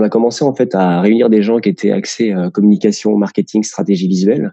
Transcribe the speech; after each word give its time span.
qu'on 0.00 0.06
a 0.06 0.08
commencé 0.08 0.44
en 0.44 0.54
fait 0.54 0.74
à 0.74 1.00
réunir 1.00 1.28
des 1.30 1.42
gens 1.42 1.58
qui 1.58 1.68
étaient 1.68 1.92
axés 1.92 2.34
communication, 2.52 3.16
marketing, 3.16 3.62
stratégie 3.62 4.08
visuelle 4.08 4.52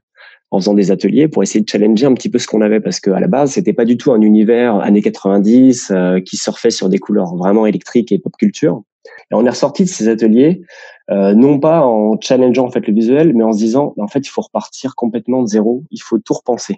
en 0.51 0.59
faisant 0.59 0.73
des 0.73 0.91
ateliers 0.91 1.27
pour 1.27 1.43
essayer 1.43 1.61
de 1.61 1.69
challenger 1.69 2.05
un 2.05 2.13
petit 2.13 2.29
peu 2.29 2.39
ce 2.39 2.47
qu'on 2.47 2.61
avait 2.61 2.79
parce 2.79 2.99
qu'à 2.99 3.19
la 3.19 3.27
base 3.27 3.51
c'était 3.51 3.73
pas 3.73 3.85
du 3.85 3.97
tout 3.97 4.11
un 4.11 4.21
univers 4.21 4.79
années 4.79 5.01
90 5.01 5.91
euh, 5.91 6.19
qui 6.21 6.37
surfait 6.37 6.69
sur 6.69 6.89
des 6.89 6.99
couleurs 6.99 7.35
vraiment 7.35 7.65
électriques 7.65 8.11
et 8.11 8.19
pop 8.19 8.33
culture. 8.37 8.81
Et 9.31 9.35
on 9.35 9.45
est 9.45 9.49
ressorti 9.49 9.83
de 9.83 9.89
ces 9.89 10.07
ateliers 10.07 10.61
euh, 11.09 11.33
non 11.33 11.59
pas 11.59 11.81
en 11.81 12.19
challengeant 12.19 12.65
en 12.65 12.71
fait 12.71 12.85
le 12.87 12.93
visuel, 12.93 13.33
mais 13.33 13.43
en 13.43 13.53
se 13.53 13.57
disant 13.57 13.93
en 13.97 14.07
fait 14.07 14.19
il 14.19 14.29
faut 14.29 14.41
repartir 14.41 14.95
complètement 14.95 15.41
de 15.41 15.47
zéro, 15.47 15.83
il 15.91 16.01
faut 16.01 16.17
tout 16.17 16.33
repenser. 16.33 16.77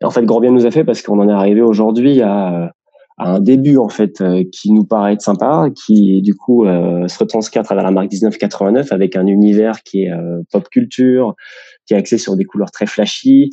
Et 0.00 0.04
en 0.04 0.10
fait 0.10 0.24
grand 0.24 0.40
bien 0.40 0.50
nous 0.50 0.66
a 0.66 0.70
fait 0.70 0.84
parce 0.84 1.02
qu'on 1.02 1.18
en 1.18 1.28
est 1.28 1.32
arrivé 1.32 1.62
aujourd'hui 1.62 2.20
à, 2.20 2.66
à, 2.66 2.72
un 3.18 3.40
début 3.40 3.76
en 3.76 3.88
fait 3.88 4.20
euh, 4.20 4.44
qui 4.52 4.72
nous 4.72 4.84
paraît 4.84 5.14
être 5.14 5.22
sympa, 5.22 5.68
qui 5.74 6.22
du 6.22 6.34
coup 6.34 6.66
euh, 6.66 7.08
se 7.08 7.18
retranscrit 7.18 7.58
à 7.58 7.62
travers 7.62 7.84
la 7.84 7.90
marque 7.90 8.12
1989 8.12 8.92
avec 8.92 9.16
un 9.16 9.26
univers 9.26 9.82
qui 9.82 10.04
est 10.04 10.12
pop 10.50 10.68
culture, 10.68 11.34
qui 11.88 11.94
est 11.94 11.96
axé 11.96 12.18
sur 12.18 12.36
des 12.36 12.44
couleurs 12.44 12.70
très 12.70 12.86
flashy, 12.86 13.50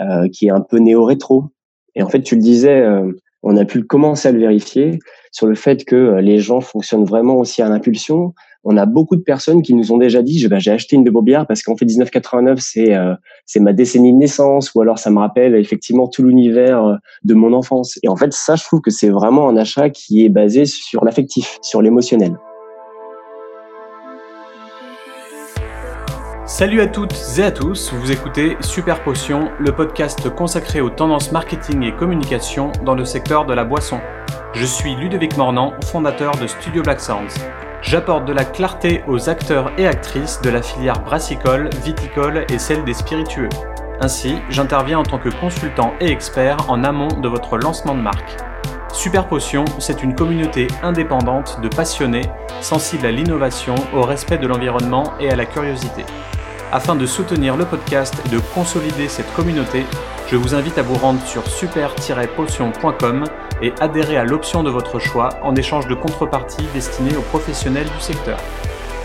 euh, 0.00 0.28
qui 0.32 0.46
est 0.46 0.50
un 0.50 0.60
peu 0.60 0.78
néo-rétro. 0.78 1.50
Et 1.96 2.02
en 2.02 2.08
fait, 2.08 2.22
tu 2.22 2.36
le 2.36 2.40
disais, 2.40 2.80
euh, 2.80 3.12
on 3.44 3.56
a 3.56 3.64
pu 3.64 3.84
commencer 3.84 4.28
à 4.28 4.32
le 4.32 4.40
vérifier 4.40 4.98
sur 5.30 5.46
le 5.46 5.54
fait 5.54 5.84
que 5.84 5.94
euh, 5.94 6.20
les 6.20 6.38
gens 6.38 6.60
fonctionnent 6.60 7.04
vraiment 7.04 7.36
aussi 7.36 7.62
à 7.62 7.68
l'impulsion. 7.68 8.34
On 8.64 8.76
a 8.76 8.86
beaucoup 8.86 9.14
de 9.14 9.20
personnes 9.20 9.62
qui 9.62 9.74
nous 9.74 9.92
ont 9.92 9.98
déjà 9.98 10.22
dit 10.22 10.48
bah, 10.48 10.58
j'ai 10.58 10.70
acheté 10.70 10.96
une 10.96 11.04
de 11.04 11.10
parce 11.44 11.62
qu'en 11.62 11.76
fait 11.76 11.84
1989 11.84 12.58
c'est 12.60 12.96
c'est 13.44 13.60
ma 13.60 13.74
décennie 13.74 14.12
de 14.12 14.16
naissance 14.16 14.74
ou 14.74 14.80
alors 14.80 14.98
ça 14.98 15.10
me 15.10 15.18
rappelle 15.18 15.54
effectivement 15.54 16.08
tout 16.08 16.22
l'univers 16.22 16.98
de 17.24 17.34
mon 17.34 17.52
enfance. 17.52 17.98
Et 18.02 18.08
en 18.08 18.16
fait 18.16 18.32
ça 18.32 18.56
je 18.56 18.64
trouve 18.64 18.80
que 18.80 18.90
c'est 18.90 19.10
vraiment 19.10 19.50
un 19.50 19.56
achat 19.58 19.90
qui 19.90 20.24
est 20.24 20.30
basé 20.30 20.64
sur 20.64 21.04
l'affectif, 21.04 21.58
sur 21.60 21.82
l'émotionnel. 21.82 22.38
Salut 26.46 26.82
à 26.82 26.86
toutes 26.86 27.16
et 27.38 27.42
à 27.42 27.50
tous, 27.50 27.90
vous 27.94 28.12
écoutez 28.12 28.58
Super 28.60 29.02
Potion, 29.02 29.50
le 29.58 29.72
podcast 29.72 30.28
consacré 30.28 30.82
aux 30.82 30.90
tendances 30.90 31.32
marketing 31.32 31.82
et 31.84 31.92
communication 31.92 32.70
dans 32.84 32.94
le 32.94 33.06
secteur 33.06 33.46
de 33.46 33.54
la 33.54 33.64
boisson. 33.64 33.98
Je 34.52 34.66
suis 34.66 34.94
Ludovic 34.94 35.38
Mornan, 35.38 35.72
fondateur 35.86 36.36
de 36.36 36.46
Studio 36.46 36.82
Black 36.82 37.00
Sounds. 37.00 37.32
J'apporte 37.80 38.26
de 38.26 38.34
la 38.34 38.44
clarté 38.44 39.02
aux 39.08 39.30
acteurs 39.30 39.72
et 39.78 39.86
actrices 39.86 40.42
de 40.42 40.50
la 40.50 40.60
filière 40.60 41.00
brassicole, 41.00 41.70
viticole 41.82 42.44
et 42.50 42.58
celle 42.58 42.84
des 42.84 42.92
spiritueux. 42.92 43.48
Ainsi, 44.02 44.36
j'interviens 44.50 44.98
en 44.98 45.02
tant 45.02 45.18
que 45.18 45.30
consultant 45.30 45.94
et 45.98 46.10
expert 46.10 46.58
en 46.68 46.84
amont 46.84 47.08
de 47.08 47.28
votre 47.28 47.56
lancement 47.56 47.94
de 47.94 48.02
marque. 48.02 48.36
Super 48.92 49.26
Potion, 49.26 49.64
c'est 49.78 50.02
une 50.02 50.14
communauté 50.14 50.68
indépendante 50.82 51.58
de 51.62 51.68
passionnés, 51.68 52.28
sensibles 52.60 53.06
à 53.06 53.10
l'innovation, 53.10 53.74
au 53.94 54.02
respect 54.02 54.38
de 54.38 54.46
l'environnement 54.46 55.14
et 55.18 55.30
à 55.30 55.36
la 55.36 55.46
curiosité. 55.46 56.04
Afin 56.74 56.96
de 56.96 57.06
soutenir 57.06 57.56
le 57.56 57.64
podcast 57.66 58.12
et 58.26 58.28
de 58.30 58.40
consolider 58.52 59.06
cette 59.06 59.32
communauté, 59.34 59.86
je 60.26 60.34
vous 60.34 60.56
invite 60.56 60.76
à 60.76 60.82
vous 60.82 60.96
rendre 60.96 61.24
sur 61.24 61.46
super-potion.com 61.46 63.24
et 63.62 63.72
adhérer 63.78 64.16
à 64.16 64.24
l'option 64.24 64.64
de 64.64 64.70
votre 64.70 64.98
choix 64.98 65.28
en 65.44 65.54
échange 65.54 65.86
de 65.86 65.94
contreparties 65.94 66.66
destinées 66.74 67.14
aux 67.16 67.22
professionnels 67.22 67.86
du 67.86 68.00
secteur. 68.00 68.40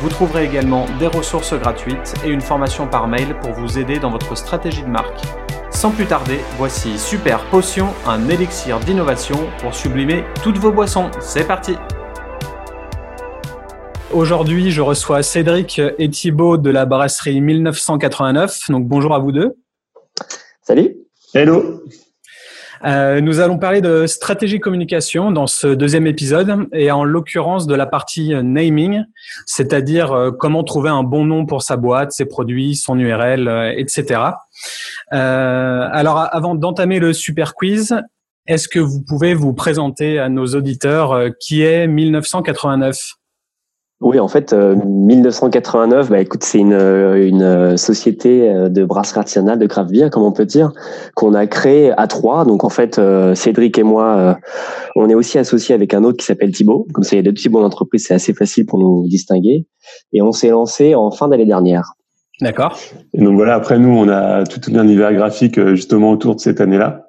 Vous 0.02 0.10
trouverez 0.10 0.46
également 0.46 0.88
des 0.98 1.06
ressources 1.06 1.54
gratuites 1.54 2.16
et 2.26 2.30
une 2.30 2.42
formation 2.42 2.88
par 2.88 3.08
mail 3.08 3.36
pour 3.40 3.52
vous 3.52 3.78
aider 3.78 4.00
dans 4.00 4.10
votre 4.10 4.34
stratégie 4.34 4.82
de 4.82 4.90
marque. 4.90 5.22
Sans 5.70 5.92
plus 5.92 6.08
tarder, 6.08 6.40
voici 6.58 6.98
Super 6.98 7.46
Potion, 7.52 7.94
un 8.08 8.30
élixir 8.30 8.80
d'innovation 8.80 9.48
pour 9.62 9.76
sublimer 9.76 10.24
toutes 10.42 10.58
vos 10.58 10.72
boissons. 10.72 11.12
C'est 11.20 11.46
parti 11.46 11.78
Aujourd'hui, 14.12 14.72
je 14.72 14.82
reçois 14.82 15.22
Cédric 15.22 15.80
et 16.00 16.10
Thibaut 16.10 16.58
de 16.58 16.72
la 16.72 16.88
brasserie 16.88 17.42
1989. 17.42 18.70
Donc 18.70 18.88
bonjour 18.88 19.14
à 19.14 19.20
vous 19.20 19.32
deux. 19.32 19.56
Salut. 20.64 20.96
Hello. 21.36 21.84
Euh, 22.86 23.22
nous 23.22 23.40
allons 23.40 23.60
parler 23.60 23.82
de 23.82 24.08
stratégie 24.08 24.60
communication 24.60 25.32
dans 25.32 25.46
ce 25.46 25.68
deuxième 25.68 26.08
épisode 26.08 26.68
et 26.74 26.90
en 26.90 27.04
l'occurrence 27.04 27.68
de 27.68 27.76
la 27.76 27.86
partie 27.86 28.34
naming, 28.34 29.04
c'est-à-dire 29.46 30.12
euh, 30.12 30.32
comment 30.32 30.64
trouver 30.64 30.90
un 30.90 31.04
bon 31.04 31.26
nom 31.26 31.46
pour 31.46 31.62
sa 31.62 31.78
boîte, 31.78 32.12
ses 32.12 32.26
produits, 32.26 32.76
son 32.76 32.98
URL, 32.98 33.48
euh, 33.48 33.74
etc. 33.78 34.22
alors 35.12 36.28
avant 36.32 36.56
d'entamer 36.56 37.00
le 37.00 37.14
super 37.14 37.54
quiz, 37.54 37.96
est-ce 38.48 38.68
que 38.68 38.80
vous 38.80 39.04
pouvez 39.08 39.36
vous 39.36 39.54
présenter 39.54 40.18
à 40.18 40.30
nos 40.30 40.48
auditeurs 40.48 41.30
qui 41.40 41.62
est 41.62 41.86
1989 41.86 42.98
oui, 44.02 44.18
en 44.18 44.30
fait, 44.30 44.54
1989, 44.54 46.06
euh, 46.06 46.10
bah, 46.10 46.22
écoute, 46.22 46.44
c'est 46.44 46.60
une, 46.60 46.72
euh, 46.72 47.28
une 47.28 47.42
euh, 47.42 47.76
société 47.76 48.50
de 48.70 48.86
brasserie 48.86 49.20
artisanale 49.20 49.60
de 49.60 49.68
craft 49.68 49.92
beer, 49.92 50.10
comme 50.10 50.24
on 50.24 50.32
peut 50.32 50.46
dire, 50.46 50.72
qu'on 51.16 51.34
a 51.34 51.48
créée 51.48 51.92
à 51.92 52.08
trois. 52.08 52.46
Donc, 52.46 52.64
en 52.64 52.70
fait, 52.70 53.00
Cédric 53.36 53.78
et 53.78 53.84
moi, 53.84 54.38
on 54.96 55.10
est 55.10 55.16
aussi 55.16 55.38
associés 55.38 55.76
avec 55.76 55.94
un 55.94 56.06
autre 56.06 56.18
qui 56.18 56.26
s'appelle 56.26 56.52
Thibaut. 56.52 56.88
Comme 56.94 57.04
ça, 57.04 57.16
il 57.16 57.18
y 57.18 57.20
a 57.20 57.24
deux 57.24 57.34
petits 57.34 57.50
bons 57.50 57.62
d'entreprise, 57.62 58.06
c'est 58.08 58.14
assez 58.14 58.34
facile 58.34 58.66
pour 58.66 58.80
nous 58.80 59.06
distinguer. 59.08 59.68
Et 60.14 60.22
on 60.22 60.32
s'est 60.32 60.50
lancé 60.50 60.96
en 60.96 61.12
fin 61.12 61.28
d'année 61.28 61.46
dernière. 61.46 61.94
D'accord. 62.40 62.80
Et 63.14 63.22
donc 63.22 63.36
voilà, 63.36 63.56
après 63.56 63.80
nous, 63.80 63.90
on 63.90 64.08
a 64.08 64.46
tout 64.46 64.62
un 64.74 64.84
univers 64.84 65.14
graphique 65.14 65.60
justement 65.76 66.12
autour 66.12 66.36
de 66.36 66.40
cette 66.40 66.62
année-là 66.62 67.09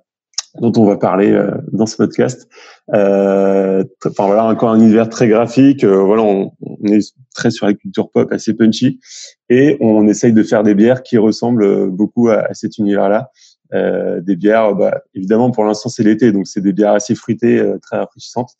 dont 0.58 0.72
on 0.76 0.84
va 0.84 0.96
parler 0.96 1.30
euh, 1.30 1.52
dans 1.72 1.86
ce 1.86 1.96
podcast. 1.96 2.48
Euh, 2.94 3.84
enfin 4.04 4.26
voilà, 4.26 4.44
encore 4.44 4.70
un 4.70 4.80
univers 4.80 5.08
très 5.08 5.28
graphique. 5.28 5.84
Euh, 5.84 6.02
voilà, 6.02 6.22
on, 6.22 6.52
est 6.84 7.14
très 7.34 7.50
sur 7.50 7.66
la 7.66 7.74
culture 7.74 8.10
pop, 8.10 8.30
assez 8.32 8.54
punchy, 8.54 9.00
et 9.48 9.76
on 9.80 10.08
essaye 10.08 10.32
de 10.32 10.42
faire 10.42 10.62
des 10.62 10.74
bières 10.74 11.02
qui 11.02 11.18
ressemblent 11.18 11.90
beaucoup 11.90 12.28
à, 12.28 12.52
cet 12.52 12.78
univers-là. 12.78 13.30
Euh, 13.72 14.20
des 14.20 14.34
bières, 14.34 14.74
bah, 14.74 15.02
évidemment, 15.14 15.52
pour 15.52 15.64
l'instant 15.64 15.88
c'est 15.88 16.02
l'été, 16.02 16.32
donc 16.32 16.48
c'est 16.48 16.60
des 16.60 16.72
bières 16.72 16.94
assez 16.94 17.14
fruitées, 17.14 17.64
très 17.82 17.98
rafraîchissantes. 17.98 18.50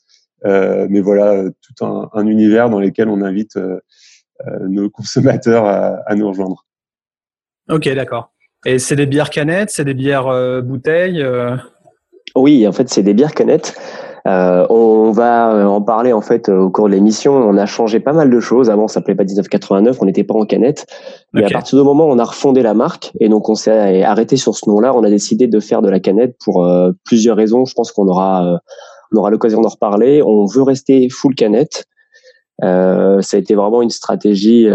mais 0.45 1.01
voilà, 1.01 1.45
tout 1.61 1.85
un, 1.85 2.09
un, 2.13 2.27
univers 2.27 2.71
dans 2.71 2.79
lequel 2.79 3.09
on 3.09 3.23
invite 3.23 3.59
nos 4.69 4.89
consommateurs 4.89 5.67
à, 5.67 5.97
à 6.07 6.15
nous 6.15 6.29
rejoindre. 6.29 6.65
Ok, 7.69 7.89
d'accord. 7.95 8.33
Et 8.65 8.79
c'est 8.79 8.97
des 8.97 9.07
bières 9.07 9.31
canettes, 9.31 9.71
c'est 9.71 9.85
des 9.85 9.95
bières 9.95 10.63
bouteilles 10.63 11.25
oui, 12.37 12.67
en 12.67 12.73
fait, 12.73 12.89
c'est 12.89 13.03
des 13.03 13.15
bières 13.15 13.35
canettes. 13.35 13.75
Euh, 14.27 14.67
on 14.69 15.13
va 15.13 15.53
euh, 15.53 15.65
en 15.65 15.81
parler 15.81 16.13
en 16.13 16.21
fait 16.21 16.49
au 16.49 16.71
cours 16.71 16.89
de 16.89 16.93
l'émission. 16.93 17.35
On 17.35 17.57
a 17.57 17.67
changé 17.67 18.01
pas 18.01 18.13
mal 18.13 18.31
de 18.31 18.41
choses. 18.41 18.71
Avant, 18.71 18.89
ça 18.89 18.95
s'appelait 18.95 19.15
pas 19.15 19.25
1989, 19.25 19.99
on 20.01 20.05
n'était 20.05 20.25
pas 20.25 20.35
en 20.35 20.45
canette. 20.45 20.87
Mais 21.33 21.45
à 21.45 21.49
partir 21.49 21.79
du 21.79 21.85
moment 21.85 22.07
où 22.07 22.11
on 22.11 22.19
a 22.19 22.25
refondé 22.25 22.63
la 22.63 22.75
marque 22.75 23.13
et 23.21 23.29
donc 23.29 23.49
on 23.49 23.55
s'est 23.55 24.03
arrêté 24.03 24.37
sur 24.37 24.55
ce 24.55 24.69
nom-là, 24.69 24.95
on 24.95 25.05
a 25.05 25.11
décidé 25.11 25.47
de 25.47 25.61
faire 25.61 25.83
de 25.83 25.89
la 25.89 26.01
canette 26.01 26.37
pour 26.45 26.65
euh, 26.65 26.93
plusieurs 27.05 27.37
raisons. 27.37 27.65
Je 27.65 27.75
pense 27.75 27.93
qu'on 27.93 28.09
aura 28.09 28.47
euh, 28.47 28.59
on 29.13 29.19
aura 29.19 29.31
l'occasion 29.31 29.61
d'en 29.61 29.71
reparler. 29.71 30.23
On 30.23 30.45
veut 30.45 30.63
rester 30.63 31.09
full 31.09 31.35
canette. 31.35 31.87
Euh, 32.63 33.23
ça 33.23 33.39
a 33.39 33.41
été 33.41 33.55
vraiment 33.55 33.81
une 33.81 33.91
stratégie 33.91 34.69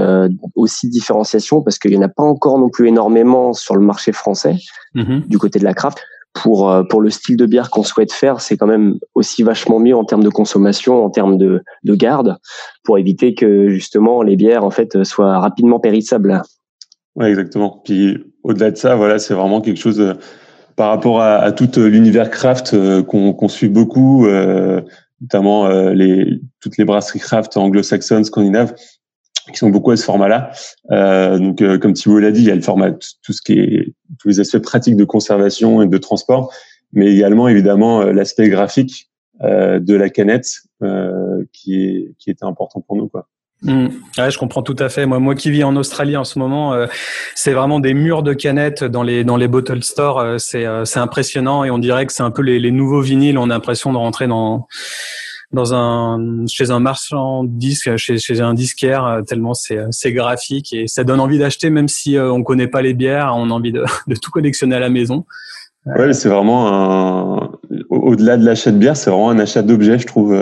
aussi 0.55 0.87
de 0.87 0.91
différenciation 0.91 1.61
parce 1.61 1.77
qu'il 1.77 1.91
n'y 1.91 1.97
en 1.97 2.01
a 2.01 2.09
pas 2.09 2.23
encore 2.23 2.57
non 2.57 2.69
plus 2.69 2.87
énormément 2.87 3.53
sur 3.53 3.75
le 3.75 3.81
marché 3.81 4.11
français 4.11 4.55
mm-hmm. 4.95 5.27
du 5.27 5.37
côté 5.37 5.59
de 5.59 5.63
la 5.63 5.75
craft 5.75 5.99
pour 6.35 6.69
euh, 6.69 6.83
pour 6.83 7.01
le 7.01 7.09
style 7.09 7.37
de 7.37 7.45
bière 7.45 7.71
qu'on 7.71 7.83
souhaite 7.83 8.11
faire, 8.11 8.41
c'est 8.41 8.57
quand 8.57 8.67
même 8.67 8.99
aussi 9.15 9.41
vachement 9.41 9.79
mieux 9.79 9.95
en 9.95 10.03
termes 10.03 10.23
de 10.23 10.29
consommation, 10.29 11.03
en 11.03 11.09
termes 11.09 11.37
de, 11.37 11.63
de 11.83 11.95
garde, 11.95 12.37
pour 12.83 12.99
éviter 12.99 13.33
que 13.33 13.69
justement 13.69 14.21
les 14.21 14.35
bières 14.35 14.63
en 14.63 14.69
fait 14.69 15.03
soient 15.03 15.39
rapidement 15.39 15.79
périssables. 15.79 16.41
Ouais, 17.15 17.29
exactement. 17.29 17.81
Puis 17.83 18.17
au-delà 18.43 18.71
de 18.71 18.75
ça, 18.75 18.95
voilà, 18.95 19.17
c'est 19.17 19.33
vraiment 19.33 19.61
quelque 19.61 19.79
chose 19.79 19.99
euh, 19.99 20.13
par 20.75 20.89
rapport 20.89 21.21
à, 21.21 21.37
à 21.37 21.51
tout 21.53 21.69
l'univers 21.79 22.29
craft 22.29 22.73
euh, 22.73 23.01
qu'on 23.01 23.47
suit 23.47 23.69
beaucoup, 23.69 24.27
notamment 25.21 25.69
les 25.91 26.41
toutes 26.59 26.77
les 26.77 26.83
brasseries 26.83 27.19
craft 27.19 27.55
anglo-saxonnes, 27.55 28.25
scandinaves 28.25 28.75
qui 29.51 29.57
sont 29.57 29.69
beaucoup 29.69 29.91
à 29.91 29.97
ce 29.97 30.03
format-là. 30.03 30.51
Euh, 30.91 31.37
donc, 31.37 31.61
euh, 31.61 31.77
comme 31.77 31.93
Thibault 31.93 32.19
l'a 32.19 32.31
dit, 32.31 32.41
il 32.41 32.47
y 32.47 32.51
a 32.51 32.55
le 32.55 32.61
format, 32.61 32.91
tout 32.91 33.33
ce 33.33 33.41
qui 33.41 33.53
est 33.53 33.93
tous 34.19 34.29
les 34.29 34.39
aspects 34.39 34.59
pratiques 34.59 34.95
de 34.95 35.03
conservation 35.03 35.81
et 35.81 35.87
de 35.87 35.97
transport, 35.97 36.53
mais 36.93 37.13
également 37.13 37.47
évidemment 37.47 38.01
euh, 38.01 38.11
l'aspect 38.11 38.49
graphique 38.49 39.09
euh, 39.43 39.79
de 39.79 39.95
la 39.95 40.09
canette 40.09 40.47
euh, 40.83 41.43
qui 41.53 41.83
est 41.83 42.13
qui 42.19 42.29
était 42.29 42.45
important 42.45 42.81
pour 42.81 42.95
nous, 42.95 43.07
quoi. 43.07 43.27
Mmh. 43.61 43.87
Ouais, 44.17 44.29
je 44.29 44.37
comprends 44.37 44.61
tout 44.61 44.75
à 44.79 44.89
fait. 44.89 45.05
Moi, 45.05 45.19
moi 45.19 45.33
qui 45.33 45.49
vis 45.49 45.63
en 45.63 45.75
Australie 45.77 46.17
en 46.17 46.25
ce 46.25 46.37
moment, 46.37 46.75
c'est 47.35 47.53
vraiment 47.53 47.79
des 47.79 47.93
murs 47.93 48.21
de 48.21 48.33
canettes 48.33 48.83
dans 48.83 49.01
les 49.01 49.23
dans 49.23 49.37
les 49.37 49.47
bottle 49.47 49.81
stores. 49.81 50.39
c'est 50.39 50.65
c'est 50.83 50.99
impressionnant 50.99 51.63
et 51.63 51.71
on 51.71 51.77
dirait 51.77 52.05
que 52.05 52.11
c'est 52.11 52.21
un 52.21 52.31
peu 52.31 52.41
les, 52.41 52.59
les 52.59 52.71
nouveaux 52.71 53.01
vinyles. 53.01 53.37
On 53.37 53.49
a 53.49 53.53
l'impression 53.53 53.93
de 53.93 53.97
rentrer 53.97 54.27
dans 54.27 54.67
dans 55.55 55.73
un 55.73 56.45
chez 56.45 56.69
un 56.69 56.79
marchand 56.79 57.43
de 57.43 57.49
disques, 57.49 57.95
chez, 57.97 58.19
chez 58.19 58.41
un 58.41 58.53
disquaire, 58.53 59.05
euh, 59.05 59.21
tellement 59.23 59.55
c'est 59.55 59.77
euh, 59.77 59.87
c'est 59.89 60.13
graphique 60.13 60.71
et 60.73 60.87
ça 60.87 61.03
donne 61.03 61.19
envie 61.19 61.39
d'acheter 61.39 61.71
même 61.71 61.87
si 61.87 62.15
euh, 62.15 62.31
on 62.31 62.43
connaît 62.43 62.67
pas 62.67 62.83
les 62.83 62.93
bières, 62.93 63.33
on 63.35 63.49
a 63.49 63.53
envie 63.53 63.71
de, 63.71 63.83
de 64.07 64.15
tout 64.15 64.29
collectionner 64.29 64.75
à 64.75 64.79
la 64.79 64.89
maison. 64.89 65.25
Ouais, 65.85 66.13
c'est 66.13 66.29
vraiment 66.29 66.67
un 66.67 67.51
au-delà 67.89 68.37
de 68.37 68.45
l'achat 68.45 68.71
de 68.71 68.77
bière, 68.77 68.95
c'est 68.95 69.09
vraiment 69.09 69.31
un 69.31 69.39
achat 69.39 69.63
d'objets, 69.63 69.97
je 69.97 70.07
trouve. 70.07 70.37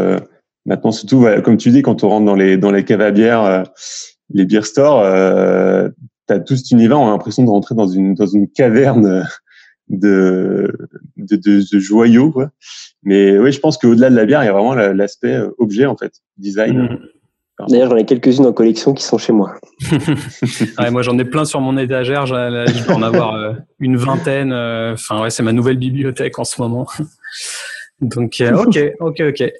Maintenant, 0.65 0.92
surtout, 0.94 1.25
comme 1.44 1.57
tu 1.57 1.71
dis, 1.71 1.81
quand 1.81 2.06
on 2.06 2.10
rentre 2.10 2.25
dans 2.25 2.36
les 2.36 2.56
dans 2.56 2.71
les 2.71 2.86
caves 2.86 3.01
à 3.01 3.12
bière, 3.12 3.65
les 4.33 4.45
beer 4.45 4.65
stores, 4.65 5.01
euh, 5.01 5.89
tu 6.27 6.33
as 6.33 6.39
tout 6.39 6.56
cet 6.56 6.71
univers, 6.71 7.00
on 7.00 7.07
a 7.07 7.12
l'impression 7.12 7.44
de 7.44 7.50
rentrer 7.50 7.75
dans 7.75 7.88
une 7.88 8.15
dans 8.15 8.25
une 8.25 8.50
caverne 8.50 9.27
de 9.89 10.74
de, 11.18 11.36
de, 11.38 11.80
joyaux. 11.80 12.31
Quoi. 12.31 12.50
Mais 13.04 13.38
oui, 13.38 13.52
je 13.52 13.60
pense 13.60 13.78
qu'au-delà 13.78 14.10
de 14.10 14.16
la 14.16 14.26
bière, 14.26 14.44
il 14.44 14.46
y 14.46 14.50
a 14.50 14.54
vraiment 14.54 14.76
l'aspect 14.76 15.38
objet 15.58 15.86
en 15.86 15.98
fait, 15.98 16.14
design. 16.38 16.84
Mmh. 16.84 17.00
D'ailleurs, 17.70 17.92
j'en 17.92 17.98
ai 17.98 18.06
quelques-unes 18.06 18.48
en 18.48 18.54
collection 18.54 18.94
qui 18.94 19.04
sont 19.04 19.18
chez 19.18 19.32
moi. 19.32 19.54
ouais, 20.80 20.92
moi, 20.92 21.02
j'en 21.04 21.18
ai 21.20 21.26
plein 21.26 21.46
sur 21.46 21.62
mon 21.62 21.78
étagère. 21.78 22.26
Je 22.26 22.86
peux 22.86 22.94
en 22.94 23.04
avoir 23.04 23.36
euh, 23.36 23.54
une 23.80 23.96
vingtaine. 23.96 24.52
Euh, 24.52 24.94
enfin, 24.94 25.22
ouais, 25.22 25.30
c'est 25.30 25.44
ma 25.44 25.54
nouvelle 25.54 25.78
bibliothèque 25.78 26.40
en 26.40 26.44
ce 26.44 26.60
moment. 26.62 26.88
Donc, 28.02 28.42
euh, 28.42 28.56
ok, 28.56 28.80
ok, 29.00 29.22
ok. 29.30 29.54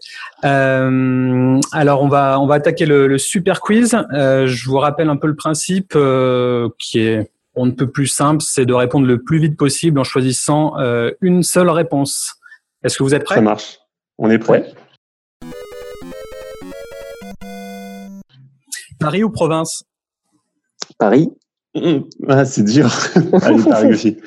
Euh, 0.44 1.60
alors, 1.72 2.04
on 2.04 2.07
va 2.07 2.39
on 2.39 2.48
va 2.48 2.56
attaquer 2.56 2.86
le, 2.86 3.07
le 3.07 3.18
super 3.18 3.62
quiz. 3.62 3.96
Euh, 4.13 4.48
je 4.48 4.69
vous 4.69 4.78
rappelle 4.78 5.10
un 5.10 5.16
peu 5.16 5.28
le 5.28 5.36
principe 5.36 5.98
qui 6.80 7.00
est 7.00 7.30
on 7.56 7.68
ne 7.68 7.72
peut 7.72 7.89
plus 7.89 8.07
simple, 8.07 8.42
c'est 8.42 8.66
de 8.66 8.74
répondre 8.74 9.06
le 9.06 9.22
plus 9.22 9.38
vite 9.38 9.56
possible 9.56 10.00
en 10.00 10.04
choisissant 10.04 10.74
une 11.22 11.44
seule 11.44 11.69
réponse. 11.69 12.34
Est-ce 12.83 12.97
que 12.97 13.03
vous 13.03 13.15
êtes 13.15 13.24
prêts? 13.24 13.35
Ça 13.35 13.41
marche. 13.41 13.80
On 14.18 14.30
est 14.30 14.39
prêts? 14.39 14.74
Paris 19.00 19.24
ou 19.24 19.30
province? 19.30 19.83
Paris. 20.97 21.30
Ah, 22.27 22.45
c'est 22.45 22.63
dur. 22.63 22.89
Allez, 23.41 23.63
Paris 23.63 23.94
aussi. 23.94 24.21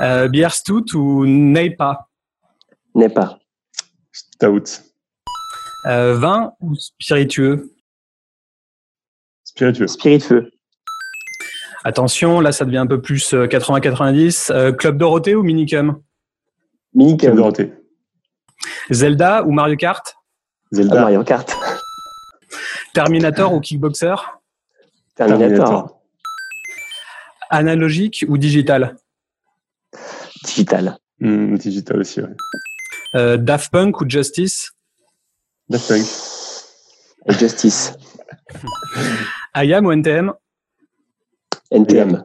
Euh, 0.00 0.28
bière 0.28 0.52
stout 0.52 0.94
ou 0.94 1.24
Neipa 1.26 2.08
Neipa. 2.94 3.38
Stout. 4.12 4.82
Euh, 5.86 6.14
vin 6.14 6.52
ou 6.60 6.74
spiritueux? 6.74 7.72
Spiritueux. 9.44 9.86
Spiritueux. 9.86 10.50
Attention, 11.84 12.40
là 12.40 12.52
ça 12.52 12.64
devient 12.64 12.78
un 12.78 12.86
peu 12.86 13.00
plus 13.00 13.32
80-90. 13.32 14.52
Euh, 14.52 14.72
Club 14.72 14.98
Dorothée 14.98 15.34
ou 15.34 15.42
Minicum? 15.42 16.02
Minicum. 16.94 17.18
Club 17.18 17.36
Dorothée. 17.36 17.72
Zelda 18.90 19.44
ou 19.44 19.52
Mario 19.52 19.76
Kart? 19.76 20.14
Zelda. 20.72 21.00
Mario 21.00 21.24
Kart. 21.24 21.50
Terminator 22.94 23.52
ou 23.52 23.60
Kickboxer? 23.60 24.14
Terminator. 25.14 26.00
Analogique 27.50 28.24
ou 28.28 28.38
digital? 28.38 28.96
Digital. 30.44 30.98
Hmm, 31.20 31.56
digital 31.56 32.00
aussi, 32.00 32.20
oui. 32.20 32.28
Euh, 33.14 33.36
Daft 33.36 33.70
Punk 33.70 34.00
ou 34.00 34.08
Justice? 34.08 34.72
Daft 35.68 35.88
Punk. 35.88 37.38
Justice. 37.38 37.92
IAM 39.56 39.86
ou 39.86 39.92
NTM 39.92 40.32
NTM. 41.70 42.24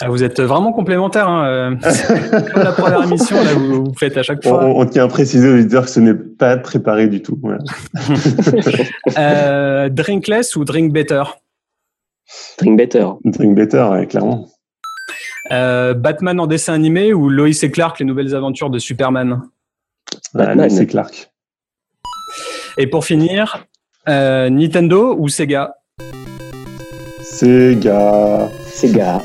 Ah, 0.00 0.08
vous 0.08 0.22
êtes 0.22 0.40
vraiment 0.40 0.72
complémentaires. 0.72 1.28
Hein. 1.28 1.46
Euh, 1.46 1.74
comme 2.52 2.62
la 2.62 2.72
première 2.72 3.02
émission, 3.02 3.36
là, 3.42 3.54
vous, 3.54 3.84
vous 3.84 3.94
faites 3.98 4.16
à 4.16 4.22
chaque 4.22 4.42
fois. 4.44 4.64
On, 4.64 4.86
tient 4.86 5.04
à 5.04 5.08
préciser 5.08 5.48
aux 5.48 5.54
auditeurs 5.54 5.84
que 5.84 5.90
ce 5.90 6.00
n'est 6.00 6.14
pas 6.14 6.56
préparé 6.56 7.08
du 7.08 7.20
tout. 7.20 7.40
euh, 9.18 9.88
drinkless 9.88 10.54
ou 10.56 10.64
drink 10.64 10.92
better? 10.92 11.24
Drink 12.58 12.78
better. 12.78 13.06
Drink 13.24 13.56
better, 13.56 14.06
clairement. 14.08 14.48
Euh, 15.50 15.94
Batman 15.94 16.38
en 16.40 16.46
dessin 16.46 16.74
animé 16.74 17.12
ou 17.12 17.28
Lois 17.28 17.48
et 17.48 17.70
Clark, 17.70 17.98
les 17.98 18.04
nouvelles 18.04 18.34
aventures 18.34 18.70
de 18.70 18.78
Superman? 18.78 19.42
Batman. 20.34 20.68
Lois 20.68 20.80
et 20.80 20.86
Clark. 20.86 21.30
Et 22.76 22.86
pour 22.86 23.04
finir, 23.04 23.66
euh, 24.08 24.50
Nintendo 24.50 25.16
ou 25.18 25.28
Sega? 25.28 25.74
Sega. 27.22 28.48
Sega. 28.66 29.22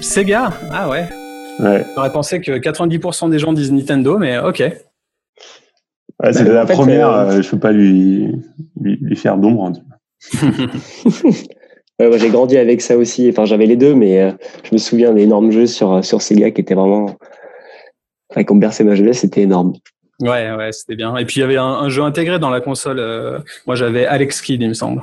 Sega 0.00 0.52
Ah 0.72 0.88
ouais. 0.88 1.08
Ouais. 1.60 1.84
J'aurais 1.94 2.12
pensé 2.12 2.40
que 2.40 2.52
90% 2.52 3.30
des 3.30 3.38
gens 3.38 3.52
disent 3.52 3.72
Nintendo, 3.72 4.18
mais 4.18 4.38
ok. 4.38 4.60
Ouais, 6.22 6.32
c'est 6.32 6.44
bah, 6.44 6.52
la 6.52 6.66
première, 6.66 7.10
euh, 7.10 7.30
euh, 7.30 7.42
je 7.42 7.50
peux 7.50 7.58
pas 7.58 7.72
lui, 7.72 8.28
lui, 8.80 9.16
faire 9.16 9.36
d'ombre. 9.36 9.66
Hein. 9.66 10.42
ouais, 11.98 12.18
j'ai 12.18 12.30
grandi 12.30 12.56
avec 12.56 12.80
ça 12.82 12.96
aussi. 12.96 13.28
Enfin, 13.30 13.44
j'avais 13.44 13.66
les 13.66 13.76
deux, 13.76 13.94
mais 13.94 14.20
euh, 14.20 14.32
je 14.64 14.70
me 14.72 14.78
souviens 14.78 15.12
d'énormes 15.12 15.50
jeux 15.50 15.66
sur, 15.66 16.04
sur 16.04 16.20
Sega 16.20 16.50
qui 16.50 16.60
étaient 16.60 16.74
vraiment. 16.74 17.16
Enfin, 18.30 18.44
qui 18.44 18.52
ont 18.52 18.56
bercé 18.56 18.84
ma 18.84 18.94
jeunesse, 18.94 19.20
c'était 19.20 19.42
énorme. 19.42 19.74
Ouais, 20.20 20.52
ouais, 20.54 20.72
c'était 20.72 20.96
bien. 20.96 21.16
Et 21.16 21.24
puis 21.24 21.36
il 21.36 21.40
y 21.40 21.44
avait 21.44 21.56
un, 21.56 21.88
jeu 21.88 22.02
intégré 22.02 22.38
dans 22.38 22.50
la 22.50 22.60
console. 22.60 23.42
moi, 23.66 23.74
j'avais 23.74 24.06
Alex 24.06 24.40
Kidd, 24.42 24.62
il 24.62 24.68
me 24.68 24.74
semble. 24.74 25.02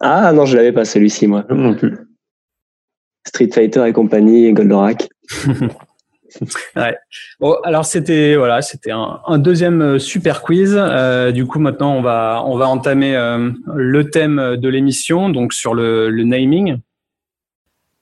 Ah 0.00 0.32
non, 0.32 0.46
je 0.46 0.56
l'avais 0.56 0.72
pas 0.72 0.84
celui-ci, 0.84 1.26
moi. 1.26 1.44
Non 1.50 1.74
plus. 1.74 1.98
Street 3.26 3.50
Fighter 3.52 3.86
et 3.86 3.92
compagnie, 3.92 4.52
Goldorak. 4.52 5.08
ouais. 6.76 6.96
Bon, 7.40 7.56
alors 7.64 7.84
c'était 7.84 8.36
voilà, 8.36 8.62
c'était 8.62 8.90
un, 8.92 9.38
deuxième 9.38 9.82
euh, 9.82 9.98
super 9.98 10.42
quiz. 10.42 10.76
Euh, 10.76 11.30
du 11.30 11.46
coup, 11.46 11.58
maintenant 11.58 11.94
on 11.94 12.02
va 12.02 12.42
on 12.46 12.56
va 12.56 12.68
entamer 12.68 13.16
euh, 13.16 13.50
le 13.74 14.10
thème 14.10 14.56
de 14.56 14.68
l'émission, 14.68 15.28
donc 15.28 15.52
sur 15.52 15.74
le, 15.74 16.10
le 16.10 16.24
naming. 16.24 16.78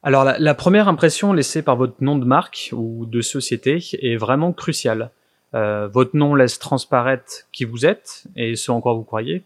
Alors 0.03 0.25
la, 0.25 0.55
première 0.55 0.89
impression 0.89 1.35
laissée 1.35 1.61
par 1.61 1.77
votre 1.77 1.97
nom 2.01 2.17
de 2.17 2.25
marque 2.25 2.71
ou 2.73 3.05
de 3.05 3.21
société 3.21 3.85
est 4.01 4.17
vraiment 4.17 4.53
cruciale. 4.53 5.11
Votre 5.53 6.17
nom 6.17 6.35
laisse 6.35 6.59
transparaître 6.59 7.49
qui 7.53 7.67
vous 7.67 7.85
êtes 7.85 8.25
et 8.35 8.57
ce 8.57 8.71
en 8.71 8.81
quoi 8.81 8.95
vous 8.95 9.03
croyez. 9.03 9.43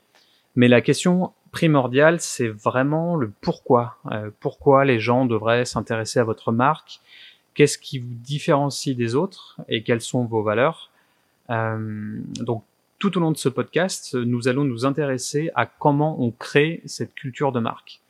Mais 0.54 0.68
la 0.68 0.80
question 0.80 1.32
primordial, 1.54 2.20
c'est 2.20 2.48
vraiment 2.48 3.14
le 3.14 3.30
pourquoi. 3.40 3.96
Euh, 4.10 4.30
pourquoi 4.40 4.84
les 4.84 4.98
gens 4.98 5.24
devraient 5.24 5.64
s'intéresser 5.64 6.18
à 6.18 6.24
votre 6.24 6.50
marque? 6.50 6.98
Qu'est-ce 7.54 7.78
qui 7.78 8.00
vous 8.00 8.12
différencie 8.12 8.96
des 8.96 9.14
autres? 9.14 9.60
Et 9.68 9.84
quelles 9.84 10.00
sont 10.00 10.24
vos 10.24 10.42
valeurs? 10.42 10.90
Euh, 11.50 12.18
Donc, 12.40 12.64
tout 12.98 13.16
au 13.16 13.20
long 13.20 13.30
de 13.30 13.36
ce 13.36 13.48
podcast, 13.48 14.16
nous 14.16 14.48
allons 14.48 14.64
nous 14.64 14.84
intéresser 14.84 15.52
à 15.54 15.64
comment 15.64 16.20
on 16.20 16.32
crée 16.32 16.82
cette 16.86 17.14
culture 17.14 17.52
de 17.52 17.60
marque. 17.60 18.00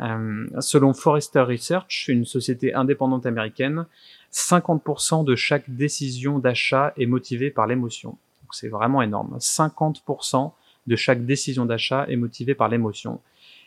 Euh, 0.00 0.46
selon 0.60 0.92
Forrester 0.92 1.40
Research, 1.40 2.08
une 2.08 2.26
société 2.26 2.74
indépendante 2.74 3.24
américaine, 3.24 3.86
50% 4.30 5.24
de 5.24 5.34
chaque 5.36 5.70
décision 5.70 6.38
d'achat 6.38 6.92
est 6.98 7.06
motivée 7.06 7.50
par 7.50 7.66
l'émotion. 7.66 8.18
c'est 8.50 8.68
vraiment 8.68 9.00
énorme. 9.00 9.38
50% 9.38 10.52
de 10.86 10.96
chaque 10.96 11.24
décision 11.24 11.64
d'achat 11.64 12.06
est 12.08 12.16
motivée 12.16 12.54
par 12.54 12.68
l'émotion. 12.68 13.20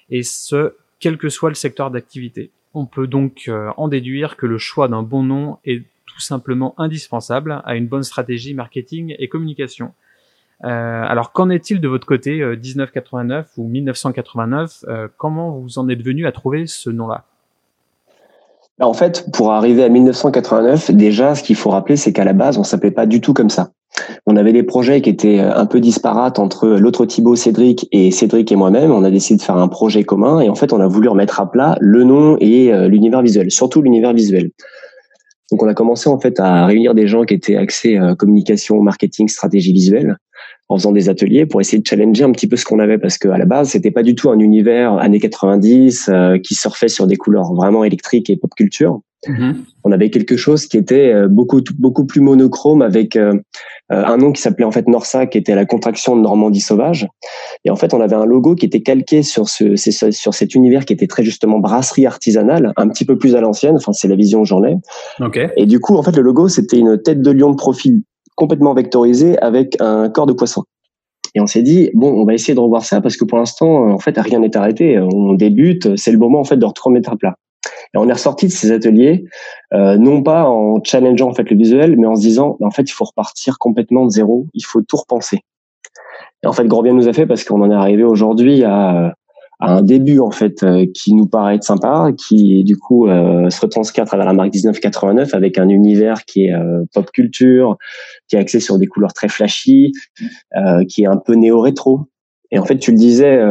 Et 0.09 0.23
ce, 0.23 0.75
quel 0.99 1.17
que 1.17 1.29
soit 1.29 1.49
le 1.49 1.55
secteur 1.55 1.91
d'activité. 1.91 2.51
On 2.73 2.85
peut 2.85 3.07
donc 3.07 3.45
euh, 3.47 3.71
en 3.77 3.87
déduire 3.87 4.37
que 4.37 4.45
le 4.45 4.57
choix 4.57 4.87
d'un 4.87 5.03
bon 5.03 5.23
nom 5.23 5.57
est 5.65 5.83
tout 6.05 6.19
simplement 6.19 6.73
indispensable 6.77 7.61
à 7.65 7.75
une 7.75 7.87
bonne 7.87 8.03
stratégie 8.03 8.53
marketing 8.53 9.15
et 9.19 9.27
communication. 9.27 9.93
Euh, 10.63 10.67
alors 11.03 11.33
qu'en 11.33 11.49
est-il 11.49 11.81
de 11.81 11.87
votre 11.87 12.07
côté, 12.07 12.43
1989 12.43 13.45
euh, 13.45 13.61
ou 13.61 13.67
1989 13.67 14.85
Comment 15.17 15.51
vous 15.51 15.79
en 15.79 15.87
êtes 15.89 16.01
venu 16.01 16.25
à 16.25 16.31
trouver 16.31 16.65
ce 16.67 16.89
nom-là? 16.89 17.25
En 18.79 18.93
fait, 18.93 19.25
pour 19.33 19.51
arriver 19.53 19.83
à 19.83 19.89
1989, 19.89 20.91
déjà, 20.91 21.33
ce 21.33 21.41
qu'il 21.41 21.55
faut 21.55 21.71
rappeler, 21.71 21.95
c'est 21.95 22.13
qu'à 22.13 22.23
la 22.23 22.33
base, 22.33 22.57
on 22.57 22.63
s'appelait 22.63 22.91
pas 22.91 23.07
du 23.07 23.21
tout 23.21 23.33
comme 23.33 23.49
ça. 23.49 23.71
On 24.27 24.35
avait 24.35 24.53
des 24.53 24.61
projets 24.61 25.01
qui 25.01 25.09
étaient 25.09 25.39
euh, 25.39 25.55
un 25.55 25.65
peu 25.65 25.79
disparates 25.79 26.37
entre 26.37 26.67
l'autre 26.67 27.05
Thibaut, 27.05 27.35
Cédric 27.35 27.87
et 27.91 28.11
Cédric 28.11 28.51
et 28.51 28.55
moi-même. 28.55 28.91
On 28.91 29.03
a 29.03 29.09
décidé 29.09 29.37
de 29.37 29.41
faire 29.41 29.57
un 29.57 29.67
projet 29.67 30.03
commun 30.03 30.41
et 30.41 30.49
en 30.49 30.55
fait, 30.55 30.73
on 30.73 30.79
a 30.79 30.87
voulu 30.87 31.09
remettre 31.09 31.39
à 31.39 31.49
plat 31.49 31.77
le 31.79 32.03
nom 32.03 32.37
et 32.39 32.71
euh, 32.71 32.87
l'univers 32.87 33.23
visuel, 33.23 33.49
surtout 33.49 33.81
l'univers 33.81 34.13
visuel. 34.13 34.51
Donc, 35.51 35.63
on 35.63 35.67
a 35.67 35.73
commencé 35.73 36.09
en 36.09 36.19
fait 36.19 36.39
à 36.39 36.65
réunir 36.65 36.93
des 36.93 37.07
gens 37.07 37.23
qui 37.23 37.33
étaient 37.33 37.55
axés 37.55 37.97
euh, 37.97 38.13
communication, 38.13 38.81
marketing, 38.81 39.27
stratégie 39.27 39.73
visuelle, 39.73 40.17
en 40.69 40.77
faisant 40.77 40.91
des 40.91 41.09
ateliers 41.09 41.45
pour 41.45 41.61
essayer 41.61 41.79
de 41.79 41.87
challenger 41.87 42.23
un 42.23 42.31
petit 42.31 42.47
peu 42.47 42.57
ce 42.57 42.65
qu'on 42.65 42.79
avait 42.79 42.97
parce 42.97 43.17
qu'à 43.17 43.37
la 43.37 43.45
base, 43.45 43.69
c'était 43.69 43.91
pas 43.91 44.03
du 44.03 44.15
tout 44.15 44.29
un 44.29 44.39
univers 44.39 44.93
années 44.97 45.19
90 45.19 46.09
qui 46.43 46.55
surfait 46.55 46.89
sur 46.89 47.07
des 47.07 47.15
couleurs 47.15 47.53
vraiment 47.53 47.83
électriques 47.83 48.29
et 48.29 48.37
pop 48.37 48.51
culture. 48.55 48.99
Mm-hmm. 49.27 49.55
On 49.83 49.91
avait 49.91 50.09
quelque 50.09 50.37
chose 50.37 50.67
qui 50.67 50.77
était 50.77 51.27
beaucoup 51.27 51.61
beaucoup 51.79 52.05
plus 52.05 52.21
monochrome 52.21 52.81
avec 52.81 53.17
euh, 53.91 54.03
un 54.05 54.17
nom 54.17 54.33
qui 54.33 54.41
s'appelait 54.41 54.65
en 54.65 54.71
fait 54.71 54.87
Norsa, 54.87 55.27
qui 55.27 55.37
était 55.37 55.55
la 55.55 55.65
contraction 55.65 56.17
de 56.17 56.21
Normandie 56.21 56.59
sauvage. 56.59 57.07
Et 57.63 57.69
en 57.69 57.77
fait, 57.77 57.93
on 57.93 58.01
avait 58.01 58.15
un 58.15 58.25
logo 58.25 58.55
qui 58.55 58.65
était 58.65 58.81
calqué 58.81 59.23
sur 59.23 59.47
ce, 59.47 59.75
sur 59.77 60.33
cet 60.33 60.55
univers 60.55 60.83
qui 60.83 60.91
était 60.91 61.07
très 61.07 61.23
justement 61.23 61.59
brasserie 61.59 62.05
artisanale, 62.05 62.73
un 62.75 62.89
petit 62.89 63.05
peu 63.05 63.17
plus 63.17 63.35
à 63.35 63.41
l'ancienne. 63.41 63.75
Enfin, 63.77 63.93
c'est 63.93 64.09
la 64.09 64.15
vision 64.15 64.41
que 64.41 64.47
j'en 64.47 64.63
ai. 64.65 64.75
Okay. 65.21 65.47
Et 65.55 65.65
du 65.65 65.79
coup, 65.79 65.95
en 65.95 66.03
fait, 66.03 66.15
le 66.15 66.21
logo, 66.21 66.49
c'était 66.49 66.77
une 66.77 67.01
tête 67.01 67.21
de 67.21 67.31
lion 67.31 67.49
de 67.51 67.55
profil 67.55 68.03
complètement 68.37 68.73
vectorisé 68.73 69.37
avec 69.39 69.75
un 69.81 70.09
corps 70.09 70.27
de 70.27 70.33
poisson. 70.33 70.63
Et 71.35 71.41
on 71.41 71.47
s'est 71.47 71.63
dit 71.63 71.91
bon, 71.93 72.13
on 72.13 72.23
va 72.23 72.33
essayer 72.33 72.55
de 72.55 72.59
revoir 72.59 72.85
ça 72.85 73.01
parce 73.01 73.17
que 73.17 73.25
pour 73.25 73.37
l'instant, 73.37 73.89
en 73.89 73.99
fait, 73.99 74.17
rien 74.17 74.39
n'est 74.39 74.55
arrêté. 74.55 74.97
On 74.99 75.33
débute, 75.33 75.97
c'est 75.97 76.11
le 76.13 76.17
moment 76.17 76.39
en 76.39 76.45
fait 76.45 76.55
de 76.55 76.65
remettre 76.65 77.11
à 77.11 77.17
plat. 77.17 77.35
Et 77.93 77.97
on 77.97 78.07
est 78.07 78.13
ressorti 78.13 78.47
de 78.47 78.51
ces 78.51 78.71
ateliers, 78.71 79.25
euh, 79.73 79.97
non 79.97 80.21
pas 80.21 80.45
en 80.45 80.81
challengeant 80.83 81.29
en 81.29 81.33
fait 81.33 81.49
le 81.49 81.57
visuel, 81.57 81.97
mais 81.97 82.07
en 82.07 82.15
se 82.15 82.21
disant, 82.21 82.57
en 82.61 82.71
fait, 82.71 82.83
il 82.83 82.91
faut 82.91 83.05
repartir 83.05 83.57
complètement 83.59 84.05
de 84.05 84.09
zéro, 84.09 84.45
il 84.53 84.61
faut 84.61 84.81
tout 84.81 84.97
repenser. 84.97 85.39
Et 86.43 86.47
en 86.47 86.53
fait, 86.53 86.65
grand 86.65 86.83
bien 86.83 86.93
nous 86.93 87.07
a 87.07 87.13
fait 87.13 87.25
parce 87.25 87.43
qu'on 87.43 87.61
en 87.61 87.71
est 87.71 87.75
arrivé 87.75 88.03
aujourd'hui 88.03 88.63
à, 88.63 89.13
un 89.59 89.81
début 89.81 90.19
en 90.19 90.31
fait 90.31 90.65
qui 90.93 91.13
nous 91.13 91.27
paraît 91.27 91.55
être 91.55 91.63
sympa, 91.63 92.11
qui 92.15 92.63
du 92.63 92.77
coup 92.77 93.07
se 93.07 93.61
retranscrit 93.61 94.01
à 94.01 94.05
travers 94.05 94.25
la 94.25 94.33
marque 94.33 94.53
1989 94.53 95.33
avec 95.33 95.57
un 95.57 95.69
univers 95.69 96.25
qui 96.25 96.45
est 96.45 96.53
pop 96.93 97.09
culture, 97.11 97.77
qui 98.27 98.35
est 98.35 98.39
axé 98.39 98.59
sur 98.59 98.77
des 98.77 98.87
couleurs 98.87 99.13
très 99.13 99.29
flashy, 99.29 99.93
qui 100.87 101.03
est 101.03 101.07
un 101.07 101.17
peu 101.17 101.33
néo-rétro. 101.33 102.01
Et 102.51 102.59
en 102.59 102.65
fait, 102.65 102.77
tu 102.77 102.91
le 102.91 102.97
disais, 102.97 103.41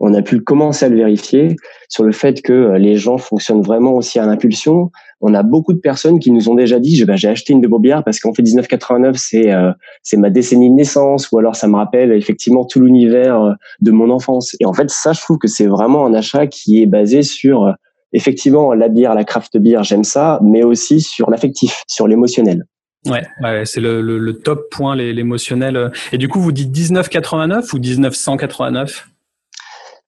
on 0.00 0.14
a 0.14 0.22
pu 0.22 0.40
commencer 0.40 0.86
à 0.86 0.88
le 0.88 0.96
vérifier 0.96 1.56
sur 1.88 2.04
le 2.04 2.12
fait 2.12 2.42
que 2.42 2.52
euh, 2.52 2.78
les 2.78 2.96
gens 2.96 3.18
fonctionnent 3.18 3.62
vraiment 3.62 3.92
aussi 3.94 4.18
à 4.18 4.26
l'impulsion. 4.26 4.90
On 5.20 5.34
a 5.34 5.42
beaucoup 5.42 5.72
de 5.72 5.78
personnes 5.78 6.20
qui 6.20 6.30
nous 6.30 6.48
ont 6.48 6.54
déjà 6.54 6.78
dit 6.78 7.04
bah, 7.04 7.16
j'ai 7.16 7.28
acheté 7.28 7.52
une 7.52 7.60
de 7.60 7.68
bières 7.78 8.04
parce 8.04 8.20
qu'en 8.20 8.32
fait 8.32 8.42
1989 8.42 9.16
c'est 9.16 9.52
euh, 9.52 9.72
c'est 10.02 10.16
ma 10.16 10.30
décennie 10.30 10.70
de 10.70 10.74
naissance 10.74 11.30
ou 11.32 11.38
alors 11.38 11.56
ça 11.56 11.66
me 11.66 11.76
rappelle 11.76 12.12
effectivement 12.12 12.64
tout 12.64 12.80
l'univers 12.80 13.42
euh, 13.42 13.52
de 13.80 13.90
mon 13.90 14.10
enfance. 14.10 14.54
Et 14.60 14.66
en 14.66 14.72
fait 14.72 14.90
ça 14.90 15.12
je 15.12 15.20
trouve 15.20 15.38
que 15.38 15.48
c'est 15.48 15.66
vraiment 15.66 16.06
un 16.06 16.14
achat 16.14 16.46
qui 16.46 16.80
est 16.80 16.86
basé 16.86 17.22
sur 17.22 17.74
effectivement 18.12 18.72
la 18.74 18.88
bière, 18.88 19.14
la 19.14 19.24
craft 19.24 19.58
beer, 19.58 19.82
j'aime 19.82 20.04
ça, 20.04 20.40
mais 20.42 20.62
aussi 20.62 21.00
sur 21.00 21.30
l'affectif, 21.30 21.82
sur 21.86 22.06
l'émotionnel. 22.06 22.64
Ouais, 23.06 23.22
ouais 23.42 23.64
c'est 23.64 23.80
le, 23.80 24.00
le, 24.00 24.18
le, 24.18 24.34
top 24.34 24.70
point, 24.70 24.96
l'émotionnel. 24.96 25.92
Et 26.12 26.18
du 26.18 26.28
coup, 26.28 26.40
vous 26.40 26.52
dites 26.52 26.74
1989 26.74 27.72
ou 27.72 27.78
1989 27.78 29.08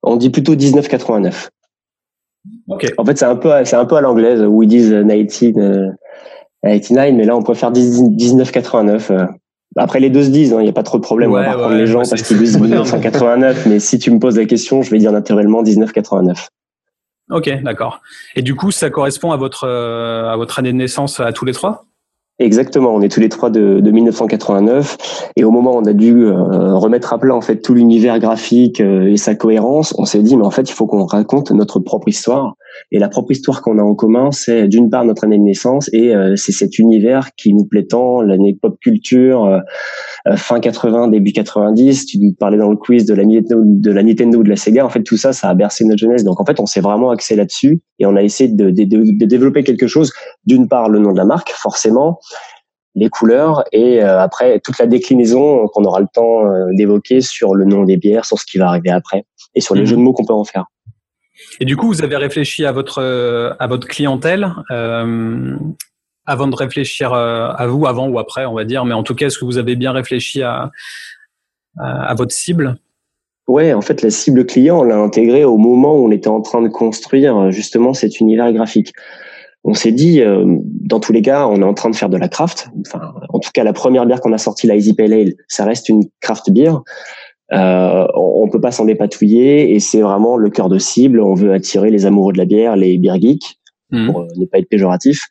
on 0.02 0.16
dit 0.16 0.30
plutôt 0.30 0.56
1989. 0.56 1.50
Okay. 2.68 2.88
En 2.96 3.04
fait, 3.04 3.18
c'est 3.18 3.26
un 3.26 3.36
peu, 3.36 3.52
c'est 3.64 3.76
un 3.76 3.84
peu 3.84 3.96
à 3.96 4.00
l'anglaise 4.00 4.42
où 4.42 4.62
ils 4.62 4.68
disent 4.68 4.92
1989, 4.92 5.94
euh, 6.64 7.12
mais 7.12 7.24
là, 7.24 7.36
on 7.36 7.42
préfère 7.42 7.70
1989. 7.70 9.10
Euh. 9.10 9.26
Après, 9.76 10.00
les 10.00 10.10
deux 10.10 10.24
se 10.24 10.30
disent, 10.30 10.50
il 10.50 10.54
hein, 10.54 10.62
n'y 10.62 10.68
a 10.68 10.72
pas 10.72 10.82
trop 10.82 10.98
de 10.98 11.02
problème. 11.02 11.30
on 11.30 11.34
va 11.34 11.44
pas 11.44 11.58
prendre 11.58 11.76
les 11.76 11.86
gens 11.86 11.98
parce 11.98 12.22
qu'ils 12.22 12.38
disent 12.38 12.58
1989, 12.58 13.66
mais 13.66 13.78
si 13.78 13.98
tu 13.98 14.10
me 14.10 14.18
poses 14.18 14.36
la 14.36 14.46
question, 14.46 14.82
je 14.82 14.90
vais 14.90 14.98
dire 14.98 15.12
naturellement 15.12 15.62
1989. 15.62 16.48
Ok, 17.30 17.62
d'accord. 17.62 18.00
Et 18.34 18.42
du 18.42 18.56
coup, 18.56 18.72
ça 18.72 18.90
correspond 18.90 19.30
à 19.30 19.36
votre, 19.36 19.64
euh, 19.64 20.28
à 20.28 20.36
votre 20.36 20.58
année 20.58 20.72
de 20.72 20.76
naissance 20.76 21.20
à 21.20 21.32
tous 21.32 21.44
les 21.44 21.52
trois? 21.52 21.84
Exactement, 22.40 22.94
on 22.94 23.02
est 23.02 23.10
tous 23.10 23.20
les 23.20 23.28
trois 23.28 23.50
de, 23.50 23.80
de 23.80 23.90
1989 23.90 25.30
et 25.36 25.44
au 25.44 25.50
moment 25.50 25.74
où 25.74 25.78
on 25.78 25.84
a 25.84 25.92
dû 25.92 26.24
euh, 26.24 26.74
remettre 26.74 27.12
à 27.12 27.18
plat 27.18 27.34
en 27.34 27.42
fait 27.42 27.60
tout 27.60 27.74
l'univers 27.74 28.18
graphique 28.18 28.80
euh, 28.80 29.12
et 29.12 29.18
sa 29.18 29.34
cohérence, 29.34 29.94
on 29.98 30.06
s'est 30.06 30.22
dit 30.22 30.38
mais 30.38 30.46
en 30.46 30.50
fait 30.50 30.62
il 30.62 30.72
faut 30.72 30.86
qu'on 30.86 31.04
raconte 31.04 31.50
notre 31.50 31.80
propre 31.80 32.08
histoire 32.08 32.54
et 32.90 32.98
la 32.98 33.08
propre 33.08 33.32
histoire 33.32 33.62
qu'on 33.62 33.78
a 33.78 33.82
en 33.82 33.94
commun 33.94 34.30
c'est 34.30 34.68
d'une 34.68 34.90
part 34.90 35.04
notre 35.04 35.24
année 35.24 35.38
de 35.38 35.42
naissance 35.42 35.90
et 35.92 36.14
euh, 36.14 36.36
c'est 36.36 36.52
cet 36.52 36.78
univers 36.78 37.34
qui 37.36 37.54
nous 37.54 37.64
plaît 37.64 37.86
tant, 37.86 38.20
l'année 38.22 38.56
pop 38.60 38.78
culture 38.80 39.60
fin 40.36 40.60
80 40.60 41.08
début 41.08 41.32
90, 41.32 42.06
tu 42.06 42.18
nous 42.18 42.32
parlais 42.34 42.58
dans 42.58 42.70
le 42.70 42.76
quiz 42.76 43.04
de 43.04 43.14
la 43.14 43.24
Nintendo 43.24 43.62
de 43.64 43.90
la 43.92 44.02
Nintendo 44.02 44.38
ou 44.38 44.42
de 44.42 44.50
la 44.50 44.56
Sega, 44.56 44.84
en 44.84 44.90
fait 44.90 45.02
tout 45.02 45.16
ça 45.16 45.32
ça 45.32 45.48
a 45.48 45.54
bercé 45.54 45.84
notre 45.84 46.00
jeunesse 46.00 46.24
donc 46.24 46.40
en 46.40 46.44
fait 46.44 46.60
on 46.60 46.66
s'est 46.66 46.80
vraiment 46.80 47.10
axé 47.10 47.36
là-dessus 47.36 47.80
et 47.98 48.06
on 48.06 48.16
a 48.16 48.22
essayé 48.22 48.50
de, 48.50 48.70
de, 48.70 48.84
de 48.84 49.24
développer 49.26 49.62
quelque 49.62 49.86
chose 49.86 50.12
d'une 50.46 50.68
part 50.68 50.88
le 50.88 50.98
nom 50.98 51.12
de 51.12 51.18
la 51.18 51.24
marque 51.24 51.50
forcément 51.50 52.18
les 52.94 53.08
couleurs 53.08 53.64
et 53.72 54.02
euh, 54.02 54.20
après 54.20 54.60
toute 54.60 54.78
la 54.78 54.86
déclinaison 54.86 55.68
qu'on 55.68 55.84
aura 55.84 56.00
le 56.00 56.08
temps 56.12 56.46
euh, 56.46 56.66
d'évoquer 56.72 57.20
sur 57.20 57.54
le 57.54 57.64
nom 57.64 57.84
des 57.84 57.96
bières, 57.96 58.24
sur 58.24 58.38
ce 58.38 58.44
qui 58.44 58.58
va 58.58 58.68
arriver 58.68 58.90
après 58.90 59.24
et 59.54 59.60
sur 59.60 59.74
les 59.74 59.82
mhm. 59.82 59.86
jeux 59.86 59.96
de 59.96 60.02
mots 60.02 60.12
qu'on 60.12 60.24
peut 60.24 60.32
en 60.34 60.44
faire. 60.44 60.66
Et 61.60 61.64
du 61.64 61.76
coup, 61.76 61.88
vous 61.88 62.02
avez 62.02 62.16
réfléchi 62.16 62.64
à 62.64 62.72
votre 62.72 63.56
à 63.58 63.66
votre 63.66 63.86
clientèle 63.86 64.52
euh, 64.70 65.56
avant 66.26 66.48
de 66.48 66.56
réfléchir 66.56 67.12
à 67.12 67.66
vous, 67.66 67.86
avant 67.86 68.08
ou 68.08 68.18
après, 68.18 68.46
on 68.46 68.54
va 68.54 68.64
dire. 68.64 68.84
Mais 68.84 68.94
en 68.94 69.02
tout 69.02 69.14
cas, 69.14 69.26
est-ce 69.26 69.38
que 69.38 69.44
vous 69.44 69.58
avez 69.58 69.76
bien 69.76 69.92
réfléchi 69.92 70.42
à 70.42 70.70
à, 71.78 72.14
votre 72.14 72.32
cible? 72.32 72.76
Ouais, 73.48 73.72
en 73.72 73.80
fait, 73.80 74.02
la 74.02 74.10
cible 74.10 74.46
client, 74.46 74.80
on 74.80 74.84
l'a 74.84 74.96
intégrée 74.96 75.44
au 75.44 75.56
moment 75.56 75.96
où 75.96 76.06
on 76.06 76.10
était 76.10 76.28
en 76.28 76.40
train 76.40 76.62
de 76.62 76.68
construire 76.68 77.50
justement 77.50 77.94
cet 77.94 78.20
univers 78.20 78.52
graphique 78.52 78.92
on 79.64 79.74
s'est 79.74 79.92
dit, 79.92 80.22
euh, 80.22 80.44
dans 80.62 81.00
tous 81.00 81.12
les 81.12 81.22
cas, 81.22 81.46
on 81.46 81.60
est 81.60 81.64
en 81.64 81.74
train 81.74 81.90
de 81.90 81.96
faire 81.96 82.08
de 82.08 82.16
la 82.16 82.28
craft. 82.28 82.70
Enfin, 82.86 83.12
en 83.28 83.38
tout 83.38 83.50
cas, 83.52 83.62
la 83.62 83.72
première 83.72 84.06
bière 84.06 84.20
qu'on 84.20 84.32
a 84.32 84.38
sortie, 84.38 84.66
la 84.66 84.76
Easy 84.76 84.94
Pale 84.94 85.12
Ale, 85.12 85.34
ça 85.48 85.64
reste 85.64 85.88
une 85.88 86.04
craft 86.20 86.50
beer. 86.50 86.80
Euh, 87.52 88.06
on, 88.14 88.48
peut 88.48 88.60
pas 88.60 88.72
s'en 88.72 88.84
dépatouiller 88.84 89.74
et 89.74 89.80
c'est 89.80 90.00
vraiment 90.00 90.36
le 90.36 90.50
cœur 90.50 90.68
de 90.68 90.78
cible. 90.78 91.20
On 91.20 91.34
veut 91.34 91.52
attirer 91.52 91.90
les 91.90 92.06
amoureux 92.06 92.32
de 92.32 92.38
la 92.38 92.44
bière, 92.44 92.76
les 92.76 92.98
beer 92.98 93.20
geeks, 93.20 93.58
mmh. 93.90 94.06
pour 94.06 94.20
euh, 94.22 94.26
ne 94.36 94.46
pas 94.46 94.58
être 94.58 94.68
péjoratif. 94.68 95.22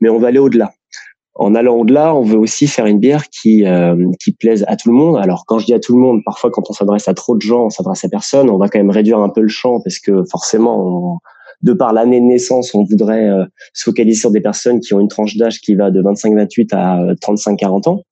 Mais 0.00 0.08
on 0.08 0.18
va 0.18 0.28
aller 0.28 0.38
au-delà. 0.38 0.72
En 1.34 1.54
allant 1.54 1.76
au-delà, 1.76 2.14
on 2.14 2.22
veut 2.22 2.36
aussi 2.38 2.66
faire 2.66 2.86
une 2.86 2.98
bière 2.98 3.28
qui 3.28 3.64
euh, 3.64 3.96
qui 4.20 4.32
plaise 4.32 4.64
à 4.68 4.76
tout 4.76 4.90
le 4.90 4.94
monde. 4.94 5.16
Alors 5.16 5.44
quand 5.46 5.58
je 5.58 5.66
dis 5.66 5.74
à 5.74 5.80
tout 5.80 5.94
le 5.94 6.00
monde, 6.00 6.20
parfois 6.24 6.50
quand 6.50 6.68
on 6.68 6.72
s'adresse 6.72 7.08
à 7.08 7.14
trop 7.14 7.36
de 7.36 7.40
gens, 7.40 7.66
on 7.66 7.70
s'adresse 7.70 8.04
à 8.04 8.08
personne. 8.08 8.50
On 8.50 8.58
va 8.58 8.68
quand 8.68 8.78
même 8.78 8.90
réduire 8.90 9.18
un 9.18 9.28
peu 9.30 9.40
le 9.40 9.48
champ 9.48 9.80
parce 9.80 10.00
que 10.00 10.24
forcément, 10.24 11.14
on, 11.14 11.18
de 11.62 11.72
par 11.72 11.92
l'année 11.92 12.20
de 12.20 12.26
naissance, 12.26 12.74
on 12.74 12.84
voudrait 12.84 13.28
euh, 13.28 13.44
se 13.74 13.84
focaliser 13.84 14.18
sur 14.18 14.30
des 14.30 14.40
personnes 14.40 14.80
qui 14.80 14.94
ont 14.94 15.00
une 15.00 15.08
tranche 15.08 15.36
d'âge 15.36 15.60
qui 15.60 15.74
va 15.74 15.90
de 15.90 16.02
25-28 16.02 16.74
à 16.74 17.14
35-40 17.14 17.88
euh, 17.88 17.90
ans. 17.90 18.02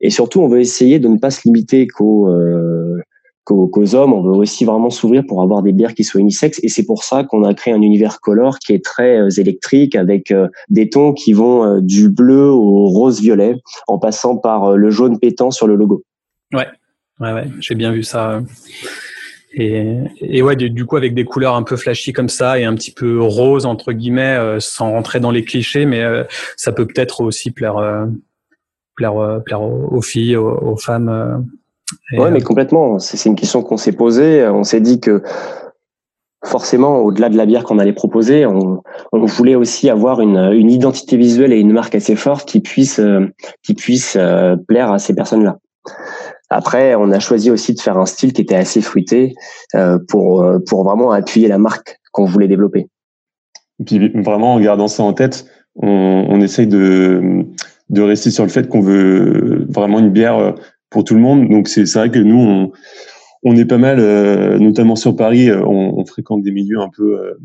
Et 0.00 0.10
surtout, 0.10 0.40
on 0.40 0.48
veut 0.48 0.60
essayer 0.60 0.98
de 0.98 1.08
ne 1.08 1.18
pas 1.18 1.30
se 1.30 1.42
limiter 1.44 1.86
euh, 2.00 2.96
qu'aux 3.44 3.94
hommes. 3.94 4.12
On 4.12 4.22
veut 4.22 4.36
aussi 4.36 4.64
vraiment 4.64 4.90
s'ouvrir 4.90 5.24
pour 5.26 5.42
avoir 5.42 5.62
des 5.62 5.72
bières 5.72 5.94
qui 5.94 6.04
soient 6.04 6.20
unisexes. 6.20 6.60
Et 6.62 6.68
c'est 6.68 6.84
pour 6.84 7.04
ça 7.04 7.24
qu'on 7.24 7.44
a 7.44 7.54
créé 7.54 7.74
un 7.74 7.82
univers 7.82 8.20
color 8.20 8.58
qui 8.58 8.72
est 8.72 8.84
très 8.84 9.28
électrique 9.38 9.94
avec 9.96 10.32
des 10.68 10.88
tons 10.88 11.12
qui 11.12 11.32
vont 11.32 11.80
du 11.80 12.08
bleu 12.08 12.48
au 12.48 12.86
rose-violet 12.86 13.56
en 13.88 13.98
passant 13.98 14.36
par 14.36 14.76
le 14.76 14.90
jaune 14.90 15.18
pétant 15.18 15.50
sur 15.50 15.66
le 15.66 15.74
logo. 15.74 16.02
Ouais, 16.52 16.66
ouais. 17.20 17.44
J'ai 17.60 17.74
bien 17.74 17.92
vu 17.92 18.02
ça. 18.02 18.40
Et, 19.52 19.96
et 20.20 20.42
ouais, 20.42 20.54
du, 20.54 20.84
coup, 20.84 20.96
avec 20.96 21.14
des 21.14 21.24
couleurs 21.24 21.54
un 21.54 21.62
peu 21.62 21.76
flashy 21.76 22.12
comme 22.12 22.28
ça 22.28 22.58
et 22.58 22.64
un 22.64 22.74
petit 22.74 22.92
peu 22.92 23.20
rose, 23.20 23.66
entre 23.66 23.92
guillemets, 23.92 24.36
euh, 24.36 24.60
sans 24.60 24.92
rentrer 24.92 25.18
dans 25.18 25.32
les 25.32 25.44
clichés, 25.44 25.86
mais 25.86 26.02
euh, 26.02 26.24
ça 26.56 26.72
peut 26.72 26.86
peut-être 26.86 27.22
aussi 27.22 27.50
plaire, 27.50 27.76
euh, 27.78 28.06
plaire, 29.00 29.40
plaire 29.44 29.62
aux, 29.62 30.02
filles, 30.02 30.36
aux, 30.36 30.76
femmes. 30.76 31.46
ouais, 32.16 32.30
mais 32.30 32.40
complètement. 32.40 32.98
C'est 32.98 33.28
une 33.28 33.36
question 33.36 33.62
qu'on 33.62 33.76
s'est 33.76 33.92
posée. 33.92 34.46
On 34.46 34.64
s'est 34.64 34.80
dit 34.80 35.00
que 35.00 35.22
forcément, 36.44 36.98
au-delà 36.98 37.28
de 37.28 37.36
la 37.36 37.46
bière 37.46 37.64
qu'on 37.64 37.78
allait 37.78 37.92
proposer, 37.92 38.46
on, 38.46 38.82
on, 39.12 39.24
voulait 39.24 39.54
aussi 39.54 39.90
avoir 39.90 40.20
une, 40.20 40.52
une, 40.52 40.70
identité 40.70 41.16
visuelle 41.16 41.52
et 41.52 41.58
une 41.58 41.72
marque 41.72 41.94
assez 41.94 42.16
forte 42.16 42.48
qui 42.48 42.60
puisse, 42.60 43.00
qui 43.62 43.74
puisse 43.74 44.18
plaire 44.66 44.92
à 44.92 44.98
ces 44.98 45.14
personnes-là. 45.14 45.58
Après, 46.50 46.96
on 46.96 47.12
a 47.12 47.20
choisi 47.20 47.50
aussi 47.50 47.74
de 47.74 47.80
faire 47.80 47.96
un 47.96 48.06
style 48.06 48.32
qui 48.32 48.42
était 48.42 48.56
assez 48.56 48.80
fruité 48.80 49.34
euh, 49.76 49.98
pour 50.08 50.42
euh, 50.42 50.58
pour 50.58 50.82
vraiment 50.84 51.12
appuyer 51.12 51.46
la 51.46 51.58
marque 51.58 52.00
qu'on 52.10 52.24
voulait 52.24 52.48
développer. 52.48 52.88
Et 53.78 53.84
puis 53.84 54.08
vraiment 54.22 54.54
en 54.54 54.60
gardant 54.60 54.88
ça 54.88 55.04
en 55.04 55.12
tête, 55.12 55.46
on, 55.76 56.26
on 56.28 56.40
essaye 56.40 56.66
de 56.66 57.46
de 57.90 58.02
rester 58.02 58.30
sur 58.30 58.44
le 58.44 58.50
fait 58.50 58.68
qu'on 58.68 58.80
veut 58.80 59.66
vraiment 59.68 59.98
une 59.98 60.10
bière 60.10 60.38
euh, 60.38 60.52
pour 60.88 61.04
tout 61.04 61.14
le 61.14 61.20
monde. 61.20 61.48
Donc 61.48 61.68
c'est 61.68 61.84
vrai 61.92 62.10
que 62.10 62.18
nous 62.18 62.40
on 62.40 62.72
on 63.42 63.56
est 63.56 63.64
pas 63.64 63.78
mal, 63.78 63.98
notamment 64.58 64.96
sur 64.96 65.16
Paris, 65.16 65.50
on, 65.50 65.98
on, 65.98 66.04
fréquente 66.04 66.42
des 66.42 66.50
milieux 66.50 66.78
un 66.78 66.90
peu 66.94 67.38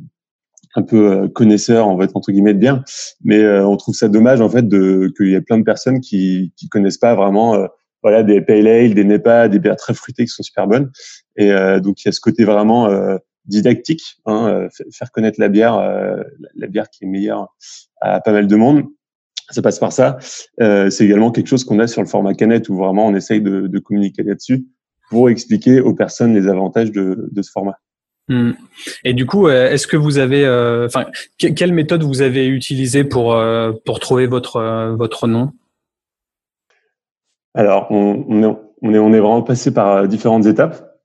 un 0.76 0.82
peu 0.82 1.30
connaisseurs, 1.30 1.88
on 1.88 1.96
va 1.96 2.04
être 2.04 2.18
entre 2.18 2.34
guillemets 2.34 2.54
de 2.54 2.60
bière, 2.60 2.84
mais 3.24 3.48
on 3.60 3.78
trouve 3.78 3.96
ça 3.96 4.10
dommage 4.10 4.42
en 4.42 4.50
fait 4.50 4.68
qu'il 4.68 5.30
y 5.30 5.38
a 5.38 5.42
plein 5.42 5.58
de 5.58 5.64
personnes 5.64 6.02
qui 6.02 6.52
qui 6.58 6.68
connaissent 6.68 6.98
pas 6.98 7.16
vraiment 7.16 7.66
voilà 8.06 8.22
des 8.22 8.40
pale 8.40 8.68
ale, 8.68 8.94
des 8.94 9.04
nepa, 9.04 9.50
des 9.50 9.58
bières 9.58 9.78
très 9.78 9.96
fruitées 9.96 10.26
qui 10.26 10.32
sont 10.32 10.44
super 10.44 10.68
bonnes. 10.68 10.92
Et 11.38 11.52
euh, 11.52 11.80
donc 11.80 12.04
il 12.04 12.08
y 12.08 12.10
a 12.10 12.12
ce 12.12 12.20
côté 12.20 12.46
vraiment 12.46 12.88
euh, 12.88 13.18
didactique, 13.46 14.18
hein, 14.28 14.48
euh, 14.48 14.70
faire 14.92 15.12
connaître 15.12 15.40
la 15.40 15.50
bière, 15.50 15.76
la 16.54 16.68
bière 16.68 16.88
qui 16.92 17.06
est 17.06 17.08
meilleure 17.08 17.48
à 18.02 18.22
pas 18.22 18.32
mal 18.32 18.46
de 18.46 18.56
monde. 18.56 18.84
Ça 19.50 19.62
passe 19.62 19.80
par 19.80 19.92
ça. 19.92 20.18
c'est 20.60 21.02
également 21.02 21.32
quelque 21.32 21.48
chose 21.48 21.64
qu'on 21.64 21.80
a 21.80 21.88
sur 21.88 22.02
le 22.02 22.08
format 22.08 22.34
canette 22.34 22.68
où 22.70 22.76
vraiment 22.76 23.08
on 23.08 23.16
essaye 23.16 23.42
de, 23.42 23.68
de 23.68 23.80
communiquer 23.80 24.24
là-dessus 24.24 24.66
pour 25.10 25.30
expliquer 25.30 25.82
aux 25.82 25.94
personnes 25.94 26.34
les 26.34 26.48
avantages 26.48 26.92
de, 26.92 27.30
de 27.32 27.42
ce 27.42 27.52
format. 27.52 27.78
Hmm. 28.28 28.54
Et 29.04 29.14
du 29.14 29.28
coup, 29.28 29.48
est-ce 29.50 29.86
que 29.86 29.98
vous 29.98 30.18
avez, 30.18 30.48
enfin, 30.86 31.06
quelle 31.38 31.74
méthode 31.74 32.02
vous 32.02 32.24
avez 32.24 32.48
utilisée 32.48 33.04
pour 33.04 33.40
pour 33.86 34.00
trouver 34.00 34.26
votre 34.26 34.96
votre 34.96 35.28
nom? 35.28 35.52
Alors, 37.56 37.88
on, 37.90 38.26
on, 38.28 38.44
est, 38.44 38.58
on, 38.82 38.94
est, 38.94 39.00
on 39.00 39.14
est 39.14 39.20
vraiment 39.20 39.42
passé 39.42 39.74
par 39.74 39.96
euh, 39.96 40.08
différentes 40.08 40.46
étapes. 40.46 41.00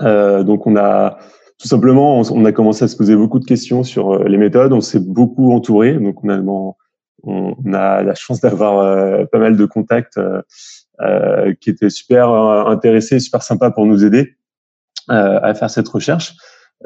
Euh, 0.00 0.42
donc, 0.42 0.66
on 0.66 0.76
a 0.76 1.18
tout 1.58 1.68
simplement, 1.68 2.18
on, 2.20 2.44
a 2.46 2.52
commencé 2.52 2.84
à 2.84 2.88
se 2.88 2.96
poser 2.96 3.14
beaucoup 3.14 3.38
de 3.38 3.44
questions 3.44 3.84
sur 3.84 4.12
euh, 4.14 4.24
les 4.26 4.38
méthodes. 4.38 4.72
On 4.72 4.80
s'est 4.80 4.98
beaucoup 4.98 5.52
entouré. 5.52 5.92
Donc, 5.92 6.24
on 6.24 6.30
a, 6.30 6.40
on, 7.22 7.54
a 7.72 8.02
la 8.02 8.14
chance 8.14 8.40
d'avoir 8.40 8.78
euh, 8.78 9.24
pas 9.24 9.38
mal 9.38 9.56
de 9.56 9.64
contacts 9.64 10.18
euh, 10.18 11.54
qui 11.60 11.70
étaient 11.70 11.90
super 11.90 12.30
intéressés, 12.30 13.20
super 13.20 13.42
sympas 13.42 13.70
pour 13.70 13.86
nous 13.86 14.04
aider 14.04 14.36
à 15.08 15.54
faire 15.54 15.70
cette 15.70 15.88
recherche. 15.88 16.36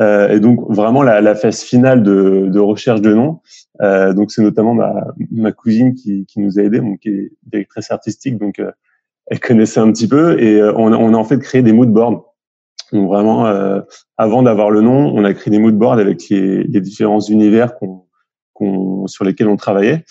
et 0.00 0.41
donc, 0.41 0.64
vraiment, 0.71 1.03
la, 1.03 1.21
la 1.21 1.35
phase 1.35 1.61
finale 1.61 2.03
de, 2.03 2.49
de, 2.50 2.59
recherche 2.59 3.03
de 3.03 3.12
nom, 3.12 3.41
donc 3.81 4.31
c'est 4.31 4.41
notamment 4.41 4.73
ma, 4.73 5.09
ma 5.31 5.53
cousine 5.53 5.95
qui, 5.95 6.25
qui, 6.25 6.41
nous 6.41 6.59
a 6.59 6.62
aidés, 6.62 6.81
donc 6.81 7.00
qui 7.00 7.11
est 7.11 7.33
directrice 7.43 7.91
artistique. 7.91 8.38
Donc, 8.38 8.62
elle 9.26 9.41
connaissait 9.41 9.81
un 9.81 9.93
petit 9.93 10.09
peu 10.09 10.41
et 10.41 10.62
on, 10.62 10.87
on 10.87 11.12
a 11.12 11.17
en 11.19 11.25
fait 11.25 11.38
créé 11.38 11.61
des 11.61 11.73
mood 11.73 11.91
boards. 11.91 12.35
Donc 12.93 13.09
vraiment, 13.09 13.45
avant 14.17 14.43
d'avoir 14.43 14.71
le 14.71 14.81
nom, 14.81 15.12
on 15.14 15.23
a 15.23 15.35
créé 15.35 15.50
des 15.50 15.59
mood 15.59 15.76
boards 15.76 15.99
avec 15.99 16.31
les, 16.31 16.64
les 16.64 16.81
différents 16.81 17.21
univers 17.21 17.76
qu'on, 17.76 18.03
sur 19.06 19.25
lesquels 19.25 19.49
on 19.49 19.56
travaillait. 19.56 20.04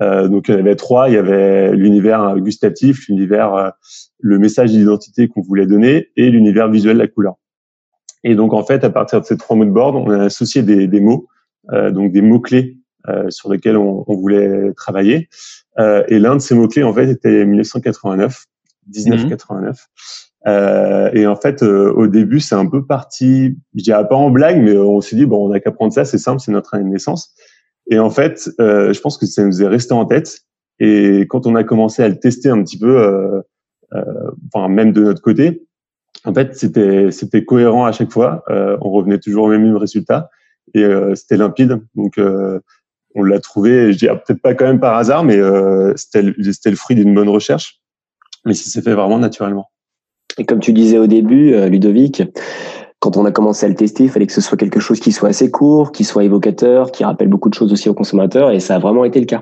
Euh, 0.00 0.28
donc 0.28 0.48
il 0.48 0.54
y 0.54 0.56
en 0.56 0.60
avait 0.60 0.76
trois. 0.76 1.08
Il 1.08 1.14
y 1.14 1.18
avait 1.18 1.72
l'univers 1.72 2.36
gustatif, 2.38 3.08
l'univers, 3.08 3.72
le 4.18 4.38
message 4.38 4.70
d'identité 4.70 5.28
qu'on 5.28 5.42
voulait 5.42 5.66
donner 5.66 6.08
et 6.16 6.30
l'univers 6.30 6.68
visuel, 6.70 6.96
la 6.96 7.08
couleur. 7.08 7.34
Et 8.24 8.34
donc 8.34 8.52
en 8.52 8.64
fait, 8.64 8.84
à 8.84 8.90
partir 8.90 9.20
de 9.20 9.26
ces 9.26 9.36
trois 9.36 9.56
mood 9.56 9.70
boards, 9.70 9.96
on 9.96 10.10
a 10.10 10.24
associé 10.24 10.62
des, 10.62 10.86
des 10.86 11.00
mots, 11.00 11.26
donc 11.70 12.12
des 12.12 12.22
mots 12.22 12.40
clés 12.40 12.78
euh, 13.08 13.30
sur 13.30 13.50
lesquels 13.50 13.76
on, 13.76 14.04
on 14.06 14.16
voulait 14.16 14.72
travailler. 14.74 15.28
Euh, 15.78 16.02
et 16.08 16.18
l'un 16.18 16.36
de 16.36 16.40
ces 16.40 16.54
mots-clés, 16.54 16.82
en 16.82 16.92
fait, 16.92 17.10
était 17.10 17.44
1989, 17.44 18.44
1989. 18.94 19.86
Euh, 20.46 21.10
et 21.12 21.26
en 21.26 21.36
fait, 21.36 21.62
euh, 21.62 21.92
au 21.92 22.06
début, 22.06 22.40
c'est 22.40 22.54
un 22.54 22.66
peu 22.66 22.84
parti, 22.84 23.56
je 23.74 23.82
dirais 23.82 24.06
pas 24.08 24.16
en 24.16 24.30
blague, 24.30 24.62
mais 24.62 24.76
on 24.76 25.00
s'est 25.00 25.16
dit, 25.16 25.26
bon, 25.26 25.46
on 25.46 25.50
n'a 25.50 25.60
qu'à 25.60 25.70
prendre 25.70 25.92
ça, 25.92 26.04
c'est 26.04 26.18
simple, 26.18 26.40
c'est 26.40 26.52
notre 26.52 26.74
année 26.74 26.84
de 26.84 26.90
naissance. 26.90 27.34
Et 27.90 27.98
en 27.98 28.10
fait, 28.10 28.50
euh, 28.60 28.92
je 28.92 29.00
pense 29.00 29.18
que 29.18 29.26
ça 29.26 29.44
nous 29.44 29.62
est 29.62 29.66
resté 29.66 29.92
en 29.92 30.06
tête. 30.06 30.40
Et 30.78 31.26
quand 31.28 31.46
on 31.46 31.54
a 31.54 31.64
commencé 31.64 32.02
à 32.02 32.08
le 32.08 32.18
tester 32.18 32.48
un 32.48 32.62
petit 32.62 32.78
peu, 32.78 33.42
enfin 34.54 34.68
même 34.68 34.92
de 34.92 35.02
notre 35.02 35.20
côté, 35.20 35.66
en 36.24 36.32
fait, 36.32 36.56
c'était 36.56 37.10
c'était 37.10 37.44
cohérent 37.44 37.84
à 37.84 37.92
chaque 37.92 38.10
fois. 38.10 38.42
on 38.48 38.90
revenait 38.90 39.18
toujours 39.18 39.44
au 39.44 39.48
même 39.50 39.76
résultat 39.76 40.30
et 40.72 40.82
c'était 41.14 41.36
limpide. 41.36 41.82
Donc 41.94 42.18
on 43.14 43.22
l'a 43.22 43.40
trouvé, 43.40 43.92
je 43.92 43.98
dirais 43.98 44.20
peut-être 44.24 44.42
pas 44.42 44.54
quand 44.54 44.66
même 44.66 44.80
par 44.80 44.96
hasard, 44.96 45.24
mais 45.24 45.36
euh, 45.36 45.94
c'était 45.96 46.70
le 46.70 46.76
fruit 46.76 46.96
d'une 46.96 47.14
bonne 47.14 47.28
recherche. 47.28 47.80
Mais 48.44 48.54
ça 48.54 48.70
s'est 48.70 48.82
fait 48.82 48.94
vraiment 48.94 49.18
naturellement. 49.18 49.70
Et 50.38 50.44
comme 50.44 50.60
tu 50.60 50.72
disais 50.72 50.98
au 50.98 51.06
début, 51.06 51.52
euh, 51.54 51.68
Ludovic, 51.68 52.22
quand 53.00 53.16
on 53.16 53.24
a 53.24 53.32
commencé 53.32 53.64
à 53.64 53.68
le 53.68 53.74
tester, 53.74 54.04
il 54.04 54.10
fallait 54.10 54.26
que 54.26 54.32
ce 54.32 54.42
soit 54.42 54.58
quelque 54.58 54.78
chose 54.78 55.00
qui 55.00 55.10
soit 55.10 55.30
assez 55.30 55.50
court, 55.50 55.90
qui 55.90 56.04
soit 56.04 56.22
évocateur, 56.22 56.92
qui 56.92 57.02
rappelle 57.02 57.28
beaucoup 57.28 57.48
de 57.48 57.54
choses 57.54 57.72
aussi 57.72 57.88
aux 57.88 57.94
consommateurs, 57.94 58.50
et 58.50 58.60
ça 58.60 58.76
a 58.76 58.78
vraiment 58.78 59.04
été 59.04 59.18
le 59.18 59.26
cas. 59.26 59.40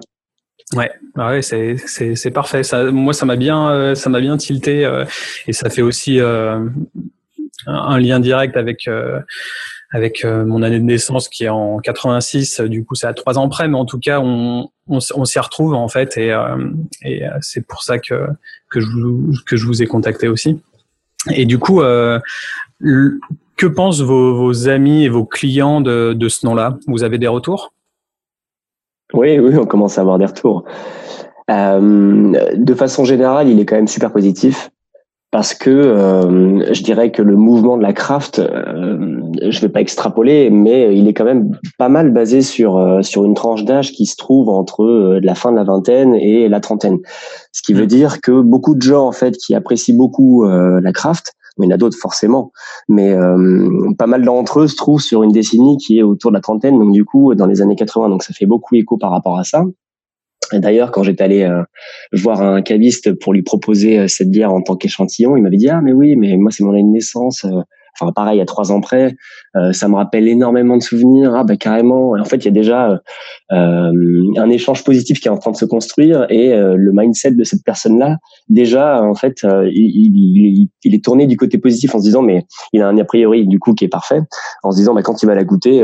Ouais, 0.74 0.92
bah 1.16 1.30
ouais, 1.30 1.42
c'est 1.42 2.30
parfait. 2.30 2.62
Moi, 2.92 3.12
ça 3.12 3.26
m'a 3.26 3.36
bien 3.36 3.70
euh, 3.70 3.94
ça 3.94 4.10
m'a 4.10 4.20
bien 4.20 4.36
tilté 4.36 4.84
euh, 4.84 5.04
et 5.46 5.52
ça 5.52 5.70
fait 5.70 5.82
aussi 5.82 6.20
euh, 6.20 6.60
un 7.66 7.98
lien 7.98 8.20
direct 8.20 8.56
avec 8.56 8.88
avec 9.90 10.24
mon 10.24 10.62
année 10.62 10.78
de 10.78 10.84
naissance 10.84 11.28
qui 11.28 11.44
est 11.44 11.48
en 11.48 11.78
86. 11.78 12.60
Du 12.60 12.84
coup, 12.84 12.94
c'est 12.94 13.06
à 13.06 13.14
trois 13.14 13.38
ans 13.38 13.48
près, 13.48 13.66
mais 13.66 13.78
en 13.78 13.86
tout 13.86 13.98
cas, 13.98 14.20
on, 14.20 14.68
on, 14.86 15.24
s'y 15.24 15.38
retrouve 15.38 15.72
en 15.72 15.88
fait, 15.88 16.18
et, 16.18 16.36
et 17.02 17.22
c'est 17.40 17.66
pour 17.66 17.82
ça 17.82 17.98
que 17.98 18.26
que 18.70 18.80
je 18.80 18.86
vous, 18.86 19.32
que 19.46 19.56
je 19.56 19.64
vous 19.64 19.82
ai 19.82 19.86
contacté 19.86 20.28
aussi. 20.28 20.60
Et 21.30 21.46
du 21.46 21.58
coup, 21.58 21.80
que 23.58 23.66
pensent 23.66 24.00
vos, 24.00 24.34
vos, 24.34 24.68
amis 24.68 25.04
et 25.04 25.08
vos 25.08 25.24
clients 25.24 25.80
de, 25.80 26.14
de 26.14 26.28
ce 26.28 26.46
nom-là? 26.46 26.78
Vous 26.86 27.04
avez 27.04 27.18
des 27.18 27.28
retours? 27.28 27.74
Oui, 29.12 29.38
oui, 29.38 29.56
on 29.56 29.66
commence 29.66 29.98
à 29.98 30.02
avoir 30.02 30.18
des 30.18 30.26
retours. 30.26 30.64
Euh, 31.50 32.54
de 32.54 32.74
façon 32.74 33.04
générale, 33.04 33.48
il 33.48 33.58
est 33.60 33.66
quand 33.66 33.76
même 33.76 33.88
super 33.88 34.12
positif 34.12 34.70
parce 35.30 35.52
que 35.52 35.68
euh, 35.68 36.72
je 36.72 36.82
dirais 36.82 37.10
que 37.10 37.20
le 37.20 37.36
mouvement 37.36 37.76
de 37.76 37.82
la 37.82 37.92
craft, 37.92 38.38
euh, 38.38 39.20
je 39.42 39.60
vais 39.60 39.68
pas 39.68 39.80
extrapoler, 39.80 40.48
mais 40.48 40.96
il 40.96 41.06
est 41.06 41.12
quand 41.12 41.24
même 41.24 41.54
pas 41.76 41.90
mal 41.90 42.12
basé 42.12 42.40
sur 42.40 42.78
euh, 42.78 43.02
sur 43.02 43.26
une 43.26 43.34
tranche 43.34 43.64
d'âge 43.64 43.92
qui 43.92 44.06
se 44.06 44.16
trouve 44.16 44.48
entre 44.48 44.84
euh, 44.84 45.20
la 45.22 45.34
fin 45.34 45.52
de 45.52 45.56
la 45.56 45.64
vingtaine 45.64 46.14
et 46.14 46.48
la 46.48 46.60
trentaine. 46.60 46.98
Ce 47.52 47.60
qui 47.62 47.74
veut 47.74 47.84
mmh. 47.84 47.88
dire 47.88 48.20
que 48.22 48.40
beaucoup 48.40 48.74
de 48.74 48.80
gens 48.80 49.06
en 49.06 49.12
fait 49.12 49.36
qui 49.36 49.54
apprécient 49.54 49.96
beaucoup 49.96 50.46
la 50.46 50.92
craft, 50.92 51.34
mais 51.58 51.66
il 51.66 51.70
y 51.70 51.72
en 51.72 51.74
a 51.74 51.78
d'autres 51.78 51.98
forcément, 51.98 52.52
mais 52.88 53.14
pas 53.98 54.06
mal 54.06 54.24
d'entre 54.24 54.60
eux 54.60 54.68
se 54.68 54.76
trouvent 54.76 55.00
sur 55.00 55.22
une 55.22 55.32
décennie 55.32 55.76
qui 55.78 55.98
est 55.98 56.02
autour 56.02 56.30
de 56.30 56.36
la 56.36 56.40
trentaine, 56.40 56.78
donc 56.78 56.92
du 56.92 57.04
coup 57.04 57.34
dans 57.34 57.46
les 57.46 57.60
années 57.62 57.76
80, 57.76 58.08
donc 58.08 58.22
ça 58.22 58.32
fait 58.32 58.46
beaucoup 58.46 58.76
écho 58.76 58.96
par 58.96 59.10
rapport 59.10 59.38
à 59.38 59.44
ça. 59.44 59.64
D'ailleurs, 60.52 60.92
quand 60.92 61.02
j'étais 61.02 61.24
allé 61.24 61.42
euh, 61.42 61.62
voir 62.12 62.40
un 62.40 62.62
caviste 62.62 63.12
pour 63.12 63.34
lui 63.34 63.42
proposer 63.42 63.98
euh, 63.98 64.08
cette 64.08 64.30
bière 64.30 64.52
en 64.52 64.62
tant 64.62 64.76
qu'échantillon, 64.76 65.36
il 65.36 65.42
m'avait 65.42 65.56
dit 65.56 65.68
ah 65.68 65.80
mais 65.82 65.92
oui, 65.92 66.16
mais 66.16 66.36
moi 66.36 66.50
c'est 66.50 66.64
mon 66.64 66.72
année 66.72 66.84
de 66.84 66.88
naissance. 66.88 67.44
Euh, 68.02 68.04
enfin 68.04 68.12
pareil, 68.12 68.40
à 68.40 68.44
trois 68.44 68.72
ans 68.72 68.80
près, 68.80 69.16
ça 69.72 69.88
me 69.88 69.96
rappelle 69.96 70.28
énormément 70.28 70.76
de 70.76 70.82
souvenirs. 70.82 71.34
Ah 71.34 71.44
bah 71.44 71.56
carrément. 71.56 72.12
en 72.12 72.24
fait, 72.24 72.36
il 72.36 72.44
y 72.44 72.48
a 72.48 72.52
déjà 72.52 73.00
un 73.50 74.50
échange 74.50 74.84
positif 74.84 75.20
qui 75.20 75.28
est 75.28 75.30
en 75.30 75.38
train 75.38 75.50
de 75.50 75.56
se 75.56 75.64
construire 75.64 76.26
et 76.30 76.54
le 76.56 76.92
mindset 76.92 77.32
de 77.32 77.44
cette 77.44 77.64
personne-là, 77.64 78.18
déjà 78.48 79.02
en 79.02 79.14
fait, 79.14 79.44
il, 79.72 80.68
il, 80.84 80.94
est 80.94 81.04
tourné 81.04 81.26
du 81.26 81.36
côté 81.36 81.58
positif 81.58 81.94
en 81.94 81.98
se 81.98 82.04
disant 82.04 82.22
mais 82.22 82.44
il 82.72 82.82
a 82.82 82.88
un 82.88 82.98
a 82.98 83.04
priori 83.04 83.46
du 83.46 83.58
coup 83.58 83.74
qui 83.74 83.84
est 83.84 83.88
parfait, 83.88 84.20
en 84.62 84.70
se 84.70 84.76
disant 84.76 84.94
bah 84.94 85.02
quand 85.02 85.22
il 85.22 85.26
va 85.26 85.34
la 85.34 85.44
goûter 85.44 85.82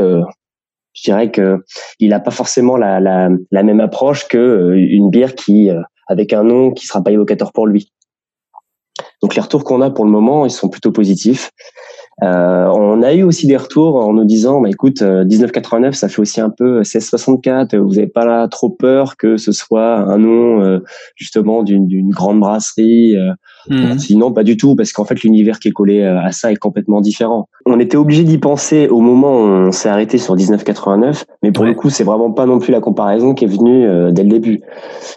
je 0.95 1.03
dirais 1.03 1.29
que 1.29 1.63
il 1.99 2.09
n'a 2.09 2.19
pas 2.19 2.31
forcément 2.31 2.77
la, 2.77 2.99
la, 2.99 3.29
la, 3.51 3.63
même 3.63 3.81
approche 3.81 4.27
que 4.27 4.37
euh, 4.37 4.75
une 4.75 5.09
bière 5.09 5.35
qui 5.35 5.69
euh, 5.69 5.81
avec 6.07 6.33
un 6.33 6.43
nom 6.43 6.71
qui 6.71 6.87
sera 6.87 7.03
pas 7.03 7.11
évocateur 7.11 7.51
pour 7.51 7.67
lui. 7.67 7.91
Donc 9.21 9.35
les 9.35 9.41
retours 9.41 9.63
qu'on 9.63 9.81
a 9.81 9.89
pour 9.91 10.05
le 10.05 10.11
moment, 10.11 10.45
ils 10.45 10.51
sont 10.51 10.69
plutôt 10.69 10.91
positifs. 10.91 11.51
Euh, 12.23 12.65
on 12.73 13.01
a 13.03 13.13
eu 13.13 13.23
aussi 13.23 13.45
des 13.47 13.57
retours 13.57 13.95
en 13.97 14.13
nous 14.13 14.25
disant, 14.25 14.61
bah, 14.61 14.69
écoute, 14.69 15.01
1989, 15.01 15.95
ça 15.95 16.07
fait 16.07 16.21
aussi 16.21 16.39
un 16.41 16.49
peu 16.49 16.77
1664. 16.77 17.75
Vous 17.75 17.95
n'avez 17.95 18.07
pas 18.07 18.25
là 18.25 18.47
trop 18.47 18.69
peur 18.69 19.17
que 19.17 19.37
ce 19.37 19.51
soit 19.51 19.97
un 19.97 20.17
nom 20.17 20.79
justement 21.15 21.63
d'une 21.63 22.09
grande 22.09 22.39
brasserie 22.39 23.17
Mmh. 23.69 23.97
Sinon, 23.97 24.31
pas 24.31 24.43
du 24.43 24.57
tout, 24.57 24.75
parce 24.75 24.91
qu'en 24.91 25.05
fait, 25.05 25.23
l'univers 25.23 25.59
qui 25.59 25.69
est 25.69 25.71
collé 25.71 26.01
euh, 26.01 26.19
à 26.19 26.31
ça 26.31 26.51
est 26.51 26.55
complètement 26.55 27.01
différent. 27.01 27.47
On 27.65 27.79
était 27.79 27.97
obligé 27.97 28.23
d'y 28.23 28.37
penser 28.37 28.87
au 28.87 28.99
moment 28.99 29.41
où 29.41 29.47
on 29.47 29.71
s'est 29.71 29.89
arrêté 29.89 30.17
sur 30.17 30.35
1989, 30.35 31.25
mais 31.41 31.51
pour 31.51 31.65
le 31.65 31.73
coup, 31.73 31.89
c'est 31.89 32.03
vraiment 32.03 32.31
pas 32.31 32.45
non 32.45 32.59
plus 32.59 32.71
la 32.71 32.79
comparaison 32.79 33.33
qui 33.33 33.45
est 33.45 33.47
venue 33.47 33.87
euh, 33.87 34.11
dès 34.11 34.23
le 34.23 34.29
début. 34.29 34.61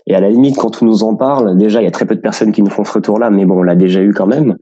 Et 0.06 0.14
à 0.14 0.20
la 0.20 0.30
limite, 0.30 0.56
quand 0.56 0.82
on 0.82 0.86
nous 0.86 1.02
en 1.02 1.14
parle, 1.14 1.58
déjà, 1.58 1.82
il 1.82 1.84
y 1.84 1.88
a 1.88 1.90
très 1.90 2.06
peu 2.06 2.14
de 2.14 2.20
personnes 2.20 2.52
qui 2.52 2.62
nous 2.62 2.70
font 2.70 2.84
ce 2.84 2.92
retour-là, 2.92 3.30
mais 3.30 3.44
bon, 3.44 3.58
on 3.58 3.62
l'a 3.62 3.76
déjà 3.76 4.00
eu 4.00 4.12
quand 4.12 4.26
même. 4.26 4.56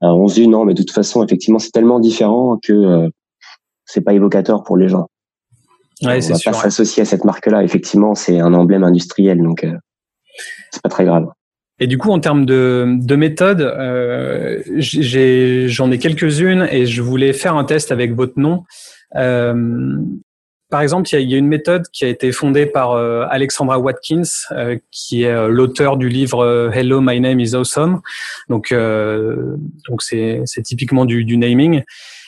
On 0.00 0.28
se 0.28 0.34
dit 0.34 0.48
non, 0.48 0.64
mais 0.64 0.74
de 0.74 0.82
toute 0.82 0.92
façon, 0.92 1.24
effectivement, 1.24 1.58
c'est 1.58 1.70
tellement 1.70 2.00
différent 2.00 2.58
que 2.62 2.72
euh, 2.72 3.08
c'est 3.84 4.02
pas 4.02 4.12
évocateur 4.12 4.62
pour 4.62 4.76
les 4.76 4.88
gens. 4.88 5.08
Ouais, 6.02 6.20
on 6.24 6.34
va 6.34 6.38
pas 6.44 6.52
s'associer 6.52 7.02
à 7.02 7.04
cette 7.04 7.24
marque-là. 7.24 7.64
Effectivement, 7.64 8.14
c'est 8.14 8.38
un 8.38 8.54
emblème 8.54 8.84
industriel, 8.84 9.42
donc 9.42 9.66
c'est 10.70 10.82
pas 10.82 10.88
très 10.88 11.04
grave. 11.04 11.26
Et 11.80 11.86
du 11.86 11.96
coup, 11.96 12.10
en 12.10 12.18
termes 12.18 12.44
de, 12.44 12.96
de 12.98 13.16
méthode, 13.16 13.60
euh, 13.60 14.62
j'en 14.78 15.90
ai, 15.90 15.98
quelques-unes 15.98 16.66
et 16.70 16.86
je 16.86 17.02
voulais 17.02 17.32
faire 17.32 17.54
un 17.56 17.64
test 17.64 17.92
avec 17.92 18.14
votre 18.14 18.38
nom. 18.38 18.64
Euh, 19.14 19.96
par 20.70 20.82
exemple, 20.82 21.08
il 21.12 21.30
y, 21.30 21.34
a 21.34 21.38
une 21.38 21.46
méthode 21.46 21.88
qui 21.92 22.04
a 22.04 22.08
été 22.08 22.30
fondée 22.30 22.66
par 22.66 22.92
euh, 22.92 23.24
Alexandra 23.30 23.78
Watkins, 23.78 24.22
euh, 24.52 24.76
qui 24.90 25.22
est 25.22 25.30
euh, 25.30 25.48
l'auteur 25.48 25.96
du 25.96 26.10
livre 26.10 26.70
Hello, 26.74 27.00
My 27.00 27.20
Name 27.20 27.40
is 27.40 27.54
Awesome. 27.54 28.00
Donc, 28.48 28.72
donc 28.72 30.02
c'est 30.02 30.44
typiquement 30.64 31.06
du, 31.06 31.24
du, 31.24 31.36
naming. 31.38 31.82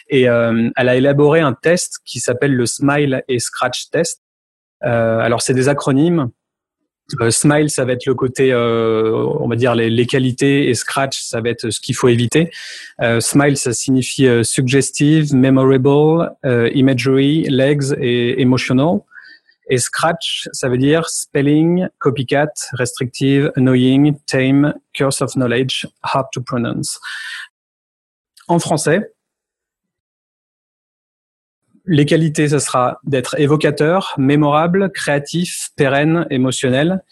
Et 0.09 0.23
elle 0.23 0.73
a 0.89 0.97
élaboré 0.97 1.41
un 1.41 1.53
test 1.53 1.99
qui 2.05 2.19
s'appelle 2.19 2.55
le 2.55 2.67
Smile 2.67 3.23
et 3.29 3.39
Scratch 3.39 3.91
Test. 3.91 4.23
alors, 4.81 5.43
c'est 5.43 5.55
des 5.55 5.69
acronymes 5.69 6.31
euh, 7.21 7.31
smile, 7.31 7.71
ça 7.71 7.85
va 7.85 7.93
être 7.93 8.07
le 8.07 8.15
côté, 8.15 8.53
euh, 8.53 9.27
on 9.41 9.49
va 9.49 9.57
dire 9.57 9.75
les, 9.75 9.91
les, 9.91 10.07
qualités, 10.07 10.69
et 10.69 10.75
Scratch, 10.75 11.21
ça 11.21 11.41
va 11.41 11.51
être 11.51 11.71
ce 11.71 11.81
qu'il 11.81 11.95
faut 11.95 12.09
éviter. 12.09 12.51
Euh, 13.01 13.21
smile, 13.21 13.57
ça 13.57 13.73
signifie 13.73 14.27
euh, 14.27 14.43
suggestive, 14.43 15.35
memorable, 15.35 16.35
euh, 16.45 16.71
imagery, 16.75 17.45
legs 17.49 17.95
et 18.01 18.41
emotional. 18.41 19.01
Et 19.69 19.79
Scratch, 19.79 20.49
ça 20.53 20.69
veut 20.69 20.79
dire 20.79 21.09
spelling, 21.09 21.87
copycat, 21.99 22.53
restrictive, 22.73 23.53
annoying, 23.57 24.17
tame, 24.27 24.75
curse 24.93 25.23
of 25.23 25.33
knowledge, 25.35 25.87
hard 26.03 26.27
to 26.33 26.41
pronounce. 26.41 26.99
En 28.49 28.59
français, 28.59 29.13
les 31.87 32.07
qualités, 32.07 32.49
ce 32.49 32.59
sera 32.59 33.01
d'être 33.05 33.39
évocateur, 33.39 34.15
mémorable, 34.19 34.91
créatif, 34.91 35.71
pérenne, 35.77 36.27
émotionnel. 36.31 37.03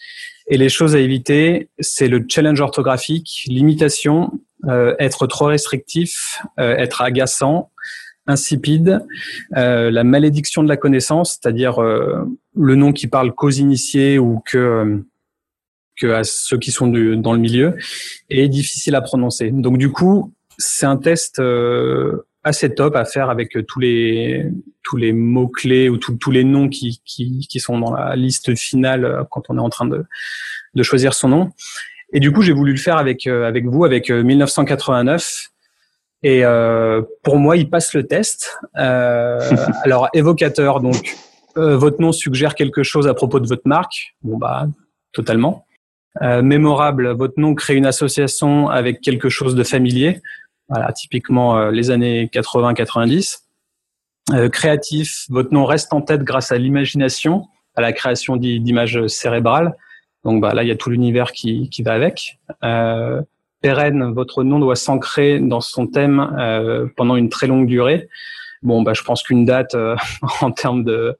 Et 0.47 0.57
les 0.57 0.69
choses 0.69 0.95
à 0.95 0.99
éviter, 0.99 1.69
c'est 1.79 2.07
le 2.07 2.25
challenge 2.27 2.59
orthographique, 2.59 3.43
l'imitation, 3.47 4.31
euh, 4.65 4.95
être 4.99 5.27
trop 5.27 5.45
restrictif, 5.45 6.41
euh, 6.59 6.75
être 6.75 7.01
agaçant, 7.01 7.71
insipide, 8.27 9.05
euh, 9.55 9.91
la 9.91 10.03
malédiction 10.03 10.63
de 10.63 10.67
la 10.67 10.77
connaissance, 10.77 11.39
c'est-à-dire 11.39 11.79
le 11.81 12.75
nom 12.75 12.91
qui 12.91 13.07
parle 13.07 13.33
qu'aux 13.33 13.49
initiés 13.49 14.19
ou 14.19 14.41
que 14.45 15.03
que 15.97 16.07
à 16.07 16.23
ceux 16.23 16.57
qui 16.57 16.71
sont 16.71 16.87
dans 16.87 17.33
le 17.33 17.39
milieu, 17.39 17.75
et 18.29 18.47
difficile 18.47 18.95
à 18.95 19.01
prononcer. 19.01 19.51
Donc 19.51 19.77
du 19.77 19.91
coup, 19.91 20.33
c'est 20.57 20.85
un 20.85 20.95
test 20.95 21.41
assez 22.43 22.73
top 22.73 22.95
à 22.95 23.05
faire 23.05 23.29
avec 23.29 23.55
euh, 23.55 23.63
tous 23.63 23.79
les 23.79 24.45
tous 24.83 24.97
les 24.97 25.13
mots 25.13 25.47
clés 25.47 25.89
ou 25.89 25.97
tous 25.97 26.31
les 26.31 26.43
noms 26.43 26.69
qui, 26.69 27.01
qui, 27.05 27.47
qui 27.49 27.59
sont 27.59 27.77
dans 27.77 27.93
la 27.93 28.15
liste 28.15 28.55
finale 28.55 29.05
euh, 29.05 29.23
quand 29.29 29.43
on 29.49 29.57
est 29.57 29.61
en 29.61 29.69
train 29.69 29.85
de 29.85 30.05
de 30.75 30.83
choisir 30.83 31.13
son 31.13 31.29
nom. 31.29 31.49
Et 32.13 32.19
du 32.19 32.31
coup, 32.31 32.41
j'ai 32.41 32.53
voulu 32.53 32.71
le 32.71 32.77
faire 32.77 32.97
avec 32.97 33.27
avec 33.27 33.65
vous, 33.65 33.85
avec 33.85 34.09
1989. 34.09 35.49
Et 36.23 36.43
pour 37.23 37.37
moi, 37.37 37.55
il 37.55 37.69
passe 37.69 37.93
le 37.93 38.05
test. 38.05 38.57
alors 38.73 40.09
évocateur, 40.13 40.79
donc 40.79 41.15
votre 41.55 42.01
nom 42.01 42.11
suggère 42.11 42.55
quelque 42.55 42.81
chose 42.83 43.07
à 43.07 43.13
propos 43.13 43.39
de 43.39 43.47
votre 43.47 43.67
marque. 43.67 44.15
Bon 44.23 44.37
bah 44.37 44.67
totalement. 45.11 45.65
mémorable, 46.21 47.11
votre 47.11 47.39
nom 47.39 47.53
crée 47.53 47.75
une 47.75 47.85
association 47.85 48.69
avec 48.69 49.01
quelque 49.01 49.29
chose 49.29 49.53
de 49.53 49.63
familier. 49.63 50.21
Voilà, 50.69 50.91
typiquement 50.93 51.69
les 51.69 51.91
années 51.91 52.29
80-90. 52.31 53.39
Euh, 54.33 54.49
créatif, 54.49 55.25
votre 55.29 55.53
nom 55.53 55.65
reste 55.65 55.91
en 55.93 56.01
tête 56.01 56.23
grâce 56.23 56.51
à 56.51 56.57
l'imagination, 56.57 57.47
à 57.75 57.81
la 57.81 57.93
création 57.93 58.37
d'images 58.37 59.07
cérébrales. 59.07 59.75
Donc 60.23 60.41
bah, 60.41 60.53
là, 60.53 60.63
il 60.63 60.69
y 60.69 60.71
a 60.71 60.75
tout 60.75 60.89
l'univers 60.89 61.31
qui, 61.31 61.69
qui 61.69 61.81
va 61.81 61.93
avec. 61.93 62.39
Euh, 62.63 63.21
pérenne, 63.61 64.11
votre 64.13 64.43
nom 64.43 64.59
doit 64.59 64.75
s'ancrer 64.75 65.39
dans 65.39 65.61
son 65.61 65.87
thème 65.87 66.19
euh, 66.37 66.87
pendant 66.95 67.15
une 67.15 67.29
très 67.29 67.47
longue 67.47 67.67
durée. 67.67 68.07
Bon, 68.61 68.81
bah, 68.81 68.93
je 68.93 69.03
pense 69.03 69.23
qu'une 69.23 69.45
date 69.45 69.73
euh, 69.73 69.95
en 70.41 70.51
termes 70.51 70.83
de, 70.83 71.17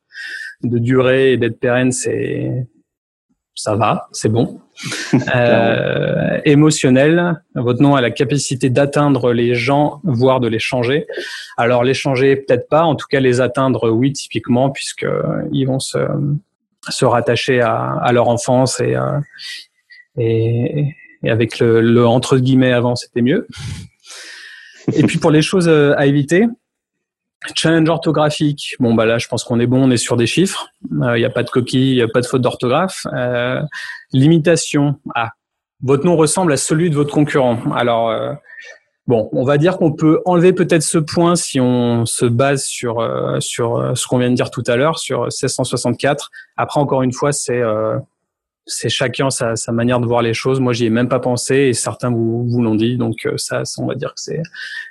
de 0.64 0.78
durée 0.78 1.34
et 1.34 1.38
d'être 1.38 1.60
pérenne, 1.60 1.92
c'est 1.92 2.68
ça 3.60 3.76
va, 3.76 4.08
c'est 4.12 4.30
bon. 4.30 4.60
Euh, 5.36 6.40
émotionnel, 6.46 7.42
votre 7.54 7.82
nom 7.82 7.96
a 7.96 8.02
la 8.02 8.12
capacité 8.12 8.70
d'atteindre 8.70 9.34
les 9.34 9.54
gens, 9.54 10.00
voire 10.04 10.40
de 10.40 10.48
les 10.48 10.60
changer. 10.60 11.06
Alors 11.58 11.84
les 11.84 11.94
changer 11.94 12.38
peut-être 12.38 12.70
pas, 12.70 12.84
en 12.84 12.96
tout 12.96 13.08
cas 13.10 13.20
les 13.20 13.42
atteindre 13.42 13.90
oui 13.90 14.14
typiquement 14.14 14.70
puisque 14.70 15.06
ils 15.52 15.66
vont 15.66 15.80
se, 15.80 15.98
se 16.88 17.04
rattacher 17.04 17.60
à, 17.60 17.98
à 18.02 18.14
leur 18.14 18.30
enfance 18.30 18.80
et, 18.80 18.96
euh, 18.96 19.20
et, 20.18 20.96
et 21.24 21.30
avec 21.30 21.60
le, 21.60 21.82
le 21.82 22.08
entre 22.08 22.38
guillemets 22.38 22.72
avant 22.72 22.96
c'était 22.96 23.22
mieux. 23.22 23.48
Et 24.94 25.04
puis 25.04 25.18
pour 25.18 25.32
les 25.32 25.42
choses 25.42 25.68
à 25.68 26.06
éviter, 26.06 26.48
Challenge 27.56 27.88
orthographique. 27.88 28.76
Bon, 28.80 28.94
bah 28.94 29.06
là, 29.06 29.18
je 29.18 29.28
pense 29.28 29.46
qu'on 29.46 29.60
est 29.60 29.66
bon, 29.66 29.84
on 29.84 29.92
est 29.92 29.98
sur 29.98 30.18
des 30.18 30.28
chiffres. 30.28 30.68
Il 30.92 31.04
euh, 31.04 31.18
n'y 31.18 31.26
a 31.26 31.30
pas 31.30 31.44
de 31.44 31.50
coquille, 31.50 31.92
il 31.92 31.96
n'y 31.96 32.02
a 32.02 32.08
pas 32.10 32.20
de 32.20 32.26
faute 32.26 32.42
d'orthographe. 32.42 33.08
Euh, 33.14 33.62
limitation. 34.12 34.96
Ah, 35.16 35.32
votre 35.82 36.06
nom 36.06 36.18
ressemble 36.18 36.52
à 36.52 36.58
celui 36.58 36.90
de 36.90 36.96
votre 36.96 37.14
concurrent. 37.14 37.58
Alors, 37.74 38.10
euh, 38.10 38.34
bon, 39.08 39.30
on 39.32 39.46
va 39.46 39.58
dire 39.58 39.78
qu'on 39.78 39.94
peut 39.94 40.22
enlever 40.26 40.52
peut-être 40.52 40.84
ce 40.84 40.98
point 40.98 41.38
si 41.38 41.62
on 41.62 42.06
se 42.06 42.26
base 42.26 42.66
sur, 42.66 43.08
sur 43.40 43.94
ce 43.96 44.06
qu'on 44.06 44.18
vient 44.18 44.30
de 44.30 44.36
dire 44.36 44.52
tout 44.52 44.64
à 44.68 44.76
l'heure, 44.76 45.00
sur 45.00 45.22
1664. 45.22 46.32
Après, 46.58 46.82
encore 46.82 47.04
une 47.04 47.14
fois, 47.14 47.32
c'est 47.32 47.62
c'est 48.66 48.90
chacun 48.90 49.30
sa, 49.30 49.56
manière 49.72 50.02
de 50.02 50.06
voir 50.06 50.22
les 50.22 50.34
choses. 50.34 50.60
Moi, 50.60 50.74
j'y 50.74 50.86
ai 50.86 50.90
même 50.90 51.08
pas 51.08 51.20
pensé 51.20 51.56
et 51.56 51.74
certains 51.74 52.12
vous, 52.12 52.62
l'ont 52.62 52.76
dit. 52.76 52.98
Donc, 52.98 53.26
ça, 53.38 53.64
ça, 53.64 53.82
on 53.82 53.88
va 53.88 53.96
dire 53.96 54.10
que 54.10 54.20
c'est 54.20 54.42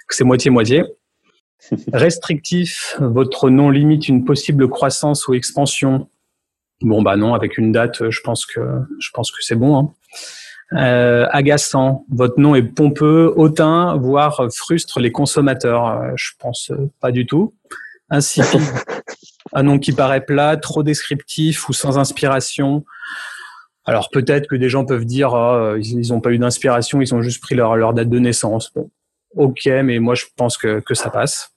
que 0.09 0.15
c'est 0.15 0.25
moitié-moitié. 0.25 0.85
Restrictif, 1.92 2.96
votre 3.00 3.50
nom 3.50 3.70
limite 3.70 4.09
une 4.09 4.24
possible 4.24 4.68
croissance 4.68 5.28
ou 5.28 5.35
expansion? 5.35 6.09
Bon 6.81 7.02
bah 7.02 7.16
non, 7.16 7.35
avec 7.35 7.59
une 7.59 7.72
date, 7.72 8.09
je 8.11 8.20
pense 8.20 8.46
que 8.46 8.61
je 9.00 9.11
pense 9.12 9.31
que 9.31 9.42
c'est 9.42 9.57
bon. 9.57 9.76
Hein. 9.76 9.92
Euh, 10.74 11.26
agaçant, 11.31 12.04
votre 12.11 12.38
nom 12.38 12.54
est 12.54 12.62
pompeux, 12.62 13.33
hautain, 13.37 13.96
voire 13.96 14.48
frustre 14.54 15.00
les 15.00 15.11
consommateurs. 15.11 15.87
Euh, 15.87 16.12
je 16.14 16.33
pense 16.38 16.72
pas 17.00 17.11
du 17.11 17.26
tout. 17.26 17.54
Insipide, 18.11 18.62
un 19.52 19.62
nom 19.62 19.78
qui 19.78 19.92
paraît 19.92 20.24
plat, 20.24 20.57
trop 20.57 20.83
descriptif 20.83 21.68
ou 21.68 21.72
sans 21.72 21.98
inspiration. 21.98 22.85
Alors 23.85 24.11
peut-être 24.11 24.46
que 24.48 24.57
des 24.57 24.68
gens 24.68 24.85
peuvent 24.85 25.07
dire 25.07 25.33
oh, 25.33 25.76
ils 25.76 26.11
n'ont 26.11 26.20
pas 26.20 26.31
eu 26.31 26.38
d'inspiration, 26.38 27.00
ils 27.00 27.14
ont 27.14 27.22
juste 27.22 27.40
pris 27.40 27.54
leur, 27.54 27.76
leur 27.76 27.94
date 27.94 28.11
de 28.11 28.18
naissance. 28.18 28.70
Bon, 28.74 28.90
ok, 29.35 29.66
mais 29.83 29.98
moi 29.98 30.14
je 30.14 30.26
pense 30.37 30.59
que, 30.59 30.81
que 30.81 30.94
ça 30.94 31.11
passe. 31.11 31.50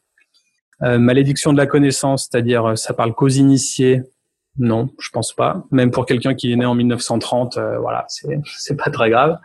Euh, 0.83 0.97
malédiction 0.97 1.53
de 1.53 1.57
la 1.57 1.67
connaissance, 1.67 2.27
c'est-à-dire 2.29 2.65
euh, 2.71 2.75
ça 2.75 2.93
parle 2.93 3.13
qu'aux 3.13 3.27
initiés. 3.27 4.01
Non, 4.57 4.89
je 4.99 5.09
pense 5.11 5.33
pas. 5.33 5.63
Même 5.71 5.91
pour 5.91 6.05
quelqu'un 6.05 6.33
qui 6.33 6.51
est 6.51 6.55
né 6.55 6.65
en 6.65 6.75
1930, 6.75 7.57
euh, 7.57 7.79
voilà, 7.79 8.05
c'est 8.45 8.75
pas 8.75 8.89
très 8.89 9.09
grave. 9.09 9.37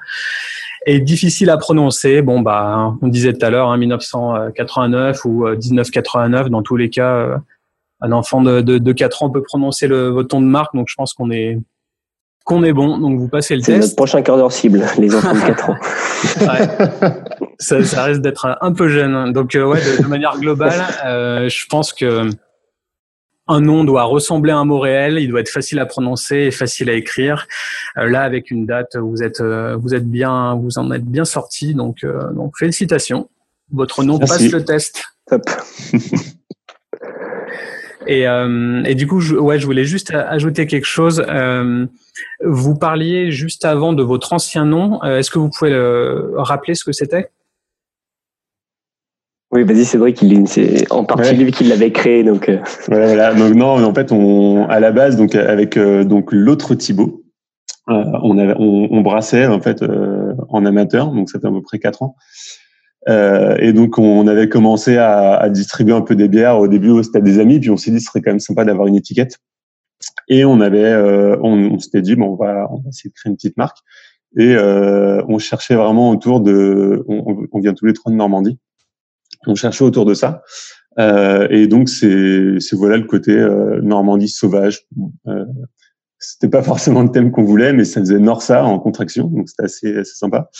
Et 0.87 1.01
difficile 1.01 1.51
à 1.51 1.59
prononcer. 1.59 2.22
Bon 2.22 2.40
bah, 2.40 2.62
hein, 2.64 2.99
on 3.03 3.09
disait 3.09 3.33
tout 3.33 3.44
à 3.44 3.51
l'heure, 3.51 3.68
hein, 3.68 3.77
1989 3.77 5.25
ou 5.25 5.46
1989, 5.49 6.49
dans 6.49 6.62
tous 6.62 6.77
les 6.77 6.90
cas, 6.90 7.40
un 8.01 8.12
enfant 8.12 8.40
de, 8.40 8.61
de, 8.61 8.79
de 8.79 8.92
4 8.92 9.25
ans 9.25 9.31
peut 9.31 9.42
prononcer 9.42 9.88
le 9.88 10.09
votre 10.09 10.29
ton 10.29 10.40
de 10.40 10.46
marque. 10.46 10.75
Donc 10.75 10.87
je 10.88 10.94
pense 10.94 11.12
qu'on 11.12 11.31
est 11.31 11.59
qu'on 12.47 12.63
est 12.63 12.73
bon. 12.73 12.97
Donc 12.97 13.19
vous 13.19 13.29
passez 13.29 13.55
le 13.57 13.61
test. 13.61 13.73
C'est 13.73 13.79
notre 13.81 13.97
prochain 13.97 14.23
quart 14.23 14.39
d'heure 14.39 14.53
cible, 14.53 14.83
les 14.99 15.15
enfants 15.15 15.35
de 15.35 15.41
4 15.41 15.71
ans. 15.71 15.77
ouais. 16.41 17.11
ça, 17.59 17.85
ça, 17.85 18.05
risque 18.05 18.23
d'être 18.23 18.57
un 18.61 18.73
peu 18.73 18.89
jeune. 18.89 19.33
Donc 19.33 19.55
euh, 19.55 19.67
ouais, 19.67 19.81
de, 19.81 20.03
de, 20.03 20.09
manière 20.09 20.39
globale, 20.39 20.81
euh, 21.05 21.49
je 21.49 21.67
pense 21.67 21.93
que 21.93 22.31
un 23.49 23.61
nom 23.61 23.85
doit 23.85 24.05
ressembler 24.05 24.53
à 24.53 24.59
un 24.59 24.65
mot 24.65 24.79
réel, 24.79 25.19
il 25.19 25.29
doit 25.29 25.41
être 25.41 25.51
facile 25.51 25.79
à 25.81 25.87
prononcer 25.87 26.37
et 26.37 26.51
facile 26.51 26.89
à 26.89 26.95
écrire. 26.95 27.47
Euh, 27.99 28.09
là, 28.09 28.23
avec 28.23 28.51
une 28.51 28.65
date, 28.65 28.97
vous 28.97 29.23
êtes 29.23 29.43
vous 29.43 29.95
êtes 29.95 30.09
bien, 30.09 30.55
vous 30.55 30.79
en 30.79 30.91
êtes 30.93 31.05
bien 31.05 31.25
sorti. 31.25 31.75
Donc 31.75 32.07
donc 32.35 32.57
félicitations. 32.57 33.29
Votre 33.73 34.05
nom 34.05 34.19
Merci. 34.19 34.45
passe 34.45 34.53
le 34.53 34.65
test. 34.65 35.05
Top. 35.29 35.43
Et, 38.07 38.27
euh, 38.27 38.83
et, 38.85 38.95
du 38.95 39.07
coup, 39.07 39.21
je, 39.21 39.35
ouais, 39.35 39.59
je 39.59 39.66
voulais 39.66 39.85
juste 39.85 40.12
ajouter 40.14 40.66
quelque 40.66 40.87
chose. 40.87 41.25
Euh, 41.29 41.87
vous 42.45 42.75
parliez 42.75 43.31
juste 43.31 43.64
avant 43.64 43.92
de 43.92 44.03
votre 44.03 44.33
ancien 44.33 44.64
nom. 44.64 45.03
Euh, 45.03 45.19
Est-ce 45.19 45.31
que 45.31 45.38
vous 45.38 45.51
pouvez 45.51 45.71
le, 45.71 46.33
rappeler 46.37 46.75
ce 46.75 46.85
que 46.85 46.92
c'était? 46.92 47.31
Oui, 49.53 49.62
vas-y, 49.62 49.85
c'est 49.85 49.99
vrai 49.99 50.12
qu'il 50.12 50.47
c'est 50.49 50.90
en 50.92 51.05
partie 51.05 51.31
ouais. 51.31 51.37
lui 51.37 51.53
qui 51.53 51.64
l'avait 51.64 51.92
créé. 51.92 52.25
Donc, 52.25 52.51
voilà, 52.88 53.07
voilà. 53.07 53.35
Donc 53.35 53.55
non, 53.55 53.83
en 53.83 53.95
fait, 53.95 54.12
on 54.12 54.66
à 54.69 54.81
la 54.81 54.90
base, 54.90 55.16
donc 55.16 55.35
avec 55.35 55.77
euh, 55.77 56.05
donc 56.05 56.31
l'autre 56.33 56.75
Thibaut, 56.75 57.23
on, 57.87 58.38
avait, 58.38 58.55
on, 58.59 58.88
on, 58.90 59.01
brassait 59.03 59.47
en 59.47 59.61
fait 59.61 59.85
en 60.49 60.66
amateur. 60.66 61.12
Donc 61.12 61.31
ça 61.31 61.38
fait 61.38 61.47
à 61.47 61.51
peu 61.51 61.62
près 61.62 61.79
quatre 61.79 62.03
ans. 62.03 62.16
Euh, 63.09 63.57
et 63.59 63.73
donc, 63.73 63.99
on 63.99 64.27
avait 64.27 64.49
commencé 64.49 64.97
à, 64.97 65.35
à, 65.35 65.49
distribuer 65.49 65.95
un 65.95 66.01
peu 66.01 66.16
des 66.16 66.29
bières 66.29 66.59
au 66.59 66.69
début 66.69 67.03
stade 67.05 67.23
des 67.23 67.38
amis, 67.38 67.61
puis 67.61 67.71
on 67.71 67.77
s'est 67.77 67.90
dit 67.90 68.01
ce 68.01 68.07
serait 68.07 68.21
quand 68.21 68.31
même 68.31 68.40
sympa 68.40 68.64
d'avoir 68.64 68.87
une 68.88 68.97
étiquette. 68.97 69.38
Et 70.29 70.45
on 70.45 70.61
avait, 70.61 70.85
euh, 70.85 71.37
on, 71.42 71.79
s'était 71.79 72.03
dit 72.03 72.16
bon, 72.16 72.33
on 72.33 72.37
va, 72.37 72.69
on 72.71 72.81
va 72.81 72.88
essayer 72.88 73.11
de 73.11 73.14
créer 73.14 73.31
une 73.31 73.37
petite 73.37 73.57
marque. 73.57 73.79
Et 74.37 74.55
euh, 74.55 75.23
on 75.29 75.38
cherchait 75.38 75.77
vraiment 75.77 76.11
autour 76.11 76.40
de, 76.40 77.05
on, 77.09 77.47
on, 77.51 77.61
vient 77.61 77.73
tous 77.73 77.87
les 77.87 77.92
trois 77.92 78.12
de 78.12 78.16
Normandie. 78.16 78.59
On 79.47 79.55
cherchait 79.55 79.85
autour 79.85 80.05
de 80.05 80.14
ça. 80.14 80.42
Euh, 80.99 81.47
et 81.51 81.66
donc 81.66 81.88
c'est, 81.88 82.59
voilà 82.73 82.97
le 82.97 83.05
côté 83.05 83.33
euh, 83.33 83.81
Normandie 83.83 84.29
sauvage. 84.29 84.87
C'était 86.18 86.48
pas 86.48 86.62
forcément 86.62 87.02
le 87.02 87.11
thème 87.11 87.31
qu'on 87.31 87.44
voulait, 87.44 87.72
mais 87.72 87.85
ça 87.85 88.00
faisait 88.00 88.18
Norsa 88.18 88.64
en 88.64 88.79
contraction, 88.79 89.26
donc 89.26 89.48
c'était 89.48 89.64
assez, 89.64 89.96
assez 89.96 90.14
sympa. 90.14 90.50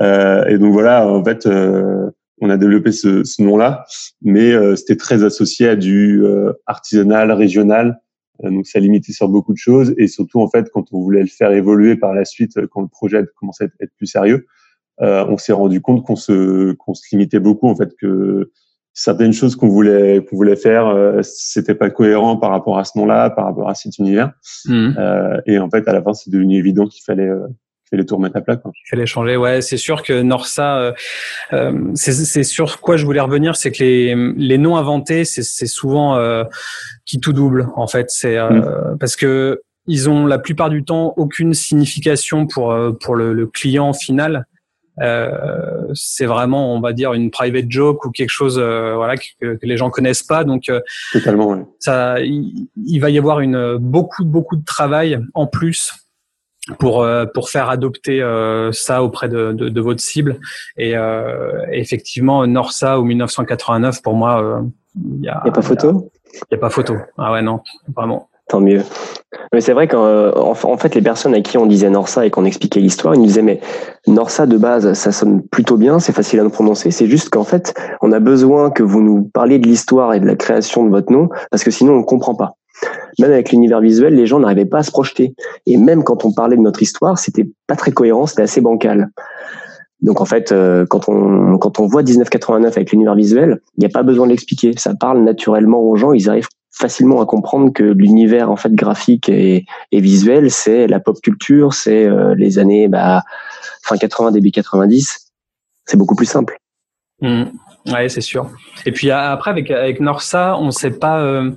Euh, 0.00 0.44
et 0.46 0.58
donc 0.58 0.72
voilà, 0.72 1.08
en 1.08 1.22
fait, 1.22 1.46
euh, 1.46 2.10
on 2.40 2.50
a 2.50 2.56
développé 2.56 2.92
ce, 2.92 3.24
ce 3.24 3.42
nom-là, 3.42 3.84
mais 4.22 4.52
euh, 4.52 4.76
c'était 4.76 4.96
très 4.96 5.22
associé 5.22 5.68
à 5.68 5.76
du 5.76 6.22
artisanal, 6.66 7.32
régional. 7.32 8.00
donc 8.42 8.66
ça 8.66 8.80
limitait 8.80 9.12
sur 9.12 9.28
beaucoup 9.28 9.52
de 9.52 9.58
choses 9.58 9.94
et 9.96 10.08
surtout 10.08 10.40
en 10.40 10.48
fait 10.48 10.68
quand 10.72 10.92
on 10.92 11.00
voulait 11.00 11.22
le 11.22 11.28
faire 11.28 11.52
évoluer 11.52 11.96
par 11.96 12.14
la 12.14 12.24
suite, 12.24 12.66
quand 12.66 12.82
le 12.82 12.88
projet 12.88 13.22
commençait 13.36 13.64
à 13.64 13.68
être 13.80 13.92
plus 13.96 14.06
sérieux, 14.06 14.46
on 14.98 15.38
s'est 15.38 15.52
rendu 15.52 15.80
compte 15.80 16.04
qu'on 16.04 16.16
se 16.16 16.72
qu'on 16.72 16.94
se 16.94 17.02
limitait 17.12 17.40
beaucoup 17.40 17.68
en 17.68 17.76
fait 17.76 17.90
que 18.00 18.50
certaines 18.94 19.32
choses 19.32 19.56
qu'on 19.56 19.68
voulait 19.68 20.24
qu'on 20.24 20.36
voulait 20.36 20.56
faire 20.56 20.86
euh, 20.86 21.20
c'était 21.22 21.74
pas 21.74 21.90
cohérent 21.90 22.36
par 22.36 22.50
rapport 22.50 22.78
à 22.78 22.84
ce 22.84 22.96
nom-là 22.96 23.28
par 23.30 23.44
rapport 23.44 23.68
à 23.68 23.74
cet 23.74 23.98
univers 23.98 24.30
mmh. 24.66 24.90
euh, 24.98 25.40
et 25.46 25.58
en 25.58 25.68
fait 25.68 25.86
à 25.88 25.92
la 25.92 26.00
fin 26.00 26.14
c'est 26.14 26.30
devenu 26.30 26.56
évident 26.56 26.86
qu'il 26.86 27.02
fallait 27.04 27.28
euh, 27.28 27.46
fallait 27.90 28.04
tout 28.04 28.16
remettre 28.16 28.36
à 28.36 28.40
plat. 28.40 28.56
Quoi. 28.56 28.72
Il 28.74 28.88
fallait 28.88 29.06
changer, 29.06 29.36
ouais. 29.36 29.62
C'est 29.62 29.76
sûr 29.76 30.02
que 30.02 30.22
Norsa, 30.22 30.78
euh, 30.78 30.92
euh, 31.52 31.90
c'est 31.94 32.42
sur 32.44 32.80
quoi 32.80 32.96
je 32.96 33.04
voulais 33.04 33.20
revenir, 33.20 33.56
c'est 33.56 33.70
que 33.70 33.82
les, 33.82 34.14
les 34.36 34.58
noms 34.58 34.76
inventés, 34.76 35.24
c'est 35.24 35.66
souvent 35.66 36.16
euh, 36.16 36.44
qui 37.04 37.20
tout 37.20 37.32
double, 37.32 37.68
en 37.76 37.86
fait. 37.86 38.10
C'est 38.10 38.36
euh, 38.36 38.50
mmh. 38.50 38.98
parce 38.98 39.16
que 39.16 39.62
ils 39.86 40.08
ont 40.08 40.26
la 40.26 40.38
plupart 40.38 40.70
du 40.70 40.82
temps 40.82 41.12
aucune 41.18 41.52
signification 41.52 42.46
pour 42.46 42.74
pour 43.00 43.16
le, 43.16 43.34
le 43.34 43.46
client 43.46 43.92
final. 43.92 44.46
Euh, 45.00 45.88
c'est 45.94 46.26
vraiment, 46.26 46.74
on 46.74 46.80
va 46.80 46.92
dire, 46.92 47.12
une 47.14 47.30
private 47.30 47.66
joke 47.68 48.04
ou 48.04 48.10
quelque 48.10 48.30
chose, 48.30 48.58
euh, 48.58 48.94
voilà, 48.94 49.16
que, 49.16 49.56
que, 49.56 49.66
les 49.66 49.76
gens 49.76 49.90
connaissent 49.90 50.22
pas. 50.22 50.44
Donc, 50.44 50.68
euh, 50.68 50.80
totalement, 51.12 51.48
ouais. 51.48 51.64
ça, 51.80 52.20
il, 52.20 52.68
il, 52.86 52.98
va 53.00 53.10
y 53.10 53.18
avoir 53.18 53.40
une 53.40 53.76
beaucoup, 53.78 54.24
beaucoup 54.24 54.56
de 54.56 54.64
travail 54.64 55.18
en 55.34 55.46
plus 55.46 55.92
pour 56.78 57.02
euh, 57.02 57.26
pour 57.26 57.50
faire 57.50 57.68
adopter 57.68 58.22
euh, 58.22 58.72
ça 58.72 59.02
auprès 59.02 59.28
de, 59.28 59.52
de, 59.52 59.68
de, 59.68 59.80
votre 59.80 60.00
cible. 60.00 60.38
Et 60.76 60.94
effectivement, 61.72 62.46
Norsa 62.46 63.00
ou 63.00 63.04
1989, 63.04 64.02
pour 64.02 64.14
moi, 64.14 64.64
il 64.96 65.24
y 65.24 65.28
a, 65.28 65.42
y 65.44 65.48
a 65.48 65.52
pas 65.52 65.62
photo? 65.62 66.10
Il 66.34 66.40
y 66.52 66.54
a 66.54 66.58
pas 66.58 66.70
photo. 66.70 66.96
Ah 67.18 67.32
ouais, 67.32 67.42
non, 67.42 67.62
vraiment. 67.94 68.28
Tant 68.48 68.60
mieux. 68.60 68.82
Mais 69.52 69.60
c'est 69.60 69.72
vrai 69.72 69.88
qu'en 69.88 70.32
en 70.36 70.76
fait, 70.76 70.94
les 70.94 71.00
personnes 71.00 71.34
à 71.34 71.40
qui 71.40 71.56
on 71.56 71.66
disait 71.66 71.88
Norsa 71.88 72.26
et 72.26 72.30
qu'on 72.30 72.44
expliquait 72.44 72.80
l'histoire, 72.80 73.14
ils 73.14 73.20
nous 73.20 73.26
disaient 73.26 73.42
mais 73.42 73.60
Norsa 74.06 74.46
de 74.46 74.58
base, 74.58 74.92
ça 74.92 75.12
sonne 75.12 75.42
plutôt 75.42 75.76
bien, 75.76 75.98
c'est 75.98 76.12
facile 76.12 76.40
à 76.40 76.42
nous 76.42 76.50
prononcer. 76.50 76.90
C'est 76.90 77.06
juste 77.06 77.30
qu'en 77.30 77.44
fait, 77.44 77.74
on 78.02 78.12
a 78.12 78.20
besoin 78.20 78.70
que 78.70 78.82
vous 78.82 79.00
nous 79.00 79.30
parliez 79.32 79.58
de 79.58 79.66
l'histoire 79.66 80.12
et 80.12 80.20
de 80.20 80.26
la 80.26 80.36
création 80.36 80.84
de 80.84 80.90
votre 80.90 81.10
nom, 81.10 81.28
parce 81.50 81.64
que 81.64 81.70
sinon 81.70 81.94
on 81.94 81.98
ne 81.98 82.04
comprend 82.04 82.34
pas. 82.34 82.52
Même 83.18 83.30
avec 83.30 83.50
l'univers 83.52 83.80
visuel, 83.80 84.14
les 84.14 84.26
gens 84.26 84.40
n'arrivaient 84.40 84.64
pas 84.66 84.78
à 84.78 84.82
se 84.82 84.90
projeter. 84.90 85.34
Et 85.66 85.76
même 85.76 86.02
quand 86.04 86.24
on 86.24 86.32
parlait 86.32 86.56
de 86.56 86.62
notre 86.62 86.82
histoire, 86.82 87.18
c'était 87.18 87.48
pas 87.66 87.76
très 87.76 87.92
cohérent, 87.92 88.26
c'était 88.26 88.42
assez 88.42 88.60
bancal. 88.60 89.10
Donc 90.00 90.20
en 90.20 90.26
fait, 90.26 90.52
euh, 90.52 90.84
quand 90.84 91.08
on 91.08 91.56
quand 91.56 91.80
on 91.80 91.86
voit 91.86 92.02
1989 92.02 92.76
avec 92.76 92.90
l'univers 92.90 93.14
visuel, 93.14 93.60
il 93.76 93.80
n'y 93.80 93.86
a 93.86 93.88
pas 93.88 94.02
besoin 94.02 94.26
de 94.26 94.32
l'expliquer. 94.32 94.72
Ça 94.76 94.92
parle 94.94 95.22
naturellement 95.22 95.80
aux 95.80 95.96
gens. 95.96 96.12
Ils 96.12 96.28
arrivent 96.28 96.48
facilement 96.74 97.20
à 97.22 97.26
comprendre 97.26 97.72
que 97.72 97.84
l'univers 97.84 98.50
en 98.50 98.56
fait 98.56 98.74
graphique 98.74 99.28
et, 99.28 99.64
et 99.92 100.00
visuel, 100.00 100.50
c'est 100.50 100.86
la 100.86 101.00
pop 101.00 101.20
culture, 101.22 101.72
c'est 101.72 102.04
euh, 102.04 102.34
les 102.36 102.58
années 102.58 102.88
bah, 102.88 103.22
fin 103.82 103.96
80 103.96 104.32
début 104.32 104.50
90. 104.50 105.30
C'est 105.86 105.96
beaucoup 105.96 106.16
plus 106.16 106.26
simple. 106.26 106.58
Mmh. 107.20 107.44
Ouais, 107.86 108.08
c'est 108.08 108.22
sûr. 108.22 108.50
Et 108.86 108.92
puis 108.92 109.10
après, 109.10 109.50
avec, 109.50 109.70
avec 109.70 110.00
Norsa, 110.00 110.56
on 110.58 110.66
ne 110.66 110.70
sait 110.70 110.90
pas. 110.90 111.20
Euh, 111.20 111.50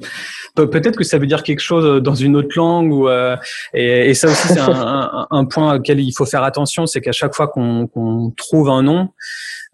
peut-être 0.55 0.97
que 0.97 1.05
ça 1.05 1.17
veut 1.17 1.25
dire 1.25 1.41
quelque 1.41 1.61
chose 1.61 2.03
dans 2.03 2.15
une 2.15 2.35
autre 2.35 2.53
langue. 2.55 2.91
Ou, 2.91 3.07
euh, 3.07 3.37
et, 3.73 4.09
et, 4.09 4.13
ça 4.13 4.27
aussi, 4.27 4.49
c'est 4.49 4.59
un, 4.59 4.69
un, 4.71 5.27
un, 5.31 5.45
point 5.45 5.75
auquel 5.75 6.01
il 6.01 6.11
faut 6.11 6.25
faire 6.25 6.43
attention 6.43 6.85
c'est 6.85 6.99
qu'à 6.99 7.13
chaque 7.13 7.33
fois 7.33 7.47
qu'on 7.47 8.33
trouve 8.35 8.69
un 8.69 8.83
nom, 8.83 9.09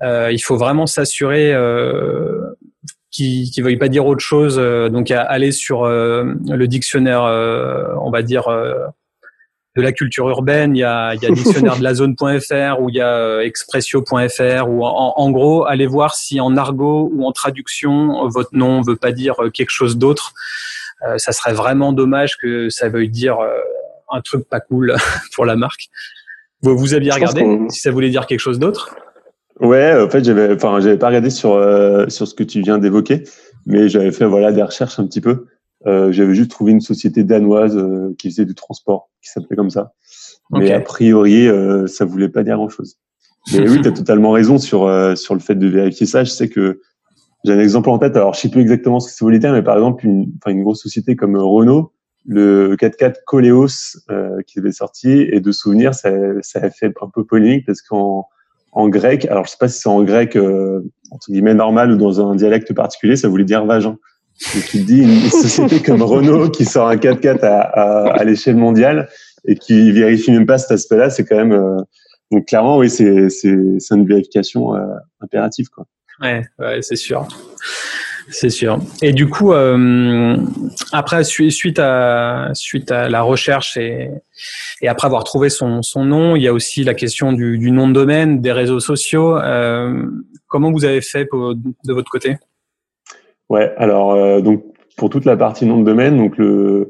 euh, 0.01 0.31
il 0.31 0.39
faut 0.39 0.57
vraiment 0.57 0.85
s'assurer 0.85 1.53
euh, 1.53 2.52
qu'il 3.13 3.49
ne 3.57 3.63
veuille 3.63 3.77
pas 3.77 3.87
dire 3.87 4.05
autre 4.05 4.19
chose. 4.19 4.57
Euh, 4.59 4.89
donc, 4.89 5.09
aller 5.11 5.53
sur 5.53 5.85
le 5.85 6.65
dictionnaire, 6.65 7.21
on 7.21 8.11
va 8.11 8.21
dire 8.21 8.49
de 9.75 9.81
la 9.81 9.91
culture 9.91 10.29
urbaine, 10.29 10.75
il 10.75 10.79
y 10.79 10.83
a, 10.83 11.15
il 11.15 11.23
y 11.23 11.25
a 11.25 11.31
dictionnaire 11.31 11.77
de 11.77 11.83
la 11.83 11.95
zone.fr 11.95 12.79
ou 12.79 12.89
il 12.89 12.95
y 12.95 13.01
a 13.01 13.17
euh, 13.17 13.41
expressio.fr 13.41 14.69
ou 14.69 14.85
en, 14.85 15.13
en, 15.15 15.31
gros, 15.31 15.65
allez 15.65 15.87
voir 15.87 16.13
si 16.13 16.39
en 16.39 16.55
argot 16.57 17.09
ou 17.11 17.25
en 17.25 17.31
traduction, 17.31 18.27
votre 18.27 18.51
nom 18.53 18.81
veut 18.81 18.95
pas 18.95 19.11
dire 19.11 19.43
euh, 19.43 19.49
quelque 19.49 19.71
chose 19.71 19.97
d'autre. 19.97 20.33
Euh, 21.07 21.17
ça 21.17 21.31
serait 21.31 21.53
vraiment 21.53 21.91
dommage 21.91 22.37
que 22.37 22.69
ça 22.69 22.87
veuille 22.87 23.09
dire 23.09 23.37
un 24.11 24.21
truc 24.21 24.47
pas 24.47 24.59
cool 24.59 24.95
pour 25.35 25.45
la 25.45 25.55
marque. 25.55 25.89
Vous, 26.61 26.77
vous 26.77 26.93
aviez 26.93 27.11
regardé 27.11 27.45
si 27.69 27.79
ça 27.79 27.91
voulait 27.91 28.09
dire 28.09 28.27
quelque 28.27 28.39
chose 28.39 28.59
d'autre? 28.59 28.95
Ouais, 29.59 29.93
en 30.01 30.09
fait, 30.09 30.23
j'avais, 30.23 30.53
enfin, 30.53 30.79
j'avais 30.79 30.97
pas 30.97 31.07
regardé 31.07 31.29
sur 31.29 31.51
sur 32.09 32.27
ce 32.27 32.33
que 32.33 32.43
tu 32.43 32.61
viens 32.61 32.79
d'évoquer, 32.79 33.23
mais 33.65 33.87
j'avais 33.87 34.11
fait 34.11 34.25
voilà 34.25 34.51
des 34.51 34.63
recherches 34.63 34.99
un 34.99 35.05
petit 35.05 35.21
peu. 35.21 35.45
Euh, 35.85 36.11
j'avais 36.11 36.33
juste 36.33 36.51
trouvé 36.51 36.71
une 36.71 36.81
société 36.81 37.23
danoise 37.23 37.75
euh, 37.75 38.15
qui 38.17 38.29
faisait 38.29 38.45
du 38.45 38.55
transport, 38.55 39.09
qui 39.21 39.29
s'appelait 39.29 39.57
comme 39.57 39.69
ça. 39.69 39.93
Mais 40.51 40.71
a 40.71 40.79
priori, 40.79 41.47
euh, 41.47 41.87
ça 41.87 42.05
voulait 42.05 42.29
pas 42.29 42.43
dire 42.43 42.55
grand-chose. 42.55 42.97
Mais 43.51 43.67
oui, 43.69 43.81
tu 43.81 43.87
as 43.87 43.91
totalement 43.93 44.31
raison 44.31 44.57
sur 44.57 44.89
sur 45.17 45.33
le 45.33 45.39
fait 45.39 45.55
de 45.55 45.67
vérifier 45.67 46.05
ça. 46.05 46.23
Je 46.23 46.29
sais 46.29 46.47
que 46.47 46.81
j'ai 47.43 47.53
un 47.53 47.59
exemple 47.59 47.89
en 47.89 47.99
tête. 47.99 48.15
Alors, 48.15 48.33
je 48.33 48.39
sais 48.39 48.49
plus 48.49 48.61
exactement 48.61 48.99
ce 48.99 49.09
que 49.09 49.13
ça 49.13 49.25
voulait 49.25 49.39
dire, 49.39 49.51
mais 49.51 49.63
par 49.63 49.75
exemple, 49.75 50.05
une, 50.05 50.31
enfin, 50.37 50.55
une 50.55 50.63
grosse 50.63 50.81
société 50.81 51.15
comme 51.15 51.35
Renault, 51.35 51.91
le 52.25 52.75
4x4 52.75 53.15
Coleos 53.25 53.97
euh, 54.09 54.41
qui 54.47 54.59
avait 54.59 54.71
sorti, 54.71 55.11
et 55.11 55.41
de 55.41 55.51
souvenir, 55.51 55.93
ça, 55.93 56.11
ça 56.41 56.59
a 56.59 56.69
fait 56.69 56.93
un 57.01 57.09
peu 57.13 57.25
polémique 57.25 57.65
parce 57.65 57.81
qu'en 57.81 58.27
en 58.75 58.89
grec, 58.89 59.25
alors 59.25 59.45
je 59.45 59.51
sais 59.51 59.57
pas 59.59 59.67
si 59.67 59.79
c'est 59.79 59.89
en 59.89 60.03
grec 60.03 60.35
euh, 60.35 60.81
entre 61.11 61.31
guillemets 61.31 61.53
normal 61.53 61.91
ou 61.91 61.95
dans 61.95 62.27
un 62.27 62.35
dialecte 62.35 62.73
particulier, 62.73 63.15
ça 63.15 63.27
voulait 63.27 63.43
dire 63.43 63.65
vagin. 63.65 63.97
Et 64.55 64.61
tu 64.61 64.79
te 64.79 64.83
dis, 64.83 65.03
une 65.03 65.29
société 65.29 65.81
comme 65.81 66.01
Renault 66.01 66.49
qui 66.49 66.65
sort 66.65 66.87
un 66.87 66.95
4x4 66.95 67.39
à, 67.41 67.59
à, 67.59 68.13
à 68.13 68.23
l'échelle 68.23 68.55
mondiale 68.55 69.07
et 69.45 69.55
qui 69.55 69.91
vérifie 69.91 70.31
même 70.31 70.45
pas 70.45 70.57
cet 70.57 70.71
aspect-là, 70.71 71.09
c'est 71.09 71.23
quand 71.23 71.35
même. 71.35 71.51
Euh, 71.51 71.77
donc 72.31 72.47
clairement, 72.47 72.77
oui, 72.77 72.89
c'est 72.89 73.29
c'est 73.29 73.49
une 73.49 74.07
vérification 74.07 74.75
euh, 74.75 74.79
impérative, 75.21 75.69
quoi. 75.69 75.85
Ouais, 76.21 76.41
ouais 76.59 76.81
c'est 76.81 76.95
sûr. 76.95 77.27
C'est 78.29 78.49
sûr. 78.49 78.79
Et 79.01 79.11
du 79.11 79.27
coup, 79.27 79.53
euh, 79.53 80.37
après, 80.91 81.23
suite 81.23 81.79
à, 81.79 82.49
suite 82.53 82.91
à 82.91 83.09
la 83.09 83.21
recherche 83.21 83.77
et, 83.77 84.09
après 84.87 85.07
avoir 85.07 85.23
trouvé 85.23 85.49
son, 85.49 85.81
son 85.81 86.03
nom, 86.05 86.35
il 86.35 86.43
y 86.43 86.47
a 86.47 86.53
aussi 86.53 86.83
la 86.83 86.93
question 86.93 87.31
du, 87.33 87.71
nom 87.71 87.87
de 87.87 87.93
domaine, 87.93 88.41
des 88.41 88.51
réseaux 88.51 88.79
sociaux. 88.79 89.37
Euh, 89.37 90.05
comment 90.47 90.71
vous 90.71 90.85
avez 90.85 91.01
fait 91.01 91.27
de 91.31 91.93
votre 91.93 92.09
côté? 92.09 92.37
Ouais, 93.49 93.73
alors 93.77 94.13
euh, 94.13 94.41
donc 94.41 94.63
pour 94.97 95.09
toute 95.09 95.25
la 95.25 95.37
partie 95.37 95.65
nom 95.65 95.79
de 95.79 95.85
domaine, 95.85 96.17
donc 96.17 96.37
le 96.37 96.89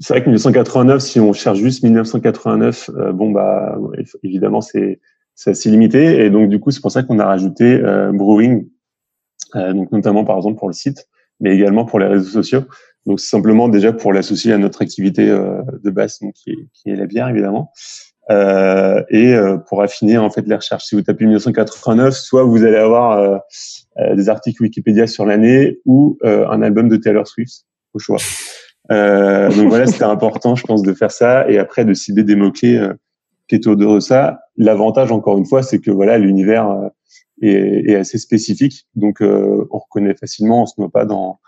c'est 0.00 0.14
vrai 0.14 0.20
que 0.20 0.26
1989, 0.26 1.00
si 1.00 1.18
on 1.18 1.32
cherche 1.32 1.58
juste 1.58 1.82
1989, 1.82 2.90
euh, 2.96 3.12
bon 3.12 3.30
bah 3.30 3.78
évidemment 4.22 4.60
c'est 4.60 5.00
c'est 5.34 5.50
assez 5.50 5.70
limité 5.70 6.24
et 6.24 6.30
donc 6.30 6.48
du 6.48 6.60
coup 6.60 6.70
c'est 6.70 6.80
pour 6.80 6.90
ça 6.90 7.02
qu'on 7.02 7.18
a 7.18 7.24
rajouté 7.24 7.80
Brewing, 8.12 8.66
donc 9.54 9.92
notamment 9.92 10.24
par 10.24 10.36
exemple 10.36 10.58
pour 10.58 10.68
le 10.68 10.74
site, 10.74 11.08
mais 11.40 11.54
également 11.54 11.84
pour 11.84 11.98
les 11.98 12.06
réseaux 12.06 12.30
sociaux. 12.30 12.64
Donc 13.06 13.20
c'est 13.20 13.30
simplement 13.30 13.68
déjà 13.68 13.92
pour 13.92 14.12
l'associer 14.12 14.52
à 14.52 14.58
notre 14.58 14.82
activité 14.82 15.26
de 15.26 15.90
base, 15.90 16.18
donc 16.20 16.34
qui 16.34 16.50
est, 16.50 16.68
qui 16.74 16.90
est 16.90 16.96
la 16.96 17.06
bière 17.06 17.28
évidemment. 17.28 17.72
Euh, 18.30 19.02
et 19.08 19.32
euh, 19.34 19.56
pour 19.56 19.82
affiner 19.82 20.18
en 20.18 20.28
fait 20.28 20.46
les 20.46 20.54
recherches. 20.54 20.84
Si 20.84 20.94
vous 20.94 21.00
tapez 21.00 21.24
1989, 21.24 22.14
soit 22.14 22.42
vous 22.42 22.62
allez 22.62 22.76
avoir 22.76 23.18
euh, 23.18 24.14
des 24.14 24.28
articles 24.28 24.62
Wikipédia 24.62 25.06
sur 25.06 25.24
l'année 25.24 25.78
ou 25.86 26.18
un 26.22 26.62
album 26.62 26.88
de 26.88 26.96
Taylor 26.96 27.26
Swift 27.26 27.64
au 27.94 27.98
choix. 27.98 28.18
donc 28.90 29.68
voilà, 29.68 29.86
c'était 29.86 30.04
important, 30.04 30.54
je 30.54 30.64
pense, 30.64 30.82
de 30.82 30.92
faire 30.92 31.10
ça 31.10 31.50
et 31.50 31.58
après 31.58 31.84
de 31.84 31.94
cibler 31.94 32.22
des 32.22 32.36
mots 32.36 32.52
clés 32.52 32.80
qui 33.48 33.56
étaient 33.56 33.68
autour 33.68 33.94
de 33.94 34.00
ça. 34.00 34.40
L'avantage, 34.56 35.10
encore 35.10 35.36
une 35.36 35.46
fois, 35.46 35.62
c'est 35.62 35.80
que 35.80 35.90
voilà, 35.90 36.18
l'univers 36.18 36.90
est, 37.42 37.90
est, 37.90 37.94
assez 37.94 38.18
spécifique, 38.18 38.86
donc 38.94 39.20
on 39.20 39.78
reconnaît 39.78 40.14
facilement, 40.14 40.62
on 40.62 40.66
se 40.66 40.80
met 40.80 40.88
pas 40.88 41.04
dans 41.04 41.40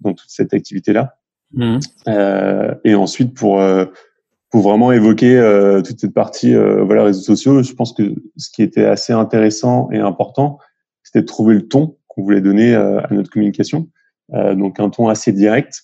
dans 0.00 0.12
toute 0.12 0.30
cette 0.30 0.54
activité 0.54 0.92
là. 0.92 1.16
Mmh. 1.52 1.78
et 2.84 2.96
ensuite 2.96 3.32
pour 3.34 3.60
pour 4.50 4.62
vraiment 4.62 4.92
évoquer 4.92 5.36
euh, 5.36 5.82
toute 5.82 6.00
cette 6.00 6.14
partie 6.14 6.54
euh, 6.54 6.82
voilà 6.84 7.04
réseaux 7.04 7.22
sociaux. 7.22 7.62
Je 7.62 7.72
pense 7.72 7.92
que 7.92 8.14
ce 8.36 8.50
qui 8.50 8.62
était 8.62 8.84
assez 8.84 9.12
intéressant 9.12 9.90
et 9.92 9.98
important, 9.98 10.58
c'était 11.02 11.20
de 11.20 11.26
trouver 11.26 11.54
le 11.54 11.68
ton 11.68 11.96
qu'on 12.08 12.22
voulait 12.22 12.40
donner 12.40 12.74
euh, 12.74 13.00
à 13.00 13.12
notre 13.12 13.30
communication. 13.30 13.88
Euh, 14.34 14.54
donc 14.54 14.80
un 14.80 14.90
ton 14.90 15.08
assez 15.08 15.32
direct. 15.32 15.82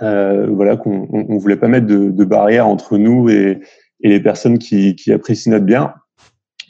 Euh, 0.00 0.46
voilà 0.46 0.76
qu'on 0.76 1.06
on, 1.12 1.36
voulait 1.36 1.56
pas 1.56 1.68
mettre 1.68 1.86
de, 1.86 2.10
de 2.10 2.24
barrière 2.24 2.66
entre 2.66 2.96
nous 2.96 3.28
et, 3.28 3.60
et 4.00 4.08
les 4.08 4.20
personnes 4.20 4.58
qui, 4.58 4.96
qui, 4.96 5.12
apprécient 5.12 5.52
notre 5.52 5.66
bien. 5.66 5.92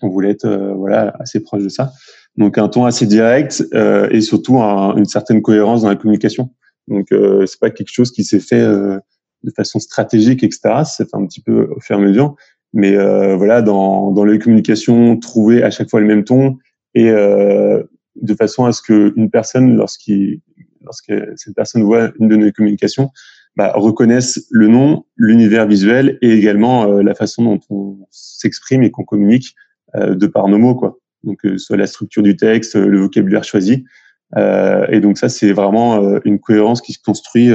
On 0.03 0.09
voulait 0.09 0.31
être 0.31 0.49
voilà 0.77 1.15
assez 1.21 1.41
proche 1.41 1.63
de 1.63 1.69
ça. 1.69 1.93
Donc 2.37 2.59
un 2.59 2.69
ton 2.69 2.85
assez 2.85 3.07
direct 3.07 3.65
et 4.11 4.21
surtout 4.21 4.59
un, 4.61 4.97
une 4.97 5.05
certaine 5.05 5.43
cohérence 5.43 5.83
dans 5.83 5.89
la 5.89 5.97
communication. 5.97 6.51
Donc 6.89 7.09
c'est 7.11 7.61
pas 7.61 7.71
quelque 7.71 7.93
chose 7.93 8.11
qui 8.11 8.25
s'est 8.25 8.41
fait 8.41 8.63
de 9.45 9.51
façon 9.55 9.79
stratégique, 9.79 10.43
etc. 10.43 10.83
C'est 10.85 11.15
un 11.15 11.27
petit 11.27 11.41
peu 11.41 11.69
au 11.75 11.81
fur 11.81 11.97
et 11.97 11.99
à 11.99 12.03
mesure. 12.03 12.37
Mais 12.73 12.97
euh, 12.97 13.37
voilà, 13.37 13.63
dans, 13.63 14.13
dans 14.13 14.25
les 14.25 14.39
communications, 14.39 15.19
trouver 15.19 15.63
à 15.63 15.71
chaque 15.71 15.91
fois 15.91 16.01
le 16.01 16.07
même 16.07 16.25
ton 16.25 16.59
et 16.95 17.11
euh, 17.11 17.83
de 18.17 18.35
façon 18.35 18.65
à 18.65 18.73
ce 18.73 18.83
que 18.83 19.13
une 19.17 19.31
personne, 19.31 19.77
lorsqu'il, 19.77 20.41
lorsque 20.83 21.13
cette 21.37 21.55
personne 21.55 21.83
voit 21.83 22.11
une 22.19 22.29
de 22.29 22.37
nos 22.37 22.51
communications, 22.53 23.11
bah, 23.57 23.73
reconnaisse 23.75 24.47
le 24.51 24.69
nom, 24.69 25.05
l'univers 25.17 25.67
visuel 25.67 26.19
et 26.23 26.33
également 26.33 26.85
euh, 26.85 27.03
la 27.03 27.15
façon 27.15 27.45
dont 27.45 27.61
on 27.69 27.99
s'exprime 28.11 28.83
et 28.83 28.91
qu'on 28.91 29.05
communique 29.05 29.55
euh, 29.55 29.72
de 29.95 30.27
par 30.27 30.49
nos 30.49 30.59
mots, 30.59 30.75
quoi. 30.75 30.99
Donc, 31.25 31.39
soit 31.57 31.77
la 31.77 31.87
structure 31.87 32.23
du 32.23 32.37
texte, 32.37 32.75
le 32.75 32.99
vocabulaire 32.99 33.45
choisi. 33.45 33.85
et 34.37 35.01
donc 35.01 35.19
ça, 35.19 35.29
c'est 35.29 35.53
vraiment 35.53 36.19
une 36.25 36.41
cohérence 36.41 36.81
qui 36.81 36.93
se 36.93 36.99
construit 37.05 37.51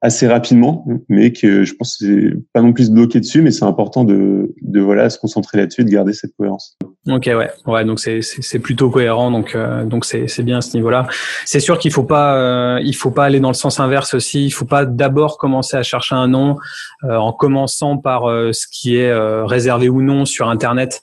assez 0.00 0.26
rapidement, 0.26 0.86
mais 1.08 1.32
que 1.32 1.64
je 1.64 1.74
pense 1.74 1.96
c'est 1.98 2.34
pas 2.52 2.60
non 2.60 2.72
plus 2.72 2.90
bloqué 2.90 3.20
dessus, 3.20 3.40
mais 3.40 3.50
c'est 3.50 3.64
important 3.64 4.04
de, 4.04 4.54
de 4.60 4.80
voilà 4.80 5.08
se 5.08 5.18
concentrer 5.18 5.58
là-dessus 5.58 5.84
de 5.84 5.90
garder 5.90 6.12
cette 6.12 6.34
cohérence. 6.36 6.76
Ok, 7.06 7.24
ouais, 7.26 7.50
ouais, 7.66 7.84
donc 7.84 8.00
c'est 8.00 8.22
c'est 8.22 8.58
plutôt 8.58 8.88
cohérent, 8.88 9.30
donc 9.30 9.54
euh, 9.54 9.84
donc 9.84 10.06
c'est 10.06 10.26
c'est 10.26 10.42
bien 10.42 10.58
à 10.58 10.60
ce 10.62 10.74
niveau-là. 10.74 11.06
C'est 11.44 11.60
sûr 11.60 11.78
qu'il 11.78 11.92
faut 11.92 12.04
pas 12.04 12.36
euh, 12.36 12.80
il 12.82 12.96
faut 12.96 13.10
pas 13.10 13.24
aller 13.24 13.40
dans 13.40 13.50
le 13.50 13.54
sens 13.54 13.78
inverse 13.78 14.14
aussi. 14.14 14.46
Il 14.46 14.50
faut 14.50 14.64
pas 14.64 14.86
d'abord 14.86 15.36
commencer 15.36 15.76
à 15.76 15.82
chercher 15.82 16.14
un 16.14 16.28
nom 16.28 16.56
euh, 17.04 17.16
en 17.16 17.34
commençant 17.34 17.98
par 17.98 18.22
ce 18.24 18.66
qui 18.70 18.96
est 18.96 19.12
réservé 19.44 19.90
ou 19.90 20.00
non 20.00 20.24
sur 20.24 20.48
Internet. 20.48 21.02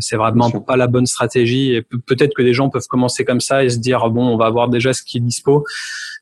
c'est 0.00 0.16
vraiment 0.16 0.50
pas 0.50 0.76
la 0.76 0.86
bonne 0.86 1.06
stratégie. 1.06 1.74
Et 1.74 1.82
peut-être 1.82 2.32
que 2.34 2.42
des 2.42 2.54
gens 2.54 2.70
peuvent 2.70 2.88
commencer 2.88 3.26
comme 3.26 3.40
ça 3.40 3.62
et 3.62 3.68
se 3.68 3.78
dire 3.78 4.08
bon, 4.08 4.26
on 4.26 4.38
va 4.38 4.46
avoir 4.46 4.68
déjà 4.68 4.94
ce 4.94 5.02
qui 5.02 5.18
est 5.18 5.20
dispo. 5.20 5.66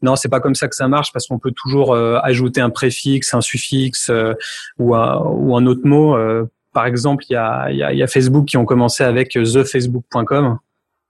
Non, 0.02 0.16
c'est 0.16 0.28
pas 0.28 0.40
comme 0.40 0.54
ça 0.54 0.68
que 0.68 0.74
ça 0.74 0.88
marche 0.88 1.12
parce 1.12 1.26
qu'on 1.26 1.38
peut 1.38 1.52
toujours 1.52 1.94
euh, 1.94 2.18
ajouter 2.22 2.60
un 2.60 2.70
préfixe, 2.70 3.34
un 3.34 3.40
suffixe 3.40 4.08
euh, 4.10 4.32
ou, 4.78 4.94
un, 4.94 5.18
ou 5.18 5.56
un 5.56 5.66
autre 5.66 5.82
mot. 5.84 6.16
Euh, 6.16 6.46
par 6.72 6.86
exemple, 6.86 7.24
il 7.28 7.34
y 7.34 7.36
a, 7.36 7.70
y, 7.70 7.82
a, 7.82 7.92
y 7.92 8.02
a, 8.02 8.06
Facebook 8.06 8.46
qui 8.46 8.56
ont 8.56 8.64
commencé 8.64 9.04
avec 9.04 9.30
thefacebook.com. 9.30 10.58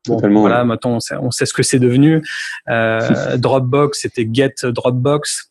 Bon, 0.06 0.18
voilà, 0.18 0.64
maintenant 0.64 0.92
on 0.92 1.00
sait, 1.00 1.16
on 1.16 1.30
sait, 1.30 1.44
ce 1.44 1.52
que 1.52 1.62
c'est 1.62 1.78
devenu. 1.78 2.22
Dropbox, 3.38 4.00
c'était 4.00 4.28
Get 4.32 4.54
Dropbox. 4.64 5.46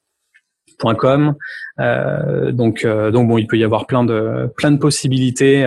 .com. 0.97 1.35
donc 1.77 2.85
donc 2.85 3.27
bon, 3.27 3.37
il 3.37 3.47
peut 3.47 3.57
y 3.57 3.65
avoir 3.65 3.85
plein 3.85 4.05
de 4.05 4.49
plein 4.55 4.71
de 4.71 4.77
possibilités. 4.77 5.65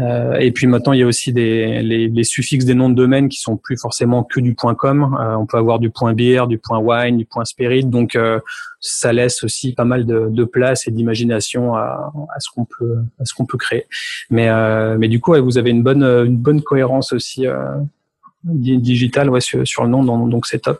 Euh, 0.00 0.38
et 0.38 0.52
puis 0.52 0.66
maintenant, 0.66 0.92
il 0.92 1.00
y 1.00 1.02
a 1.02 1.06
aussi 1.06 1.32
des, 1.32 1.82
les, 1.82 2.08
les, 2.08 2.24
suffixes 2.24 2.64
des 2.64 2.74
noms 2.74 2.88
de 2.88 2.94
domaine 2.94 3.28
qui 3.28 3.38
sont 3.38 3.56
plus 3.56 3.76
forcément 3.76 4.22
que 4.22 4.40
du 4.40 4.54
.com. 4.54 5.16
Euh, 5.20 5.34
on 5.34 5.46
peut 5.46 5.56
avoir 5.56 5.78
du 5.78 5.90
.beer, 6.14 6.46
du 6.46 6.60
.wine, 6.70 7.16
du 7.16 7.26
.spirit. 7.44 7.84
Donc, 7.84 8.14
euh, 8.14 8.38
ça 8.80 9.12
laisse 9.12 9.42
aussi 9.42 9.74
pas 9.74 9.84
mal 9.84 10.06
de, 10.06 10.28
de 10.30 10.44
place 10.44 10.86
et 10.86 10.90
d'imagination 10.90 11.74
à, 11.74 12.12
à, 12.34 12.40
ce 12.40 12.48
qu'on 12.54 12.64
peut 12.64 12.98
à 13.18 13.24
ce 13.24 13.34
qu'on 13.34 13.44
peut 13.44 13.58
créer. 13.58 13.86
Mais 14.30 14.48
mais 14.98 15.08
du 15.08 15.18
coup, 15.20 15.34
vous 15.42 15.58
avez 15.58 15.70
une 15.70 15.82
bonne 15.82 16.04
une 16.04 16.36
bonne 16.36 16.62
cohérence 16.62 17.12
aussi 17.12 17.44
digitale 18.44 19.30
ouais, 19.30 19.40
sur, 19.40 19.66
sur 19.66 19.82
le 19.82 19.90
nom, 19.90 20.28
donc 20.28 20.46
c'est 20.46 20.60
top. 20.60 20.78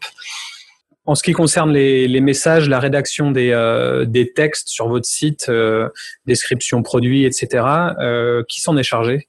En 1.08 1.14
ce 1.14 1.22
qui 1.22 1.32
concerne 1.32 1.72
les, 1.72 2.20
messages, 2.20 2.68
la 2.68 2.78
rédaction 2.78 3.30
des, 3.30 3.50
euh, 3.52 4.04
des, 4.04 4.30
textes 4.30 4.68
sur 4.68 4.88
votre 4.88 5.06
site, 5.06 5.46
euh, 5.48 5.88
description 6.26 6.82
produit, 6.82 7.24
etc., 7.24 7.64
euh, 7.98 8.42
qui 8.46 8.60
s'en 8.60 8.76
est 8.76 8.82
chargé? 8.82 9.26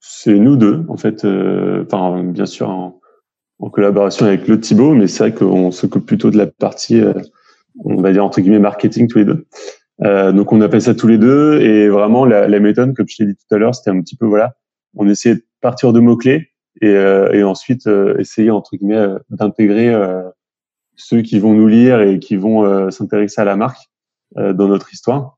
C'est 0.00 0.32
nous 0.32 0.56
deux, 0.56 0.86
en 0.88 0.96
fait. 0.96 1.26
Enfin, 1.26 2.22
bien 2.22 2.46
sûr, 2.46 2.70
en, 2.70 2.98
collaboration 3.70 4.24
avec 4.24 4.48
le 4.48 4.58
Thibaut, 4.58 4.94
mais 4.94 5.06
c'est 5.06 5.18
vrai 5.18 5.34
qu'on 5.34 5.70
s'occupe 5.70 6.06
plutôt 6.06 6.30
de 6.30 6.38
la 6.38 6.46
partie, 6.46 6.98
on 7.84 8.00
va 8.00 8.10
dire, 8.10 8.24
entre 8.24 8.40
guillemets, 8.40 8.58
marketing 8.58 9.08
tous 9.08 9.18
les 9.18 9.26
deux. 9.26 9.46
donc, 10.32 10.50
on 10.50 10.62
appelle 10.62 10.80
ça 10.80 10.94
tous 10.94 11.08
les 11.08 11.18
deux. 11.18 11.60
Et 11.60 11.90
vraiment, 11.90 12.24
la, 12.24 12.48
la 12.48 12.58
méthode, 12.58 12.94
comme 12.96 13.06
je 13.06 13.22
l'ai 13.22 13.32
dit 13.32 13.36
tout 13.36 13.54
à 13.54 13.58
l'heure, 13.58 13.74
c'était 13.74 13.90
un 13.90 14.00
petit 14.00 14.16
peu, 14.16 14.24
voilà, 14.24 14.54
on 14.94 15.06
essayait 15.10 15.34
de 15.34 15.44
partir 15.60 15.92
de 15.92 16.00
mots-clés 16.00 16.52
et, 16.82 16.88
euh, 16.88 17.32
et 17.32 17.42
ensuite 17.42 17.86
euh, 17.86 18.16
essayer 18.18 18.50
entre 18.50 18.76
guillemets 18.76 18.96
euh, 18.96 19.18
d'intégrer 19.30 19.94
ceux 20.96 21.22
qui 21.22 21.38
vont 21.38 21.52
nous 21.52 21.68
lire 21.68 22.00
et 22.00 22.18
qui 22.18 22.36
vont 22.36 22.90
s'intéresser 22.90 23.40
à 23.40 23.44
la 23.44 23.56
marque 23.56 23.90
dans 24.34 24.66
notre 24.66 24.92
histoire. 24.94 25.36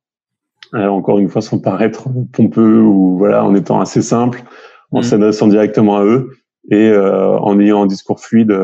encore 0.73 1.19
une 1.19 1.29
fois, 1.29 1.43
sans 1.43 1.59
paraître 1.59 2.09
pompeux 2.33 2.81
ou 2.81 3.19
voilà, 3.19 3.45
en 3.45 3.55
étant 3.57 3.81
assez 3.81 4.01
simple, 4.01 4.45
en 4.93 5.01
mmh. 5.01 5.03
s'adressant 5.03 5.49
directement 5.49 5.97
à 5.97 6.05
eux 6.05 6.31
et 6.71 6.95
en 6.95 7.59
ayant 7.59 7.83
un 7.83 7.87
discours 7.87 8.21
fluide 8.21 8.57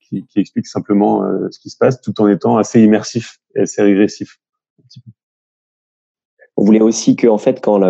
qui, 0.00 0.26
qui, 0.26 0.40
explique 0.40 0.66
simplement 0.66 1.24
ce 1.50 1.58
qui 1.58 1.70
se 1.70 1.78
passe, 1.78 2.02
tout 2.02 2.20
en 2.20 2.28
étant 2.28 2.58
assez 2.58 2.82
immersif 2.82 3.38
et 3.54 3.62
assez 3.62 3.80
régressif. 3.80 4.38
On 6.56 6.64
voulait 6.64 6.82
aussi 6.82 7.16
que, 7.16 7.26
en 7.26 7.38
fait, 7.38 7.60
quand, 7.60 7.80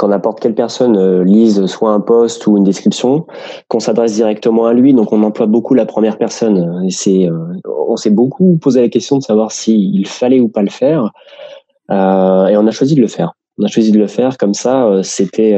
quand 0.00 0.08
n'importe 0.08 0.40
quelle 0.40 0.54
personne 0.54 0.96
euh, 0.96 1.22
lise 1.22 1.66
soit 1.66 1.90
un 1.90 2.00
post 2.00 2.46
ou 2.46 2.56
une 2.56 2.64
description, 2.64 3.26
qu'on 3.68 3.80
s'adresse 3.80 4.14
directement 4.14 4.64
à 4.64 4.72
lui. 4.72 4.94
Donc, 4.94 5.12
on 5.12 5.22
emploie 5.22 5.46
beaucoup 5.46 5.74
la 5.74 5.84
première 5.84 6.16
personne. 6.16 6.82
Et 6.86 6.90
c'est, 6.90 7.28
euh, 7.28 7.36
on 7.66 7.96
s'est 7.96 8.10
beaucoup 8.10 8.56
posé 8.56 8.80
la 8.80 8.88
question 8.88 9.18
de 9.18 9.22
savoir 9.22 9.52
s'il 9.52 10.06
fallait 10.06 10.40
ou 10.40 10.48
pas 10.48 10.62
le 10.62 10.70
faire. 10.70 11.10
Euh, 11.90 12.46
et 12.46 12.56
on 12.56 12.66
a 12.66 12.70
choisi 12.70 12.94
de 12.94 13.02
le 13.02 13.08
faire. 13.08 13.34
On 13.58 13.64
a 13.64 13.68
choisi 13.68 13.92
de 13.92 13.98
le 13.98 14.06
faire 14.06 14.38
comme 14.38 14.54
ça. 14.54 14.90
C'était, 15.02 15.54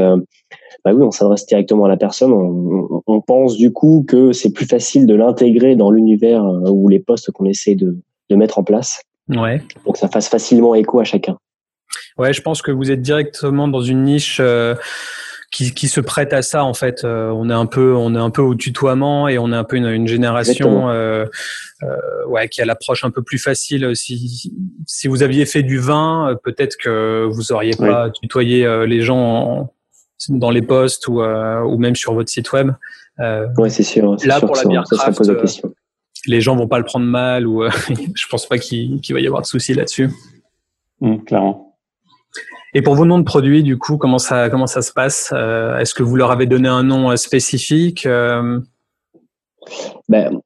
bah 0.85 0.93
oui, 0.93 1.05
on 1.05 1.13
s'adresse 1.13 1.47
directement 1.47 1.85
à 1.85 1.89
la 1.89 1.97
personne. 1.97 2.33
On, 2.33 3.03
on, 3.07 3.21
pense 3.21 3.57
du 3.57 3.73
coup 3.73 4.05
que 4.09 4.33
c'est 4.33 4.53
plus 4.53 4.67
facile 4.67 5.07
de 5.07 5.15
l'intégrer 5.15 5.77
dans 5.77 5.93
l'univers 5.93 6.45
ou 6.45 6.89
les 6.89 6.99
postes 6.99 7.31
qu'on 7.31 7.45
essaie 7.45 7.77
de, 7.77 7.97
de 8.29 8.37
mettre 8.37 8.59
en 8.59 8.65
place. 8.65 9.03
Ouais. 9.29 9.63
Pour 9.85 9.93
que 9.93 10.01
ça 10.01 10.09
fasse 10.09 10.29
facilement 10.29 10.75
écho 10.75 10.99
à 10.99 11.05
chacun. 11.05 11.39
Ouais, 12.19 12.33
je 12.33 12.43
pense 12.43 12.63
que 12.63 12.71
vous 12.71 12.91
êtes 12.91 13.03
directement 13.03 13.69
dans 13.69 13.83
une 13.83 14.03
niche 14.05 14.39
euh, 14.41 14.75
qui, 15.53 15.73
qui, 15.75 15.87
se 15.87 16.01
prête 16.01 16.33
à 16.33 16.43
ça 16.43 16.65
en 16.65 16.75
fait. 16.75 17.05
Euh, 17.05 17.31
on 17.31 17.49
est 17.51 17.55
un 17.55 17.67
peu, 17.67 17.95
on 17.95 18.15
est 18.15 18.19
un 18.19 18.31
peu 18.31 18.43
au 18.43 18.55
tutoiement 18.55 19.29
et 19.29 19.39
on 19.39 19.53
est 19.53 19.57
un 19.57 19.65
peu 19.65 19.77
une, 19.77 19.87
une 19.87 20.09
génération 20.09 20.89
euh, 20.89 21.27
euh, 21.83 21.97
ouais, 22.27 22.49
qui 22.49 22.63
a 22.63 22.65
l'approche 22.65 23.05
un 23.05 23.11
peu 23.11 23.23
plus 23.23 23.39
facile. 23.39 23.95
Si, 23.95 24.51
si 24.87 25.09
vous 25.09 25.23
aviez 25.23 25.45
fait 25.45 25.63
du 25.63 25.79
vin, 25.79 26.37
peut-être 26.43 26.77
que 26.83 27.29
vous 27.31 27.53
auriez 27.53 27.77
pas 27.77 28.11
tutoyé 28.11 28.87
les 28.87 29.03
gens 29.03 29.73
dans 30.29 30.51
les 30.51 30.63
posts 30.63 31.07
ou, 31.09 31.23
ou 31.23 31.79
même 31.79 31.97
sur 31.97 32.15
votre 32.15 32.31
site 32.31 32.51
web. 32.53 32.73
ouais, 33.19 33.71
c'est 33.71 33.83
sûr. 33.83 34.17
Là, 34.25 34.39
sûr 34.39 34.47
pour 34.47 34.57
la 34.57 34.65
bière 34.65 34.85
craft, 34.91 35.21
les 36.27 36.41
gens 36.41 36.57
vont 36.57 36.69
pas 36.69 36.79
le 36.79 36.85
prendre 36.85 37.07
mal 37.07 37.47
ou 37.47 37.65
je 38.15 38.27
pense 38.31 38.47
pas 38.47 38.57
qu'il 38.57 39.01
va 39.11 39.21
y 39.21 39.27
avoir 39.27 39.43
de 39.43 39.47
soucis 39.47 39.75
là-dessus. 39.75 40.09
Mmh, 41.01 41.19
clairement. 41.25 41.72
Et 42.75 42.81
pour 42.83 42.95
vos 42.95 43.05
noms 43.05 43.19
de 43.19 43.25
produits, 43.25 43.63
du 43.63 43.77
coup, 43.77 43.99
comment 43.99 44.19
ça, 44.19 44.49
comment 44.49 44.67
ça 44.67 44.81
se 44.81 44.93
passe 44.93 45.33
euh, 45.35 45.79
Est-ce 45.79 45.95
que 45.95 46.03
vous 46.03 46.17
leur 46.17 46.31
avez 46.31 46.47
donné 46.47 46.69
un 46.69 46.83
nom 46.83 47.11
euh, 47.11 47.17
spécifique 47.17 48.07
euh? 48.07 48.61
ben, 50.09 50.41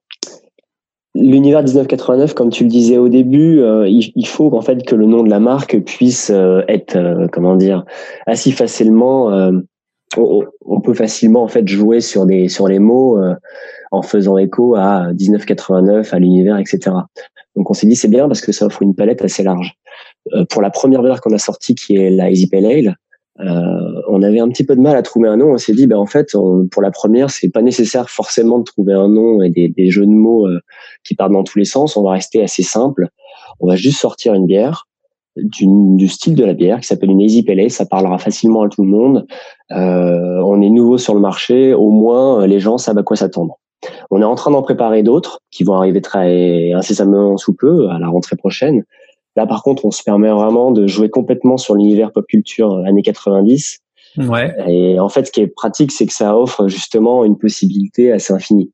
L'univers 1.15 1.63
1989, 1.63 2.33
comme 2.33 2.49
tu 2.49 2.63
le 2.63 2.69
disais 2.69 2.97
au 2.97 3.09
début, 3.09 3.59
il, 3.87 4.27
faut 4.27 4.51
qu'en 4.51 4.61
fait 4.61 4.85
que 4.85 4.93
le 4.93 5.07
nom 5.07 5.23
de 5.23 5.31
la 5.31 5.39
marque 5.39 5.79
puisse 5.79 6.29
être, 6.29 7.27
comment 7.31 7.55
dire, 7.55 7.85
assez 8.27 8.51
facilement. 8.51 9.29
On, 10.15 10.43
on, 10.63 10.79
peut 10.79 10.93
facilement 10.93 11.41
en 11.41 11.47
fait 11.47 11.67
jouer 11.67 12.01
sur 12.01 12.27
des 12.27 12.49
sur 12.49 12.67
les 12.67 12.77
mots 12.77 13.19
en 13.91 14.01
faisant 14.03 14.37
écho 14.37 14.75
à 14.75 15.11
1989, 15.11 16.13
à 16.13 16.19
l'univers, 16.19 16.59
etc. 16.59 16.91
Donc 17.55 17.71
on 17.71 17.73
s'est 17.73 17.87
dit 17.87 17.95
c'est 17.95 18.07
bien 18.07 18.27
parce 18.27 18.41
que 18.41 18.51
ça 18.51 18.67
offre 18.67 18.83
une 18.83 18.93
palette 18.93 19.23
assez 19.23 19.41
large. 19.41 19.75
Euh, 20.33 20.45
pour 20.45 20.61
la 20.61 20.69
première 20.69 21.01
bière 21.01 21.21
qu'on 21.21 21.33
a 21.33 21.37
sortie, 21.37 21.75
qui 21.75 21.95
est 21.95 22.09
la 22.09 22.29
Easy 22.29 22.47
Pale 22.47 22.65
Ale, 22.65 22.95
euh, 23.39 24.01
on 24.09 24.23
avait 24.23 24.39
un 24.39 24.49
petit 24.49 24.65
peu 24.65 24.75
de 24.75 24.81
mal 24.81 24.95
à 24.95 25.01
trouver 25.01 25.29
un 25.29 25.37
nom. 25.37 25.53
On 25.53 25.57
s'est 25.57 25.73
dit, 25.73 25.87
ben 25.87 25.97
en 25.97 26.05
fait, 26.05 26.35
pour 26.71 26.81
la 26.81 26.91
première, 26.91 27.29
c'est 27.29 27.49
pas 27.49 27.61
nécessaire 27.61 28.09
forcément 28.09 28.59
de 28.59 28.63
trouver 28.63 28.93
un 28.93 29.09
nom 29.09 29.41
et 29.41 29.49
des, 29.49 29.89
jeux 29.89 30.05
de 30.05 30.11
mots 30.11 30.47
euh, 30.47 30.59
qui 31.03 31.15
partent 31.15 31.33
dans 31.33 31.43
tous 31.43 31.59
les 31.59 31.65
sens. 31.65 31.97
On 31.97 32.03
va 32.03 32.11
rester 32.11 32.41
assez 32.41 32.63
simple. 32.63 33.09
On 33.59 33.67
va 33.67 33.75
juste 33.75 33.99
sortir 33.99 34.33
une 34.33 34.47
bière 34.47 34.87
du 35.35 36.07
style 36.07 36.33
de 36.33 36.43
la 36.43 36.53
bière 36.53 36.79
qui 36.79 36.87
s'appelle 36.87 37.11
une 37.11 37.21
Easy 37.21 37.43
Pale 37.43 37.69
Ça 37.69 37.85
parlera 37.85 38.17
facilement 38.17 38.63
à 38.63 38.69
tout 38.69 38.81
le 38.81 38.89
monde. 38.89 39.27
Euh, 39.71 40.41
on 40.43 40.63
est 40.63 40.69
nouveau 40.69 40.97
sur 40.97 41.13
le 41.13 41.19
marché. 41.19 41.75
Au 41.75 41.91
moins, 41.91 42.47
les 42.47 42.59
gens 42.59 42.79
savent 42.79 42.97
à 42.97 43.03
quoi 43.03 43.17
s'attendre. 43.17 43.59
On 44.09 44.19
est 44.19 44.25
en 44.25 44.33
train 44.33 44.49
d'en 44.49 44.63
préparer 44.63 45.03
d'autres 45.03 45.41
qui 45.51 45.63
vont 45.63 45.75
arriver 45.75 46.01
très 46.01 46.73
incessamment 46.73 47.37
sous 47.37 47.53
peu 47.53 47.87
à 47.89 47.99
la 47.99 48.07
rentrée 48.07 48.35
prochaine. 48.35 48.83
Là, 49.37 49.45
par 49.45 49.61
contre, 49.61 49.85
on 49.85 49.91
se 49.91 50.03
permet 50.03 50.29
vraiment 50.29 50.71
de 50.71 50.87
jouer 50.87 51.09
complètement 51.09 51.57
sur 51.57 51.75
l'univers 51.75 52.11
pop 52.11 52.25
culture 52.27 52.73
euh, 52.73 52.83
années 52.85 53.03
90. 53.03 53.79
Ouais. 54.17 54.53
Et 54.67 54.99
en 54.99 55.09
fait, 55.09 55.27
ce 55.27 55.31
qui 55.31 55.41
est 55.41 55.47
pratique, 55.47 55.91
c'est 55.91 56.07
que 56.07 56.13
ça 56.13 56.35
offre 56.35 56.67
justement 56.67 57.23
une 57.23 57.37
possibilité 57.37 58.11
assez 58.11 58.33
infinie. 58.33 58.73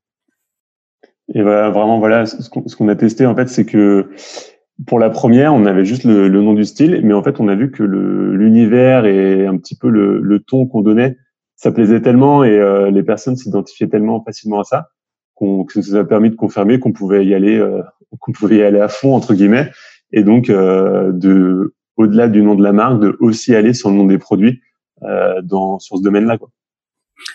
Et 1.36 1.41
voilà, 1.41 1.69
vraiment, 1.69 1.99
voilà, 1.99 2.26
ce 2.26 2.49
qu'on 2.49 2.88
a 2.88 2.95
testé, 2.95 3.26
en 3.26 3.36
fait, 3.36 3.49
c'est 3.49 3.65
que 3.65 4.10
pour 4.88 4.99
la 4.99 5.10
première, 5.10 5.54
on 5.54 5.65
avait 5.65 5.84
juste 5.84 6.06
le, 6.06 6.30
nom 6.30 6.54
du 6.54 6.63
style, 6.63 7.02
mais 7.04 7.13
en 7.13 7.23
fait, 7.23 7.41
on 7.41 7.49
a 7.49 7.56
vu 7.56 7.69
que 7.69 7.84
l'univers 7.84 9.06
et 9.06 9.45
un 9.45 9.58
petit 9.58 9.76
peu 9.76 9.89
le, 9.89 10.21
le 10.21 10.39
ton 10.39 10.65
qu'on 10.65 10.82
donnait, 10.82 11.17
ça 11.58 11.71
plaisait 11.71 12.02
tellement 12.02 12.43
et 12.43 12.58
euh, 12.58 12.89
les 12.89 13.04
personnes 13.04 13.36
s'identifiaient 13.36 13.88
tellement 13.88 14.23
facilement 14.23 14.62
à 14.62 14.63
ça 14.63 14.88
qu'on 15.36 15.63
que 15.63 15.73
ça 15.73 15.80
nous 15.80 15.95
a 15.95 16.04
permis 16.04 16.30
de 16.30 16.36
confirmer 16.36 16.80
qu'on 16.80 16.91
pouvait 16.91 17.26
y 17.26 17.34
aller, 17.34 17.58
euh, 17.58 17.82
qu'on 18.19 18.32
pouvait 18.32 18.58
y 18.58 18.63
aller 18.63 18.80
à 18.80 18.88
fond 18.88 19.15
entre 19.15 19.34
guillemets 19.34 19.71
et 20.13 20.23
donc 20.23 20.49
euh, 20.49 21.12
de 21.12 21.73
au-delà 21.97 22.28
du 22.28 22.41
nom 22.41 22.56
de 22.56 22.63
la 22.63 22.71
marque, 22.71 23.02
de 23.02 23.17
aussi 23.19 23.54
aller 23.54 23.73
sur 23.73 23.89
le 23.89 23.95
nom 23.95 24.06
des 24.06 24.17
produits 24.17 24.62
euh, 25.04 25.41
dans 25.41 25.80
sur 25.80 25.97
ce 25.97 26.04
domaine-là. 26.04 26.38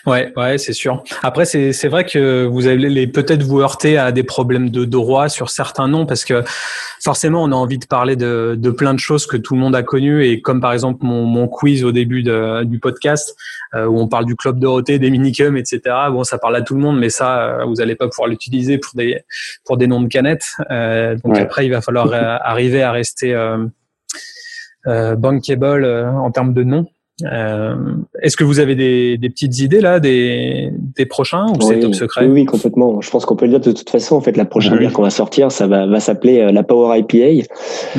Ouais, 0.05 0.31
ouais, 0.37 0.57
c'est 0.57 0.73
sûr. 0.73 1.03
Après, 1.23 1.45
c'est 1.45 1.73
c'est 1.73 1.87
vrai 1.87 2.05
que 2.05 2.45
vous 2.45 2.67
allez 2.67 3.07
peut-être 3.07 3.43
vous 3.43 3.59
heurter 3.59 3.97
à 3.97 4.11
des 4.11 4.23
problèmes 4.23 4.69
de 4.69 4.85
droit 4.85 5.29
sur 5.29 5.49
certains 5.49 5.87
noms 5.87 6.05
parce 6.05 6.25
que 6.25 6.43
forcément, 7.03 7.43
on 7.43 7.51
a 7.51 7.55
envie 7.55 7.77
de 7.77 7.85
parler 7.85 8.15
de, 8.15 8.55
de 8.57 8.71
plein 8.71 8.93
de 8.93 8.99
choses 8.99 9.27
que 9.27 9.37
tout 9.37 9.55
le 9.55 9.59
monde 9.59 9.75
a 9.75 9.83
connues 9.83 10.25
et 10.25 10.41
comme 10.41 10.61
par 10.61 10.73
exemple 10.73 11.05
mon, 11.05 11.25
mon 11.25 11.47
quiz 11.47 11.83
au 11.83 11.91
début 11.91 12.23
de, 12.23 12.63
du 12.63 12.79
podcast 12.79 13.35
euh, 13.75 13.85
où 13.85 13.99
on 13.99 14.07
parle 14.07 14.25
du 14.25 14.35
club 14.35 14.59
Dorothée, 14.59 14.99
des 14.99 15.11
minicums, 15.11 15.57
etc. 15.57 15.81
Bon, 16.11 16.23
ça 16.23 16.37
parle 16.37 16.55
à 16.55 16.61
tout 16.61 16.75
le 16.75 16.81
monde, 16.81 16.97
mais 16.97 17.09
ça, 17.09 17.41
euh, 17.41 17.65
vous 17.65 17.81
allez 17.81 17.95
pas 17.95 18.07
pouvoir 18.07 18.27
l'utiliser 18.29 18.77
pour 18.77 18.95
des 18.95 19.21
pour 19.65 19.77
des 19.77 19.87
noms 19.87 20.01
de 20.01 20.07
canettes. 20.07 20.47
Euh, 20.71 21.15
donc 21.23 21.37
après, 21.37 21.65
il 21.65 21.69
va 21.69 21.81
falloir 21.81 22.11
arriver 22.13 22.81
à 22.81 22.91
rester 22.91 23.35
bankable 24.85 25.85
en 25.85 26.31
termes 26.31 26.53
de 26.53 26.63
noms. 26.63 26.87
Euh, 27.25 27.75
Est-ce 28.21 28.37
que 28.37 28.43
vous 28.43 28.59
avez 28.59 28.75
des, 28.75 29.17
des, 29.17 29.29
petites 29.29 29.59
idées 29.59 29.81
là, 29.81 29.99
des, 29.99 30.71
des 30.95 31.05
prochains 31.05 31.47
ou 31.47 31.61
c'est 31.61 31.79
top 31.79 31.95
secret 31.95 32.25
oui, 32.25 32.31
oui, 32.31 32.45
complètement. 32.45 33.01
Je 33.01 33.09
pense 33.09 33.25
qu'on 33.25 33.35
peut 33.35 33.45
le 33.45 33.51
dire 33.51 33.59
de 33.59 33.71
toute 33.71 33.89
façon. 33.89 34.15
En 34.15 34.21
fait, 34.21 34.37
la 34.37 34.45
prochaine 34.45 34.77
bière 34.77 34.93
qu'on 34.93 35.01
va 35.01 35.09
sortir, 35.09 35.51
ça 35.51 35.67
va, 35.67 35.85
va 35.85 35.99
s'appeler 35.99 36.39
euh, 36.39 36.51
la 36.51 36.63
Power 36.63 36.97
IPA. 36.97 37.47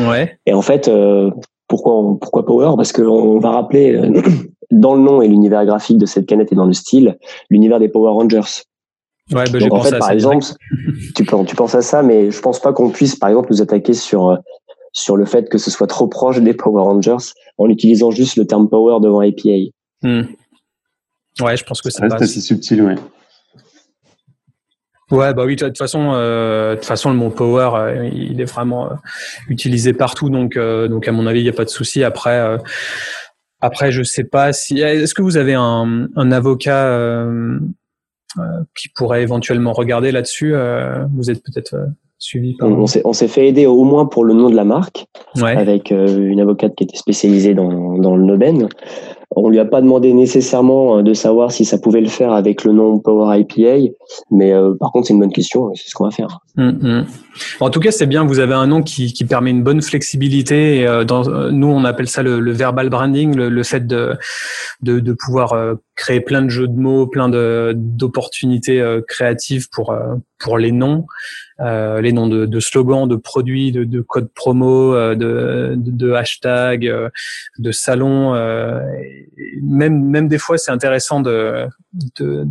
Ouais. 0.09 0.39
Et 0.47 0.53
en 0.53 0.63
fait, 0.63 0.89
euh, 0.89 1.31
pourquoi 1.69 2.19
pourquoi 2.21 2.47
Power? 2.47 2.73
Parce 2.77 2.93
qu'on 2.93 3.39
va 3.39 3.51
rappeler 3.51 3.95
euh, 3.95 4.21
dans 4.71 4.95
le 4.95 5.03
nom 5.03 5.23
et 5.23 5.29
l'univers 5.29 5.65
graphique 5.67 5.99
de 5.99 6.07
cette 6.07 6.27
canette 6.27 6.53
et 6.53 6.57
dans 6.57 6.67
le 6.67 6.73
style, 6.73 7.19
l'univers 7.51 7.81
des 7.81 7.89
Power 7.89 8.11
Rangers. 8.11 8.63
Ouais, 9.33 9.45
bah, 9.53 9.59
Donc, 9.61 9.73
en 9.73 9.83
fait, 9.83 9.97
par 9.97 10.11
exemple, 10.11 10.45
tu, 11.15 11.25
tu 11.25 11.57
penses 11.57 11.75
à 11.77 11.83
ça, 11.83 12.03
mais 12.03 12.31
je 12.33 12.41
pense 12.41 12.59
pas 12.59 12.73
qu'on 12.73 12.91
puisse, 12.91 13.15
par 13.15 13.29
exemple, 13.29 13.49
nous 13.53 13.63
attaquer 13.63 13.95
sur 13.95 14.37
sur 14.93 15.17
le 15.17 15.25
fait 15.25 15.49
que 15.49 15.59
ce 15.59 15.71
soit 15.71 15.87
trop 15.87 16.09
proche 16.09 16.39
des 16.39 16.55
Power 16.55 16.83
Rangers 16.83 17.33
en 17.59 17.69
utilisant 17.69 18.11
juste 18.11 18.37
le 18.37 18.47
terme 18.47 18.69
power 18.69 19.01
devant 19.01 19.21
APA. 19.21 19.71
Hmm. 20.03 20.23
Ouais, 21.41 21.57
je 21.57 21.65
pense 21.65 21.81
que 21.81 21.91
ça 21.91 22.03
reste 22.03 22.21
assez 22.21 22.41
subtil, 22.41 22.83
ouais. 22.83 22.97
Ouais, 25.11 25.35
bah 25.35 25.45
oui, 25.45 25.57
de 25.57 25.67
toute 25.67 25.79
façon, 25.79 26.13
de 26.13 26.75
toute 26.77 26.85
façon, 26.85 27.11
le 27.11 27.17
mot 27.17 27.31
power, 27.31 28.09
il 28.13 28.41
est 28.41 28.45
vraiment 28.45 28.91
utilisé 29.49 29.93
partout, 29.93 30.31
donc, 30.31 30.57
donc 30.57 31.09
à 31.09 31.13
mon 31.13 31.27
avis, 31.27 31.41
il 31.41 31.45
n'y 31.45 31.49
a 31.49 31.55
pas 31.55 31.65
de 31.65 31.71
souci. 31.71 32.05
Après, 32.05 32.59
après, 33.61 33.91
je 33.91 34.05
sais 34.05 34.25
pas 34.25 34.53
si. 34.53 34.81
Est-ce 34.81 35.15
que 35.15 35.23
vous 35.23 35.37
avez 35.37 35.55
un, 35.55 36.09
un 36.15 36.33
avocat 36.33 37.27
qui 38.77 38.89
pourrait 38.91 39.23
éventuellement 39.23 39.73
regarder 39.73 40.13
là-dessus 40.13 40.55
Vous 41.13 41.29
êtes 41.29 41.43
peut-être 41.43 41.77
suivi 42.21 42.55
par... 42.55 42.69
On, 42.69 42.85
on 43.05 43.13
s'est 43.13 43.29
fait 43.29 43.49
aider 43.49 43.67
au 43.67 43.83
moins 43.83 44.07
pour 44.07 44.25
le 44.25 44.35
nom 44.35 44.49
de 44.49 44.55
la 44.55 44.65
marque, 44.65 45.07
avec 45.43 45.91
une 45.91 46.41
avocate 46.41 46.77
qui 46.77 46.85
était 46.85 46.97
spécialisée 46.97 47.55
dans, 47.55 47.99
dans 47.99 48.15
le 48.15 48.27
domaine. 48.27 48.69
On 49.37 49.49
lui 49.49 49.61
a 49.61 49.65
pas 49.65 49.81
demandé 49.81 50.13
nécessairement 50.13 50.99
euh, 50.99 51.03
de 51.03 51.15
savoir 51.15 51.53
si 51.53 51.65
ça 51.65 51.79
pouvait 51.79 52.01
le 52.01 52.09
faire 52.09 52.33
avec 52.33 52.65
le 52.65 52.73
nom 52.73 52.99
Power 52.99 53.39
IPA, 53.39 53.93
mais 54.33 54.53
euh, 54.53 54.75
par 54.75 54.91
contre 54.91 55.07
c'est 55.07 55.15
une 55.15 55.21
bonne 55.21 55.33
question, 55.33 55.73
c'est 55.77 55.89
ce 55.89 55.95
qu'on 55.95 56.05
va 56.05 56.11
faire. 56.11 56.41
Hum, 56.57 56.79
hum. 56.83 57.07
En 57.61 57.71
tout 57.71 57.79
cas, 57.79 57.93
c'est 57.93 58.07
bien. 58.07 58.25
Vous 58.25 58.41
avez 58.41 58.55
un 58.55 58.67
nom 58.67 58.83
qui, 58.83 59.13
qui 59.13 59.25
permet 59.25 59.51
une 59.51 59.63
bonne 59.63 59.83
flexibilité. 59.83 60.87
Euh, 60.87 61.05
dans, 61.05 61.51
nous, 61.53 61.69
on 61.69 61.85
appelle 61.85 62.09
ça 62.09 62.23
le, 62.23 62.41
le 62.41 62.53
verbal 62.53 62.91
branding, 62.91 63.35
le, 63.37 63.49
le, 63.49 63.63
fait 63.63 63.87
de, 63.87 64.17
de, 64.83 64.99
de 64.99 65.13
pouvoir 65.13 65.55
créer 65.95 66.21
plein 66.21 66.43
de 66.43 66.49
jeux 66.49 66.67
de 66.67 66.77
mots, 66.77 67.07
plein 67.07 67.29
d'opportunités 67.73 68.85
créatives 69.07 69.69
pour 69.71 69.95
pour 70.39 70.59
les 70.59 70.73
noms. 70.73 71.07
Euh, 71.61 72.01
les 72.01 72.13
noms 72.13 72.27
de, 72.27 72.47
de, 72.47 72.61
slogans, 72.61 73.07
de 73.07 73.17
produits, 73.17 73.71
de, 73.71 73.85
de 73.85 74.01
codes 74.01 74.31
promo, 74.35 74.95
de, 74.95 75.15
de, 75.15 75.75
de 75.77 76.13
hashtags, 76.13 76.91
de 77.59 77.71
salons 77.71 78.35
même, 79.63 80.05
même 80.05 80.29
des 80.29 80.39
fois, 80.39 80.59
c'est 80.59 80.71
intéressant 80.71 81.21
de, 81.21 81.67
de, 82.19 82.47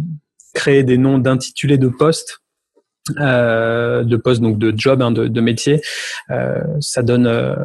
créer 0.54 0.84
des 0.84 0.98
noms 0.98 1.18
d'intitulés 1.18 1.78
de 1.78 1.88
postes. 1.88 2.40
Euh, 3.20 4.04
de 4.04 4.18
postes 4.18 4.42
donc 4.42 4.60
de 4.60 4.72
job 4.76 5.02
hein, 5.02 5.12
de, 5.12 5.28
de, 5.28 5.42
métier. 5.42 5.82
Euh, 6.30 6.62
ça 6.80 7.02
donne 7.02 7.26
euh, 7.26 7.56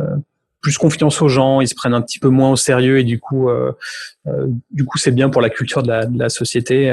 plus 0.62 0.78
confiance 0.78 1.20
aux 1.20 1.28
gens 1.28 1.60
ils 1.60 1.68
se 1.68 1.74
prennent 1.74 1.92
un 1.92 2.00
petit 2.00 2.18
peu 2.18 2.28
moins 2.28 2.52
au 2.52 2.56
sérieux 2.56 2.98
et 2.98 3.04
du 3.04 3.20
coup 3.20 3.50
euh, 3.50 3.72
euh, 4.26 4.46
du 4.70 4.86
coup 4.86 4.96
c'est 4.96 5.10
bien 5.10 5.28
pour 5.28 5.42
la 5.42 5.50
culture 5.50 5.82
de 5.82 5.88
la, 5.88 6.06
de 6.06 6.18
la 6.18 6.30
société 6.30 6.90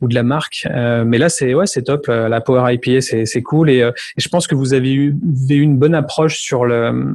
ou 0.00 0.08
de 0.08 0.14
la 0.14 0.22
marque. 0.22 0.66
Mais 1.04 1.18
là 1.18 1.28
c'est 1.28 1.52
ouais 1.52 1.66
c'est 1.66 1.82
top. 1.82 2.06
La 2.06 2.40
Power 2.40 2.72
IPA 2.72 3.02
c'est 3.02 3.26
c'est 3.26 3.42
cool. 3.42 3.68
Et, 3.68 3.80
et, 3.80 3.92
je 4.16 4.28
pense 4.28 4.46
que 4.46 4.54
vous 4.54 4.72
avez 4.72 4.92
eu, 4.92 5.16
avez 5.44 5.56
eu 5.56 5.62
une 5.62 5.76
bonne 5.76 5.94
approche 5.94 6.38
sur 6.38 6.64
le 6.64 7.14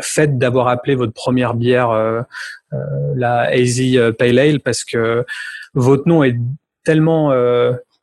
fait 0.00 0.38
d'avoir 0.38 0.68
appelé 0.68 0.94
votre 0.94 1.12
première 1.12 1.54
bière 1.54 1.90
euh, 1.90 2.20
euh, 2.72 2.76
la 3.16 3.56
Easy 3.56 3.98
euh, 3.98 4.12
Pale 4.12 4.38
Ale 4.38 4.60
parce 4.60 4.84
que 4.84 5.24
votre 5.74 6.08
nom 6.08 6.22
est 6.24 6.36
tellement 6.84 7.30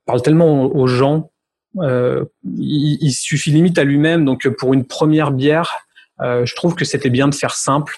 parle 0.05 0.21
tellement 0.21 0.63
aux 0.63 0.87
gens. 0.87 1.31
Il, 1.75 2.27
il, 3.01 3.11
suffit 3.11 3.51
limite 3.51 3.77
à 3.77 3.83
lui-même. 3.83 4.23
Donc 4.23 4.47
pour 4.47 4.73
une 4.73 4.85
première 4.85 5.31
bière, 5.31 5.75
je 6.19 6.55
trouve 6.55 6.75
que 6.75 6.85
c'était 6.85 7.09
bien 7.09 7.27
de 7.27 7.35
faire 7.35 7.55
simple. 7.55 7.97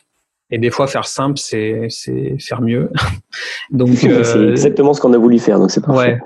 Et 0.50 0.58
des 0.58 0.70
fois, 0.70 0.88
faire 0.88 1.06
simple, 1.06 1.38
c'est 1.38 1.88
c'est 1.90 2.38
faire 2.40 2.62
mieux. 2.62 2.90
donc 3.70 3.90
c'est 3.98 4.50
exactement 4.50 4.94
ce 4.94 5.02
qu'on 5.02 5.14
a 5.14 5.18
voulu 5.18 5.40
faire. 5.40 5.60
Donc 5.60 5.72
c'est 5.72 5.84
parfait. 5.84 6.14
Ouais. 6.14 6.20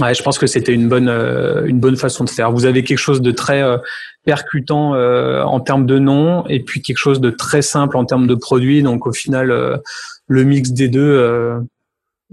Ouais, 0.00 0.14
je 0.14 0.22
pense 0.22 0.38
que 0.38 0.46
c'était 0.46 0.72
une 0.72 0.88
bonne 0.88 1.08
euh, 1.08 1.66
une 1.66 1.80
bonne 1.80 1.96
façon 1.96 2.24
de 2.24 2.30
faire. 2.30 2.52
Vous 2.52 2.66
avez 2.66 2.84
quelque 2.84 2.98
chose 2.98 3.20
de 3.20 3.30
très 3.32 3.62
euh, 3.62 3.78
percutant 4.24 4.94
euh, 4.94 5.42
en 5.42 5.60
termes 5.60 5.86
de 5.86 5.98
nom 5.98 6.46
et 6.46 6.60
puis 6.60 6.82
quelque 6.82 6.98
chose 6.98 7.20
de 7.20 7.30
très 7.30 7.62
simple 7.62 7.96
en 7.96 8.04
termes 8.04 8.26
de 8.26 8.34
produit. 8.34 8.82
Donc 8.82 9.06
au 9.06 9.12
final, 9.12 9.80
le 10.26 10.44
mix 10.44 10.70
des 10.70 10.88
deux 10.88 11.60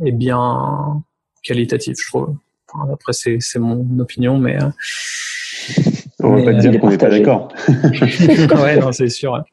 est 0.03 0.11
bien 0.11 1.03
qualitatif, 1.43 1.97
je 1.99 2.07
trouve. 2.07 2.35
après 2.91 3.13
c'est 3.13 3.37
c'est 3.39 3.59
mon 3.59 3.99
opinion, 3.99 4.37
mais 4.37 4.59
on 6.21 6.35
va 6.35 6.43
pas 6.43 6.53
dire 6.53 6.79
qu'on 6.79 6.89
n'est 6.89 6.97
pas 6.97 7.09
d'accord. 7.09 7.51
ouais, 7.67 8.77
non, 8.79 8.91
c'est 8.91 9.09
sûr. 9.09 9.43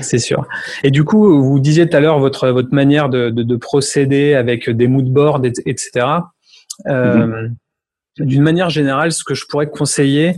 C'est 0.00 0.18
sûr. 0.18 0.46
Et 0.82 0.90
du 0.90 1.04
coup, 1.04 1.42
vous 1.42 1.60
disiez 1.60 1.88
tout 1.88 1.96
à 1.96 2.00
l'heure 2.00 2.18
votre 2.18 2.48
votre 2.48 2.72
manière 2.72 3.10
de, 3.10 3.28
de, 3.28 3.42
de 3.42 3.56
procéder 3.56 4.34
avec 4.34 4.70
des 4.70 4.86
moodboards, 4.86 5.44
etc. 5.44 6.06
Euh, 6.86 7.26
mhm. 7.26 7.56
D'une 8.18 8.42
manière 8.42 8.70
générale, 8.70 9.10
ce 9.10 9.24
que 9.24 9.34
je 9.34 9.44
pourrais 9.48 9.68
conseiller, 9.68 10.36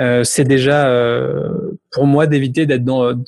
euh, 0.00 0.24
c'est 0.24 0.44
déjà 0.44 0.88
euh, 0.88 1.50
pour 1.92 2.06
moi 2.06 2.26
d'éviter 2.26 2.64
d'être 2.64 3.18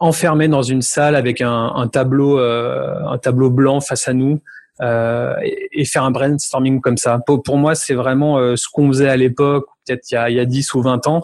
enfermé 0.00 0.48
dans 0.48 0.62
une 0.62 0.82
salle 0.82 1.14
avec 1.14 1.40
un, 1.40 1.88
tableau, 1.92 2.38
un 2.38 3.18
tableau 3.18 3.50
blanc 3.50 3.80
face 3.80 4.08
à 4.08 4.14
nous 4.14 4.40
euh, 4.82 5.34
et, 5.72 5.84
faire 5.84 6.04
un 6.04 6.10
brainstorming 6.10 6.80
comme 6.80 6.96
ça. 6.96 7.20
Pour, 7.26 7.42
pour 7.42 7.58
moi, 7.58 7.74
c'est 7.74 7.94
vraiment 7.94 8.38
euh, 8.38 8.56
ce 8.56 8.66
qu'on 8.72 8.88
faisait 8.88 9.10
à 9.10 9.16
l'époque, 9.16 9.66
il 10.10 10.14
y 10.14 10.16
a, 10.16 10.30
il 10.30 10.36
y 10.36 10.40
a 10.40 10.44
10 10.44 10.74
ou 10.74 10.82
20 10.82 11.06
ans. 11.06 11.22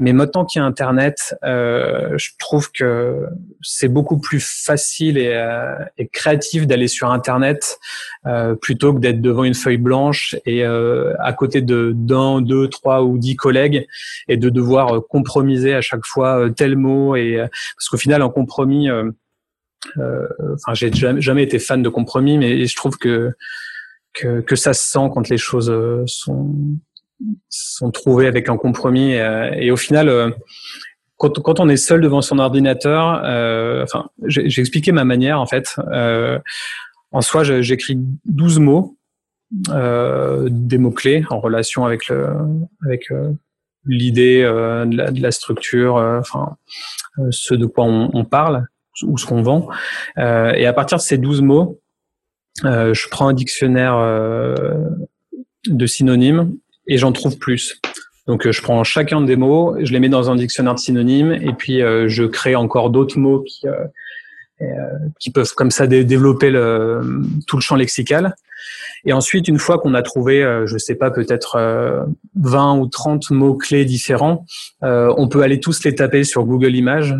Mais 0.00 0.12
maintenant 0.12 0.44
qu'il 0.44 0.60
y 0.60 0.62
a 0.62 0.64
Internet, 0.64 1.36
euh, 1.42 2.16
je 2.16 2.30
trouve 2.38 2.70
que 2.70 3.26
c'est 3.62 3.88
beaucoup 3.88 4.18
plus 4.18 4.40
facile 4.40 5.18
et, 5.18 5.32
euh, 5.34 5.74
créatif 6.12 6.68
d'aller 6.68 6.86
sur 6.86 7.10
Internet 7.10 7.80
euh, 8.24 8.54
plutôt 8.54 8.94
que 8.94 9.00
d'être 9.00 9.20
devant 9.20 9.42
une 9.42 9.54
feuille 9.54 9.76
blanche 9.76 10.36
et 10.46 10.64
à 10.64 11.32
côté 11.36 11.62
de 11.62 11.92
d'un, 11.96 12.40
deux, 12.40 12.68
trois 12.68 13.02
ou 13.02 13.18
dix 13.18 13.34
collègues 13.34 13.88
et 14.28 14.36
de 14.36 14.48
devoir 14.50 15.04
compromiser 15.08 15.74
à 15.74 15.80
chaque 15.80 16.06
fois 16.06 16.48
tel 16.56 16.76
mot. 16.76 17.16
Et 17.16 17.36
parce 17.76 17.88
qu'au 17.88 17.96
final, 17.96 18.22
un 18.22 18.30
compromis 18.30 18.88
enfin, 19.96 20.74
j'ai 20.74 20.92
jamais, 20.92 21.42
été 21.42 21.58
fan 21.58 21.82
de 21.82 21.88
compromis, 21.88 22.38
mais 22.38 22.66
je 22.66 22.76
trouve 22.76 22.98
que, 22.98 23.32
que, 24.12 24.40
que 24.40 24.54
ça 24.54 24.74
se 24.74 24.84
sent 24.84 25.10
quand 25.12 25.28
les 25.28 25.38
choses 25.38 25.74
sont 26.06 26.54
sont 27.48 27.90
trouvées 27.90 28.26
avec 28.26 28.48
un 28.48 28.56
compromis. 28.56 29.12
Et, 29.12 29.20
euh, 29.20 29.72
au 29.72 29.76
final, 29.76 30.34
quand, 31.16 31.40
quand, 31.40 31.60
on 31.60 31.68
est 31.68 31.76
seul 31.76 32.00
devant 32.00 32.22
son 32.22 32.38
ordinateur, 32.38 33.22
euh, 33.24 33.82
enfin, 33.82 34.08
j'ai 34.26 34.60
expliqué 34.60 34.92
ma 34.92 35.04
manière 35.04 35.40
en 35.40 35.46
fait. 35.46 35.76
Euh, 35.92 36.38
en 37.10 37.20
soi, 37.20 37.42
j'écris 37.42 37.98
12 38.26 38.58
mots, 38.58 38.96
euh, 39.70 40.48
des 40.50 40.78
mots 40.78 40.90
clés 40.90 41.24
en 41.30 41.40
relation 41.40 41.84
avec 41.84 42.08
le, 42.08 42.28
avec 42.84 43.08
l'idée 43.86 44.42
de, 44.42 45.20
la 45.22 45.30
structure, 45.30 45.96
enfin, 45.96 46.56
ce 47.30 47.54
de 47.54 47.66
quoi 47.66 47.84
on, 47.84 48.10
on 48.12 48.24
parle 48.24 48.66
ou 49.02 49.18
ce 49.18 49.26
qu'on 49.26 49.42
vend. 49.42 49.68
Euh, 50.18 50.52
et 50.52 50.66
à 50.66 50.72
partir 50.72 50.98
de 50.98 51.02
ces 51.02 51.18
12 51.18 51.42
mots, 51.42 51.80
euh, 52.64 52.92
je 52.94 53.08
prends 53.08 53.28
un 53.28 53.34
dictionnaire 53.34 53.96
euh, 53.96 54.54
de 55.66 55.86
synonymes 55.86 56.56
et 56.88 56.98
j'en 56.98 57.12
trouve 57.12 57.38
plus. 57.38 57.80
Donc 58.26 58.50
je 58.50 58.62
prends 58.62 58.82
chacun 58.84 59.20
des 59.20 59.36
mots, 59.36 59.76
je 59.80 59.92
les 59.92 60.00
mets 60.00 60.08
dans 60.08 60.30
un 60.30 60.36
dictionnaire 60.36 60.74
de 60.74 60.80
synonymes 60.80 61.32
et 61.32 61.52
puis 61.52 61.80
je 61.80 62.24
crée 62.24 62.56
encore 62.56 62.90
d'autres 62.90 63.18
mots 63.18 63.40
qui, 63.40 63.66
qui 65.18 65.30
peuvent 65.30 65.54
comme 65.54 65.70
ça 65.70 65.86
développer 65.86 66.50
le, 66.50 67.00
tout 67.46 67.56
le 67.56 67.62
champ 67.62 67.76
lexical. 67.76 68.34
Et 69.06 69.14
ensuite, 69.14 69.48
une 69.48 69.58
fois 69.58 69.78
qu'on 69.78 69.94
a 69.94 70.02
trouvé, 70.02 70.42
je 70.66 70.76
sais 70.76 70.94
pas, 70.94 71.10
peut-être 71.10 72.06
20 72.34 72.78
ou 72.78 72.86
30 72.86 73.30
mots-clés 73.30 73.86
différents, 73.86 74.44
on 74.82 75.28
peut 75.28 75.40
aller 75.40 75.58
tous 75.58 75.82
les 75.84 75.94
taper 75.94 76.22
sur 76.24 76.44
Google 76.44 76.76
Images 76.76 77.16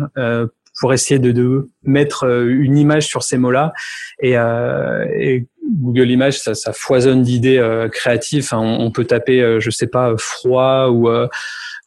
pour 0.79 0.93
essayer 0.93 1.19
de, 1.19 1.31
de, 1.31 1.69
mettre 1.83 2.25
euh, 2.25 2.47
une 2.47 2.77
image 2.77 3.07
sur 3.07 3.23
ces 3.23 3.37
mots-là. 3.37 3.73
Et, 4.21 4.37
euh, 4.37 5.05
et, 5.17 5.45
Google 5.69 6.09
Images, 6.09 6.39
ça, 6.39 6.73
foisonne 6.73 7.21
d'idées 7.21 7.57
euh, 7.57 7.89
créatives. 7.89 8.47
On, 8.51 8.91
peut 8.91 9.05
taper, 9.05 9.41
euh, 9.41 9.59
je 9.59 9.69
sais 9.69 9.87
pas, 9.87 10.13
froid 10.17 10.87
ou, 10.89 11.09
euh, 11.09 11.27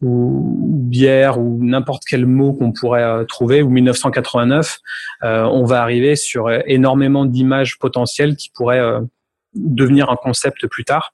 bière 0.01 1.39
ou 1.39 1.59
n'importe 1.63 2.03
quel 2.09 2.27
mot 2.27 2.53
qu'on 2.53 2.73
pourrait 2.73 3.25
trouver 3.27 3.63
ou 3.63 3.71
1989. 3.71 4.81
on 5.23 5.65
va 5.65 5.81
arriver 5.81 6.17
sur 6.17 6.51
énormément 6.67 7.25
d'images 7.25 7.79
potentielles 7.79 8.35
qui 8.35 8.51
pourraient 8.53 8.83
devenir 9.55 10.11
un 10.11 10.17
concept 10.17 10.67
plus 10.67 10.85
tard. 10.85 11.13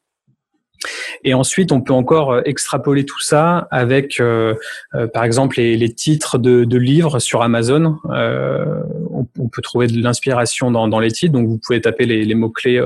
Et 1.25 1.35
ensuite, 1.35 1.73
on 1.73 1.81
peut 1.81 1.93
encore 1.93 2.33
euh, 2.33 2.43
extrapoler 2.45 3.05
tout 3.05 3.21
ça 3.21 3.69
avec, 3.71 4.21
euh, 4.21 4.55
euh, 4.95 5.07
par 5.09 5.25
exemple, 5.25 5.57
les, 5.59 5.95
titres 5.95 6.39
de, 6.39 6.79
livres 6.79 7.19
sur 7.19 7.43
Amazon. 7.43 7.99
Euh, 8.11 8.83
on, 9.11 9.27
on, 9.39 9.49
peut 9.49 9.63
trouver 9.63 9.87
de 9.87 10.03
l'inspiration 10.03 10.71
dans, 10.71 10.89
dans, 10.89 11.01
les 11.01 11.11
titres. 11.11 11.33
Donc, 11.33 11.49
vous 11.49 11.59
pouvez 11.59 11.81
taper 11.81 12.07
les, 12.07 12.25
les 12.25 12.35
mots-clés 12.35 12.81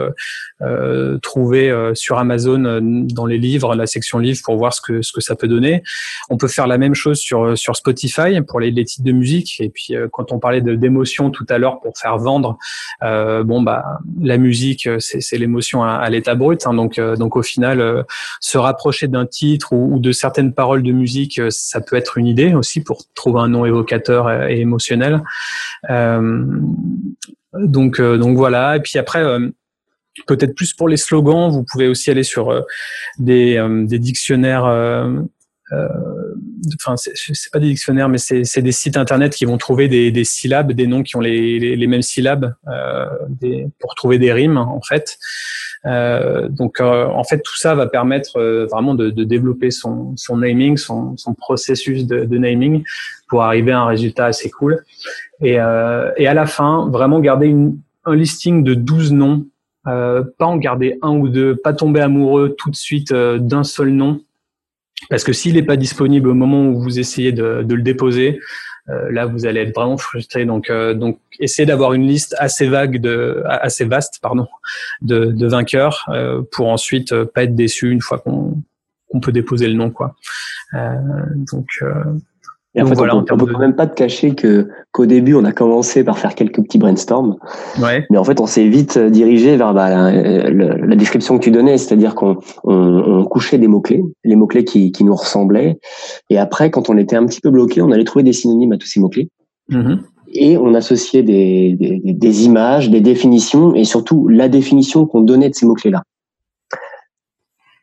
euh, 0.63 1.19
trouvés 1.19 1.73
sur 1.95 2.19
Amazon 2.19 2.81
dans 2.81 3.27
les 3.27 3.39
livres, 3.39 3.75
la 3.75 3.87
section 3.87 4.19
livres, 4.19 4.41
pour 4.45 4.57
voir 4.57 4.73
ce 4.73 4.81
que, 4.81 5.03
ce 5.03 5.13
que 5.13 5.21
ça 5.21 5.37
peut 5.37 5.49
donner. 5.49 5.83
On 6.31 6.37
peut 6.37 6.49
faire 6.49 6.67
la 6.67 6.79
même 6.79 6.95
chose 6.95 7.19
sur, 7.19 7.57
sur 7.59 7.77
Spotify 7.77 8.41
pour 8.47 8.61
les, 8.61 8.71
les 8.71 8.85
titres 8.85 9.05
de 9.05 9.13
musique. 9.13 9.57
Et 9.61 9.69
puis, 9.71 9.95
quand 10.13 10.33
on 10.33 10.39
parlait 10.39 10.61
d'émotion 10.61 11.31
tout 11.31 11.47
à 11.49 11.59
l'heure 11.59 11.81
pour 11.81 11.99
faire 11.99 12.19
vendre, 12.19 12.59
bon, 13.01 13.63
bah, 13.63 13.99
la 14.21 14.39
musique, 14.39 14.89
c'est 14.99 15.39
l'émotion 15.39 15.83
à, 15.83 15.93
à 15.95 16.11
l'état 16.11 16.35
brut. 16.35 16.67
Hein, 16.67 16.75
donc, 16.75 17.01
donc, 17.01 17.37
au 17.37 17.43
final, 17.43 17.81
euh, 17.81 18.03
se 18.41 18.59
rapprocher 18.59 19.09
d'un 19.09 19.27
titre 19.27 19.73
ou, 19.73 19.99
de 19.99 20.13
certaines 20.13 20.53
paroles 20.53 20.83
de 20.83 20.93
musique, 20.93 21.39
euh, 21.39 21.49
ça 21.51 21.81
peut 21.81 21.97
être 21.97 22.19
une 22.19 22.27
idée 22.27 22.55
aussi 22.55 22.83
pour 22.83 23.03
trouver 23.15 23.41
un 23.41 23.49
nom 23.49 23.65
évocateur 23.65 24.31
et, 24.49 24.61
émotionnel. 24.61 25.23
Euh, 25.91 26.42
donc, 27.55 28.01
donc 28.01 28.37
voilà. 28.37 28.77
Et 28.77 28.81
puis 28.81 28.99
après, 28.99 29.23
peut-être 30.27 30.55
plus 30.55 30.75
pour 30.75 30.89
les 30.89 30.97
slogans, 30.97 31.51
vous 31.51 31.65
pouvez 31.65 31.89
aussi 31.89 32.11
aller 32.11 32.23
sur 32.23 32.65
des, 33.19 33.65
des, 33.87 33.99
dictionnaires 33.99 34.67
euh, 34.67 35.21
enfin 36.75 36.97
c'est 36.97 37.53
pas 37.53 37.59
des 37.59 37.69
dictionnaires, 37.69 38.09
mais 38.09 38.19
c'est 38.19 38.63
des 38.63 38.73
sites 38.73 38.97
internet 38.97 39.35
qui 39.35 39.45
vont 39.45 39.59
trouver 39.59 39.89
des, 39.89 40.25
syllabes, 40.25 40.73
des 40.73 40.87
noms 40.87 41.03
qui 41.03 41.17
ont 41.17 41.21
les, 41.21 41.87
mêmes 41.87 42.03
syllabes 42.03 42.55
euh, 42.69 43.07
pour 43.79 43.95
trouver 43.95 44.19
des 44.19 44.33
rimes 44.33 44.59
en 44.59 44.81
fait. 44.83 45.19
Euh, 45.85 46.49
donc 46.49 46.81
euh, 46.81 47.07
en 47.07 47.25
fait 47.25 47.41
tout 47.41 47.57
ça 47.57 47.75
va 47.75 47.89
permettre 47.89 48.39
euh, 48.39 48.67
vraiment 48.71 48.95
de, 48.95 49.11
développer 49.11 49.73
son, 49.73 50.15
naming, 50.31 50.77
son, 50.77 51.17
processus 51.37 52.07
de, 52.07 52.39
naming 52.39 52.85
pour 53.29 53.43
arriver 53.43 53.73
à 53.73 53.81
un 53.81 53.87
résultat 53.87 54.27
assez 54.27 54.51
cool. 54.51 54.85
Et, 55.41 55.59
à 55.59 56.35
la 56.35 56.47
fin, 56.47 56.89
vraiment 56.91 57.19
garder 57.21 57.55
un 58.05 58.15
listing 58.15 58.63
de 58.63 58.75
12 58.75 59.13
noms, 59.13 59.47
pas 59.85 60.31
en 60.39 60.57
garder 60.57 60.99
un 61.03 61.11
ou 61.11 61.29
deux, 61.29 61.57
pas 61.57 61.73
tomber 61.73 62.01
amoureux 62.01 62.55
tout 62.57 62.71
de 62.71 62.77
suite 62.77 63.13
d'un 63.13 63.65
seul 63.65 63.91
nom 63.91 64.21
parce 65.11 65.25
que 65.25 65.33
s'il 65.33 65.55
n'est 65.55 65.63
pas 65.63 65.77
disponible 65.77 66.29
au 66.29 66.35
moment 66.35 66.67
où 66.67 66.81
vous 66.81 66.99
essayez 66.99 67.33
de, 67.33 67.63
de 67.63 67.75
le 67.75 67.83
déposer, 67.83 68.41
euh, 68.89 69.11
là 69.13 69.27
vous 69.27 69.47
allez 69.47 69.61
être 69.61 69.75
vraiment 69.75 69.99
frustré. 69.99 70.45
Donc, 70.45 70.71
euh, 70.71 70.95
donc 70.95 71.19
essayez 71.39 71.67
d'avoir 71.67 71.93
une 71.93 72.07
liste 72.07 72.35
assez 72.39 72.67
vague, 72.67 73.01
de, 73.01 73.43
assez 73.47 73.85
vaste, 73.85 74.19
pardon, 74.21 74.47
de, 75.01 75.27
de 75.27 75.47
vainqueurs 75.47 76.07
euh, 76.09 76.43
pour 76.53 76.69
ensuite 76.69 77.13
euh, 77.13 77.25
pas 77.25 77.45
être 77.45 77.55
déçu 77.55 77.91
une 77.91 78.01
fois 78.01 78.19
qu'on 78.19 79.21
peut 79.21 79.33
déposer 79.33 79.69
le 79.69 79.75
nom, 79.75 79.91
quoi. 79.91 80.15
Euh, 80.75 80.97
donc 81.37 81.69
et 82.75 82.81
en 82.81 82.87
fait, 82.87 82.99
on, 82.99 83.21
ne 83.21 83.45
peut 83.45 83.59
même 83.59 83.75
pas 83.75 83.87
te 83.87 83.95
cacher 83.95 84.35
que 84.35 84.69
qu'au 84.93 85.05
début, 85.05 85.35
on 85.35 85.45
a 85.45 85.53
commencé 85.53 86.05
par 86.05 86.19
faire 86.19 86.35
quelques 86.35 86.63
petits 86.63 86.79
brainstorms. 86.79 87.37
Ouais. 87.79 88.07
Mais 88.11 88.17
en 88.17 88.25
fait, 88.25 88.41
on 88.41 88.47
s'est 88.47 88.67
vite 88.67 88.99
dirigé 88.99 89.59
vers 89.59 89.75
bah, 89.75 89.91
la, 89.91 90.51
la, 90.51 90.97
description 90.97 91.39
que 91.39 91.45
tu 91.45 91.51
donnais, 91.51 91.77
c'est-à-dire 91.77 92.15
qu'on 92.15 92.39
on, 92.65 92.75
on, 92.75 93.25
couchait 93.25 93.59
des 93.59 93.69
mots-clés, 93.69 94.03
les 94.25 94.37
mots-clés 94.37 94.65
qui, 94.65 94.91
qui 94.91 95.05
nous 95.05 95.15
ressemblaient. 95.15 95.79
Et 96.31 96.39
après, 96.39 96.71
quand 96.71 96.89
on 96.89 96.97
était 96.97 97.17
un 97.17 97.27
petit 97.27 97.43
peu 97.43 97.51
bloqué, 97.51 97.83
on 97.83 97.91
allait 97.91 98.05
trouver 98.05 98.23
des 98.23 98.33
synonymes 98.33 98.73
à 98.73 98.79
tous 98.79 98.87
ces 98.87 99.01
mots-clés. 99.01 99.29
Mm-hmm. 99.71 99.99
Et 100.35 100.57
on 100.57 100.73
associait 100.73 101.23
des, 101.23 101.77
des, 101.79 102.01
des, 102.01 102.45
images, 102.47 102.89
des 102.89 103.03
définitions, 103.03 103.75
et 103.75 103.85
surtout 103.85 104.29
la 104.29 104.49
définition 104.49 105.05
qu'on 105.05 105.21
donnait 105.21 105.51
de 105.51 105.55
ces 105.55 105.67
mots-clés-là. 105.67 106.05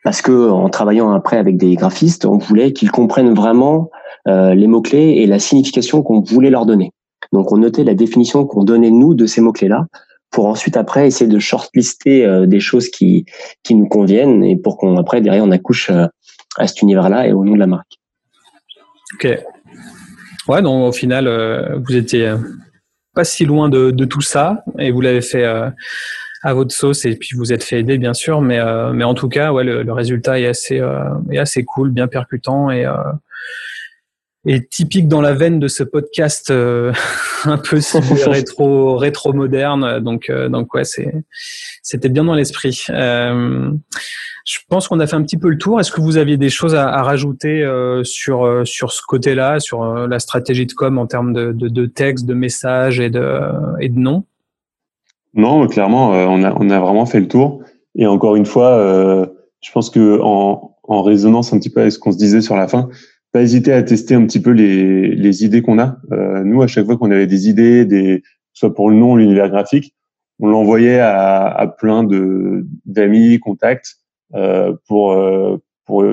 Parce 0.04 0.22
que 0.22 0.50
en 0.50 0.70
travaillant 0.70 1.12
après 1.12 1.38
avec 1.38 1.58
des 1.58 1.76
graphistes, 1.76 2.26
on 2.26 2.38
voulait 2.38 2.74
qu'ils 2.74 2.92
comprennent 2.92 3.34
vraiment 3.34 3.90
euh, 4.28 4.54
les 4.54 4.68
mots-clés 4.68 5.16
et 5.18 5.28
la 5.28 5.40
signification 5.40 6.04
qu'on 6.04 6.22
voulait 6.22 6.50
leur 6.50 6.66
donner. 6.66 6.92
Donc 7.34 7.52
on 7.52 7.58
notait 7.58 7.84
la 7.84 7.96
définition 7.96 8.46
qu'on 8.46 8.64
donnait 8.64 8.92
nous 8.92 9.14
de 9.14 9.26
ces 9.26 9.42
mots-clés-là 9.42 9.86
pour 10.32 10.46
ensuite 10.46 10.78
après 10.78 11.08
essayer 11.08 11.30
de 11.30 11.40
shortlister 11.40 12.26
euh, 12.26 12.46
des 12.46 12.60
choses 12.60 12.90
qui 12.90 13.26
qui 13.64 13.76
nous 13.76 13.88
conviennent 13.88 14.44
et 14.44 14.56
pour 14.56 14.78
qu'on 14.78 14.98
après 14.98 15.22
derrière 15.22 15.44
on 15.44 15.52
accouche 15.52 15.90
euh, 15.90 16.06
à 16.58 16.68
cet 16.68 16.82
univers-là 16.82 17.28
et 17.28 17.34
au 17.34 17.44
nom 17.44 17.54
de 17.54 17.60
la 17.60 17.68
marque. 17.68 17.98
Ok. 19.16 19.28
Ouais, 20.48 20.62
donc 20.62 20.90
au 20.90 20.92
final 20.94 21.82
vous 21.86 21.96
étiez 21.96 22.34
pas 23.14 23.24
si 23.24 23.46
loin 23.46 23.70
de 23.70 24.06
tout 24.06 24.22
ça 24.22 24.64
et 24.78 24.92
vous 24.92 25.02
l'avez 25.02 25.22
fait 25.22 25.46
à 26.44 26.54
votre 26.54 26.74
sauce 26.74 27.06
et 27.06 27.16
puis 27.16 27.36
vous 27.36 27.52
êtes 27.52 27.64
fait 27.64 27.80
aider 27.80 27.98
bien 27.98 28.14
sûr, 28.14 28.42
mais 28.42 28.60
mais 28.94 29.04
en 29.04 29.14
tout 29.14 29.30
cas 29.30 29.52
ouais 29.52 29.64
le, 29.64 29.84
le 29.84 29.94
résultat 29.94 30.40
est 30.40 30.48
assez 30.48 30.82
est 31.32 31.38
assez 31.38 31.64
cool, 31.64 31.92
bien 31.92 32.08
percutant 32.08 32.72
et 32.72 32.86
et 34.46 34.66
typique 34.66 35.08
dans 35.08 35.22
la 35.22 35.34
veine 35.34 35.60
de 35.60 35.68
ce 35.68 35.84
podcast 35.84 36.50
euh, 36.50 36.94
un 37.46 37.58
peu 37.58 37.80
rétro 38.28 38.98
rétro 38.98 39.34
moderne. 39.34 40.00
Donc 40.00 40.30
euh, 40.30 40.50
donc 40.50 40.74
ouais 40.74 40.86
c'est 40.86 41.14
c'était 41.84 42.10
bien 42.10 42.24
dans 42.24 42.36
l'esprit. 42.36 42.86
Euh, 42.90 43.72
je 44.46 44.58
pense 44.68 44.88
qu'on 44.88 45.00
a 45.00 45.08
fait 45.08 45.16
un 45.16 45.24
petit 45.24 45.38
peu 45.38 45.50
le 45.50 45.58
tour. 45.58 45.80
Est-ce 45.80 45.92
que 45.92 46.02
vous 46.02 46.18
aviez 46.18 46.38
des 46.38 46.50
choses 46.50 46.74
à, 46.74 46.90
à 46.90 47.04
rajouter 47.04 47.62
euh, 47.62 48.04
sur 48.04 48.46
euh, 48.46 48.66
sur 48.66 48.92
ce 48.92 49.02
côté-là 49.06 49.60
sur 49.60 49.84
la 50.08 50.20
stratégie 50.20 50.66
de 50.66 50.74
com 50.74 50.98
en 50.98 51.06
termes 51.06 51.34
de, 51.34 51.52
de, 51.52 51.68
de 51.68 51.86
texte 51.86 52.26
de 52.26 52.34
messages 52.34 53.00
et 53.00 53.10
de 53.10 53.42
et 53.80 53.90
de 53.90 54.00
noms? 54.00 54.26
Non 55.34 55.68
clairement 55.68 56.10
on 56.10 56.44
a 56.44 56.56
on 56.60 56.70
a 56.70 56.80
vraiment 56.80 57.06
fait 57.06 57.20
le 57.20 57.28
tour 57.28 57.62
et 57.96 58.08
encore 58.08 58.36
une 58.36 58.46
fois 58.46 59.30
je 59.62 59.72
pense 59.72 59.90
que 59.90 60.20
en 60.22 60.76
en 60.84 61.04
résonance 61.04 61.54
un 61.54 61.60
petit 61.60 61.70
peu 61.70 61.82
avec 61.82 61.92
ce 61.92 62.00
qu'on 62.00 62.12
se 62.12 62.18
disait 62.18 62.42
sur 62.42 62.56
la 62.56 62.68
fin 62.68 62.90
pas 63.32 63.42
hésiter 63.42 63.74
à 63.74 63.84
tester 63.84 64.16
un 64.16 64.26
petit 64.26 64.42
peu 64.42 64.52
les, 64.52 65.16
les 65.16 65.46
idées 65.46 65.62
qu'on 65.62 65.80
a. 65.80 65.98
Euh, 66.12 66.44
nous, 66.44 66.62
à 66.62 66.68
chaque 66.68 66.86
fois 66.86 66.98
qu'on 66.98 67.12
avait 67.12 67.28
des 67.28 67.48
idées, 67.48 67.86
des, 67.86 68.24
soit 68.54 68.74
pour 68.74 68.90
le 68.90 68.96
nom, 68.96 69.16
l'univers 69.16 69.50
graphique, 69.50 69.94
on 70.40 70.48
l'envoyait 70.48 71.00
à, 71.00 71.76
plein 71.78 72.04
de 72.04 72.66
d'amis, 72.86 73.40
contacts, 73.40 73.98
euh, 74.36 74.74
pour 74.88 75.12
euh, 75.12 75.58
pour, 75.86 76.06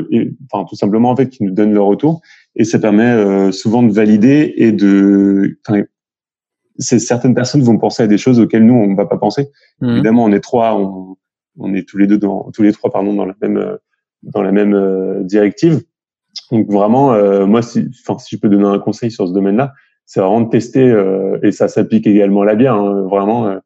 enfin 0.50 0.64
tout 0.68 0.74
simplement 0.74 1.10
en 1.10 1.16
fait, 1.16 1.28
qui 1.28 1.44
nous 1.44 1.52
donnent 1.52 1.74
leur 1.74 1.86
retour. 1.86 2.20
Et 2.56 2.64
ça 2.64 2.78
permet 2.78 3.04
euh, 3.04 3.52
souvent 3.52 3.82
de 3.82 3.92
valider 3.92 4.54
et 4.56 4.72
de. 4.72 5.58
Certaines 6.78 7.34
personnes 7.34 7.62
vont 7.62 7.78
penser 7.78 8.02
à 8.02 8.06
des 8.06 8.18
choses 8.18 8.40
auxquelles 8.40 8.64
nous 8.64 8.74
on 8.74 8.94
va 8.94 9.06
pas 9.06 9.18
penser. 9.18 9.50
Mmh. 9.80 9.90
Évidemment, 9.90 10.24
on 10.24 10.32
est 10.32 10.40
trois, 10.40 10.74
on, 10.74 11.16
on 11.58 11.74
est 11.74 11.88
tous 11.88 11.98
les 11.98 12.06
deux 12.06 12.18
dans 12.18 12.50
tous 12.52 12.62
les 12.62 12.72
trois 12.72 12.90
pardon 12.90 13.14
dans 13.14 13.26
la 13.26 13.34
même 13.40 13.78
dans 14.22 14.42
la 14.42 14.52
même 14.52 14.74
euh, 14.74 15.22
directive. 15.22 15.82
Donc 16.50 16.70
vraiment, 16.70 17.14
euh, 17.14 17.46
moi, 17.46 17.62
si, 17.62 17.88
enfin, 18.02 18.18
si 18.18 18.36
je 18.36 18.40
peux 18.40 18.48
donner 18.48 18.66
un 18.66 18.78
conseil 18.78 19.10
sur 19.10 19.26
ce 19.26 19.32
domaine-là, 19.32 19.72
c'est 20.04 20.20
vraiment 20.20 20.42
de 20.42 20.50
tester, 20.50 20.88
euh, 20.88 21.38
et 21.42 21.50
ça 21.50 21.66
s'applique 21.66 22.06
également 22.06 22.42
à 22.42 22.44
la 22.44 22.54
bière, 22.54 22.74
hein, 22.74 23.02
vraiment, 23.02 23.46
euh, 23.46 23.58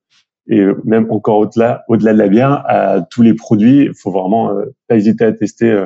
et 0.49 0.65
même 0.85 1.07
encore 1.11 1.39
au-delà, 1.39 1.85
au-delà 1.89 2.13
de 2.13 2.19
la 2.19 2.29
bière, 2.29 2.65
à 2.67 3.03
tous 3.03 3.23
les 3.23 3.35
produits, 3.35 3.87
il 3.87 3.95
faut 3.95 4.11
vraiment 4.11 4.53
pas 4.89 4.97
hésiter 4.97 5.25
à 5.25 5.33
tester 5.33 5.85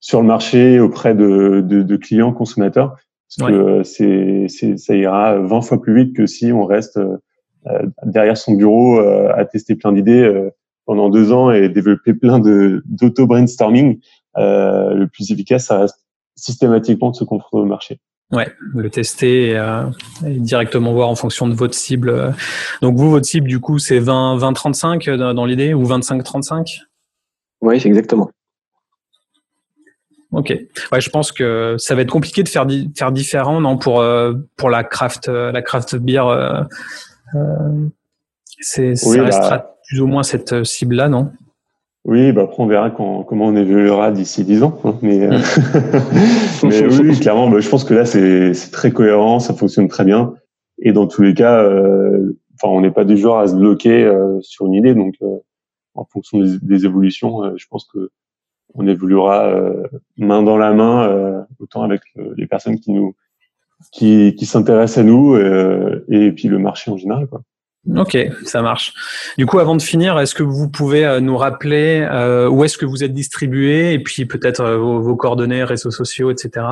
sur 0.00 0.22
le 0.22 0.26
marché 0.26 0.80
auprès 0.80 1.14
de, 1.14 1.60
de, 1.60 1.82
de 1.82 1.96
clients, 1.96 2.32
consommateurs, 2.32 2.96
parce 3.36 3.50
que 3.50 3.82
c'est, 3.82 4.46
c'est, 4.48 4.76
ça 4.78 4.94
ira 4.94 5.38
20 5.38 5.60
fois 5.62 5.80
plus 5.80 5.94
vite 5.94 6.16
que 6.16 6.26
si 6.26 6.52
on 6.52 6.64
reste 6.64 6.98
derrière 8.04 8.36
son 8.36 8.54
bureau 8.54 8.98
à 8.98 9.44
tester 9.44 9.74
plein 9.74 9.92
d'idées 9.92 10.48
pendant 10.86 11.10
deux 11.10 11.32
ans 11.32 11.50
et 11.50 11.68
développer 11.68 12.14
plein 12.14 12.38
de 12.38 12.82
d'auto 12.86 13.26
brainstorming. 13.26 14.00
le 14.36 15.06
plus 15.06 15.30
efficace, 15.30 15.66
ça 15.66 15.80
reste 15.80 16.04
systématiquement 16.36 17.10
de 17.10 17.16
se 17.16 17.24
confronter 17.24 17.62
au 17.62 17.66
marché. 17.66 18.00
Ouais, 18.30 18.46
le 18.74 18.90
tester 18.90 19.56
euh, 19.56 19.84
et, 20.26 20.38
directement 20.38 20.92
voir 20.92 21.08
en 21.08 21.14
fonction 21.14 21.48
de 21.48 21.54
votre 21.54 21.74
cible. 21.74 22.34
Donc 22.82 22.96
vous, 22.96 23.10
votre 23.10 23.24
cible, 23.24 23.48
du 23.48 23.58
coup, 23.58 23.78
c'est 23.78 24.00
20-35 24.00 25.08
euh, 25.08 25.32
dans 25.32 25.46
l'idée 25.46 25.72
ou 25.72 25.84
25-35 25.84 26.80
Oui, 27.62 27.80
c'est 27.80 27.88
exactement. 27.88 28.30
Ok. 30.32 30.52
Ouais, 30.92 31.00
je 31.00 31.10
pense 31.10 31.32
que 31.32 31.76
ça 31.78 31.94
va 31.94 32.02
être 32.02 32.10
compliqué 32.10 32.42
de 32.42 32.48
faire, 32.48 32.66
faire 32.96 33.12
différent, 33.12 33.60
non, 33.60 33.78
pour, 33.78 34.00
euh, 34.00 34.34
pour 34.56 34.68
la 34.68 34.84
craft, 34.84 35.28
la 35.28 35.62
craft 35.62 35.96
beer. 35.96 36.24
c'est, 38.60 38.94
ça 38.94 39.16
bah 39.16 39.24
restera 39.24 39.74
plus 39.88 40.00
ou 40.00 40.06
moins 40.06 40.22
cette 40.22 40.64
cible-là, 40.64 41.08
non? 41.08 41.30
Oui, 42.08 42.32
bah 42.32 42.44
après 42.44 42.62
on 42.62 42.66
verra 42.66 42.90
quand, 42.90 43.22
comment 43.24 43.46
on 43.46 43.54
évoluera 43.56 44.10
d'ici 44.10 44.42
dix 44.42 44.62
ans. 44.62 44.80
Hein, 44.84 44.96
mais, 45.02 45.26
euh, 45.26 45.38
mais 46.62 46.86
oui, 46.86 47.20
clairement, 47.20 47.50
bah, 47.50 47.60
je 47.60 47.68
pense 47.68 47.84
que 47.84 47.92
là 47.92 48.06
c'est 48.06 48.52
très 48.72 48.92
cohérent, 48.92 49.40
ça 49.40 49.52
fonctionne 49.52 49.88
très 49.88 50.04
bien. 50.06 50.32
Et 50.78 50.92
dans 50.92 51.06
tous 51.06 51.20
les 51.20 51.34
cas, 51.34 51.62
euh, 51.62 52.38
enfin, 52.54 52.72
on 52.72 52.80
n'est 52.80 52.90
pas 52.90 53.04
du 53.04 53.18
genre 53.18 53.40
à 53.40 53.48
se 53.48 53.54
bloquer 53.54 54.04
euh, 54.04 54.38
sur 54.40 54.64
une 54.66 54.74
idée. 54.74 54.94
Donc, 54.94 55.16
euh, 55.20 55.36
en 55.94 56.06
fonction 56.06 56.40
des, 56.40 56.58
des 56.62 56.86
évolutions, 56.86 57.44
euh, 57.44 57.52
je 57.56 57.66
pense 57.68 57.86
que 57.92 58.10
on 58.74 58.86
évoluera 58.86 59.52
main 60.16 60.42
dans 60.42 60.56
la 60.56 60.72
main, 60.72 61.46
autant 61.58 61.82
avec 61.82 62.02
les 62.36 62.46
personnes 62.46 62.78
qui 62.78 62.92
nous 62.92 63.14
qui, 63.92 64.34
qui 64.36 64.46
s'intéressent 64.46 64.98
à 64.98 65.02
nous 65.04 65.36
et 65.36 66.32
puis 66.32 66.48
le 66.48 66.58
marché 66.58 66.90
en 66.90 66.96
général. 66.96 67.26
Quoi. 67.26 67.42
Ok, 67.96 68.18
ça 68.44 68.60
marche. 68.60 68.92
Du 69.38 69.46
coup, 69.46 69.58
avant 69.58 69.74
de 69.74 69.82
finir, 69.82 70.18
est-ce 70.18 70.34
que 70.34 70.42
vous 70.42 70.68
pouvez 70.68 71.06
euh, 71.06 71.20
nous 71.20 71.36
rappeler 71.36 72.06
euh, 72.10 72.48
où 72.48 72.64
est-ce 72.64 72.76
que 72.76 72.84
vous 72.84 73.02
êtes 73.02 73.14
distribué 73.14 73.92
et 73.94 73.98
puis 74.02 74.26
peut-être 74.26 74.60
euh, 74.60 74.76
vos, 74.76 75.16
coordonnées, 75.16 75.64
réseaux 75.64 75.90
sociaux, 75.90 76.30
etc. 76.30 76.66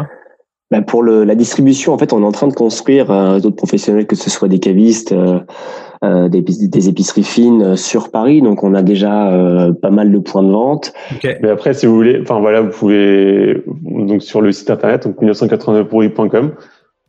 Ben 0.70 0.82
pour 0.82 1.02
le, 1.02 1.24
la 1.24 1.36
distribution, 1.36 1.92
en 1.92 1.98
fait, 1.98 2.12
on 2.12 2.22
est 2.22 2.26
en 2.26 2.32
train 2.32 2.48
de 2.48 2.54
construire 2.54 3.10
euh, 3.10 3.38
d'autres 3.38 3.56
professionnels, 3.56 4.06
que 4.06 4.16
ce 4.16 4.30
soit 4.30 4.48
des 4.48 4.58
cavistes, 4.58 5.12
euh, 5.12 6.28
des, 6.28 6.42
des, 6.42 6.88
épiceries 6.88 7.22
fines 7.22 7.76
sur 7.76 8.10
Paris. 8.10 8.42
Donc, 8.42 8.64
on 8.64 8.74
a 8.74 8.82
déjà 8.82 9.70
pas 9.80 9.90
mal 9.90 10.12
de 10.12 10.18
points 10.18 10.42
de 10.42 10.50
vente. 10.50 10.92
Okay. 11.16 11.36
Mais 11.40 11.50
après, 11.50 11.72
si 11.72 11.86
vous 11.86 11.94
voulez, 11.94 12.20
enfin 12.20 12.40
voilà, 12.40 12.60
vous 12.62 12.70
pouvez 12.70 13.62
donc 13.82 14.22
sur 14.22 14.40
le 14.40 14.52
site 14.52 14.70
internet 14.70 15.06
donc 15.06 15.20
1989pourri.com 15.22 16.52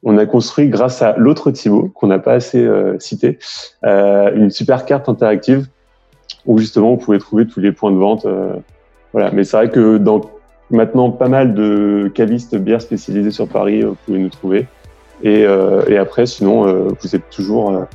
on 0.03 0.18
a 0.18 0.26
construit 0.26 0.70
grâce 0.70 1.01
à 1.01 1.16
l'autre 1.18 1.51
Thibaut 1.51 1.89
qu'on 1.93 2.08
n'a 2.08 2.20
pas 2.20 2.34
assez 2.34 2.64
euh, 2.64 2.97
cité 2.99 3.39
euh, 3.84 4.34
une 4.36 4.49
super 4.49 4.86
carte 4.86 5.10
interactive 5.10 5.68
où 6.45 6.60
justement 6.60 6.91
vous 6.91 6.97
pouvez 6.97 7.20
trouver 7.20 7.47
tous 7.47 7.60
les 7.60 7.72
points 7.72 7.91
de 7.91 7.97
vente. 7.97 8.26
Euh, 8.26 8.53
voilà, 9.12 9.32
mais 9.32 9.43
c'est 9.43 9.58
vrai 9.58 9.70
que 9.70 9.97
dans 9.97 10.22
maintenant 10.72 11.11
pas 11.11 11.30
mal 11.30 11.53
de 11.53 12.11
cavistes 12.13 12.55
bières 12.55 12.82
spécialisés 12.82 13.32
sur 13.32 13.47
Paris, 13.47 13.84
vous 13.84 13.95
pouvez 14.05 14.20
nous 14.20 14.30
trouver. 14.30 14.68
Et, 15.24 15.45
et 15.88 15.97
après, 15.97 16.26
sinon, 16.28 16.89
vous 16.99 17.15
êtes 17.15 17.30
toujours 17.32 17.86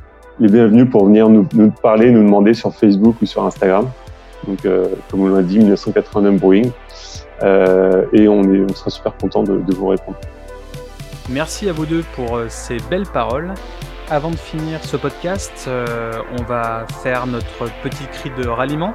les 0.40 0.48
bienvenus 0.48 0.90
pour 0.90 1.06
venir 1.06 1.28
nous, 1.28 1.46
nous, 1.52 1.70
parler, 1.70 2.10
nous 2.10 2.22
demander 2.22 2.52
sur 2.52 2.74
Facebook 2.74 3.14
ou 3.22 3.26
sur 3.26 3.44
Instagram. 3.44 3.88
Donc, 4.48 4.58
comme 5.10 5.20
on 5.20 5.28
l'a 5.28 5.42
dit, 5.42 5.58
1989 5.58 6.40
Boeing. 6.40 6.62
et 8.12 8.28
on, 8.28 8.42
est, 8.42 8.60
on 8.68 8.74
sera 8.74 8.90
super 8.90 9.16
content 9.16 9.44
de, 9.44 9.58
de 9.58 9.74
vous 9.74 9.86
répondre. 9.86 10.18
Merci 11.30 11.68
à 11.68 11.72
vous 11.72 11.86
deux 11.86 12.04
pour 12.16 12.40
ces 12.48 12.78
belles 12.90 13.06
paroles. 13.06 13.54
Avant 14.10 14.30
de 14.30 14.36
finir 14.36 14.84
ce 14.84 14.96
podcast, 14.96 15.68
on 15.68 16.42
va 16.42 16.86
faire 17.02 17.26
notre 17.26 17.70
petit 17.82 18.04
cri 18.12 18.30
de 18.36 18.48
ralliement. 18.48 18.92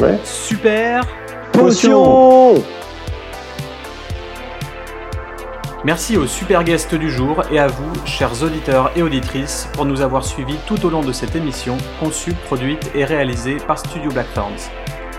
Ouais. 0.00 0.18
Super 0.24 1.06
Potion 1.52 2.54
Merci 5.86 6.16
aux 6.16 6.26
super 6.26 6.64
guests 6.64 6.96
du 6.96 7.12
jour 7.12 7.44
et 7.48 7.60
à 7.60 7.68
vous, 7.68 7.92
chers 8.04 8.42
auditeurs 8.42 8.90
et 8.96 9.04
auditrices, 9.04 9.68
pour 9.72 9.84
nous 9.84 10.00
avoir 10.00 10.24
suivis 10.24 10.56
tout 10.66 10.84
au 10.84 10.90
long 10.90 11.00
de 11.00 11.12
cette 11.12 11.36
émission, 11.36 11.78
conçue, 12.00 12.32
produite 12.32 12.90
et 12.96 13.04
réalisée 13.04 13.58
par 13.68 13.78
Studio 13.78 14.10
Blackthorns. 14.10 14.68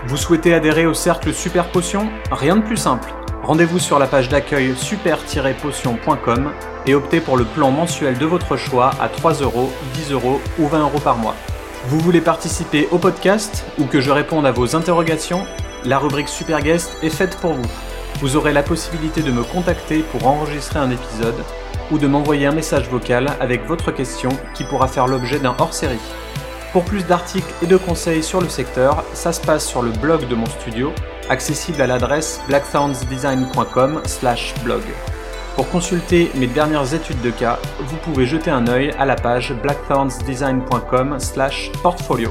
Vous 0.04 0.18
souhaitez 0.18 0.52
adhérer 0.52 0.84
au 0.84 0.92
cercle 0.92 1.32
Super 1.32 1.70
Potion? 1.70 2.10
Rien 2.30 2.56
de 2.56 2.60
plus 2.60 2.76
simple. 2.76 3.10
Rendez-vous 3.42 3.78
sur 3.78 3.98
la 3.98 4.06
page 4.06 4.28
d'accueil 4.28 4.76
super-potion.com 4.76 6.52
et 6.84 6.94
optez 6.94 7.20
pour 7.20 7.38
le 7.38 7.46
plan 7.46 7.70
mensuel 7.70 8.18
de 8.18 8.26
votre 8.26 8.58
choix 8.58 8.90
à 9.00 9.08
3 9.08 9.40
euros, 9.40 9.72
10 9.94 10.12
euros 10.12 10.38
ou 10.58 10.68
20 10.68 10.80
euros 10.82 11.00
par 11.00 11.16
mois. 11.16 11.34
Vous 11.86 11.98
voulez 11.98 12.20
participer 12.20 12.88
au 12.90 12.98
podcast 12.98 13.64
ou 13.78 13.86
que 13.86 14.02
je 14.02 14.10
réponde 14.10 14.44
à 14.44 14.52
vos 14.52 14.76
interrogations? 14.76 15.46
La 15.86 15.98
rubrique 15.98 16.28
Super 16.28 16.60
Guest 16.60 16.98
est 17.02 17.08
faite 17.08 17.38
pour 17.40 17.54
vous 17.54 17.70
vous 18.20 18.36
aurez 18.36 18.52
la 18.52 18.62
possibilité 18.62 19.22
de 19.22 19.30
me 19.30 19.44
contacter 19.44 20.00
pour 20.00 20.26
enregistrer 20.26 20.78
un 20.78 20.90
épisode 20.90 21.42
ou 21.90 21.98
de 21.98 22.06
m'envoyer 22.06 22.46
un 22.46 22.52
message 22.52 22.88
vocal 22.88 23.26
avec 23.40 23.66
votre 23.66 23.90
question 23.92 24.30
qui 24.54 24.64
pourra 24.64 24.88
faire 24.88 25.06
l'objet 25.06 25.38
d'un 25.38 25.54
hors-série. 25.58 26.00
Pour 26.72 26.84
plus 26.84 27.06
d'articles 27.06 27.52
et 27.62 27.66
de 27.66 27.76
conseils 27.76 28.22
sur 28.22 28.40
le 28.40 28.48
secteur, 28.48 29.04
ça 29.14 29.32
se 29.32 29.40
passe 29.40 29.66
sur 29.66 29.82
le 29.82 29.90
blog 29.90 30.28
de 30.28 30.34
mon 30.34 30.46
studio, 30.46 30.92
accessible 31.30 31.80
à 31.80 31.86
l'adresse 31.86 32.40
blackthornsdesign.com/blog. 32.48 34.82
Pour 35.56 35.70
consulter 35.70 36.30
mes 36.34 36.46
dernières 36.46 36.92
études 36.94 37.22
de 37.22 37.30
cas, 37.30 37.58
vous 37.80 37.96
pouvez 37.96 38.26
jeter 38.26 38.50
un 38.50 38.68
œil 38.68 38.90
à 38.98 39.06
la 39.06 39.16
page 39.16 39.54
blackthornsdesign.com/portfolio. 39.54 42.30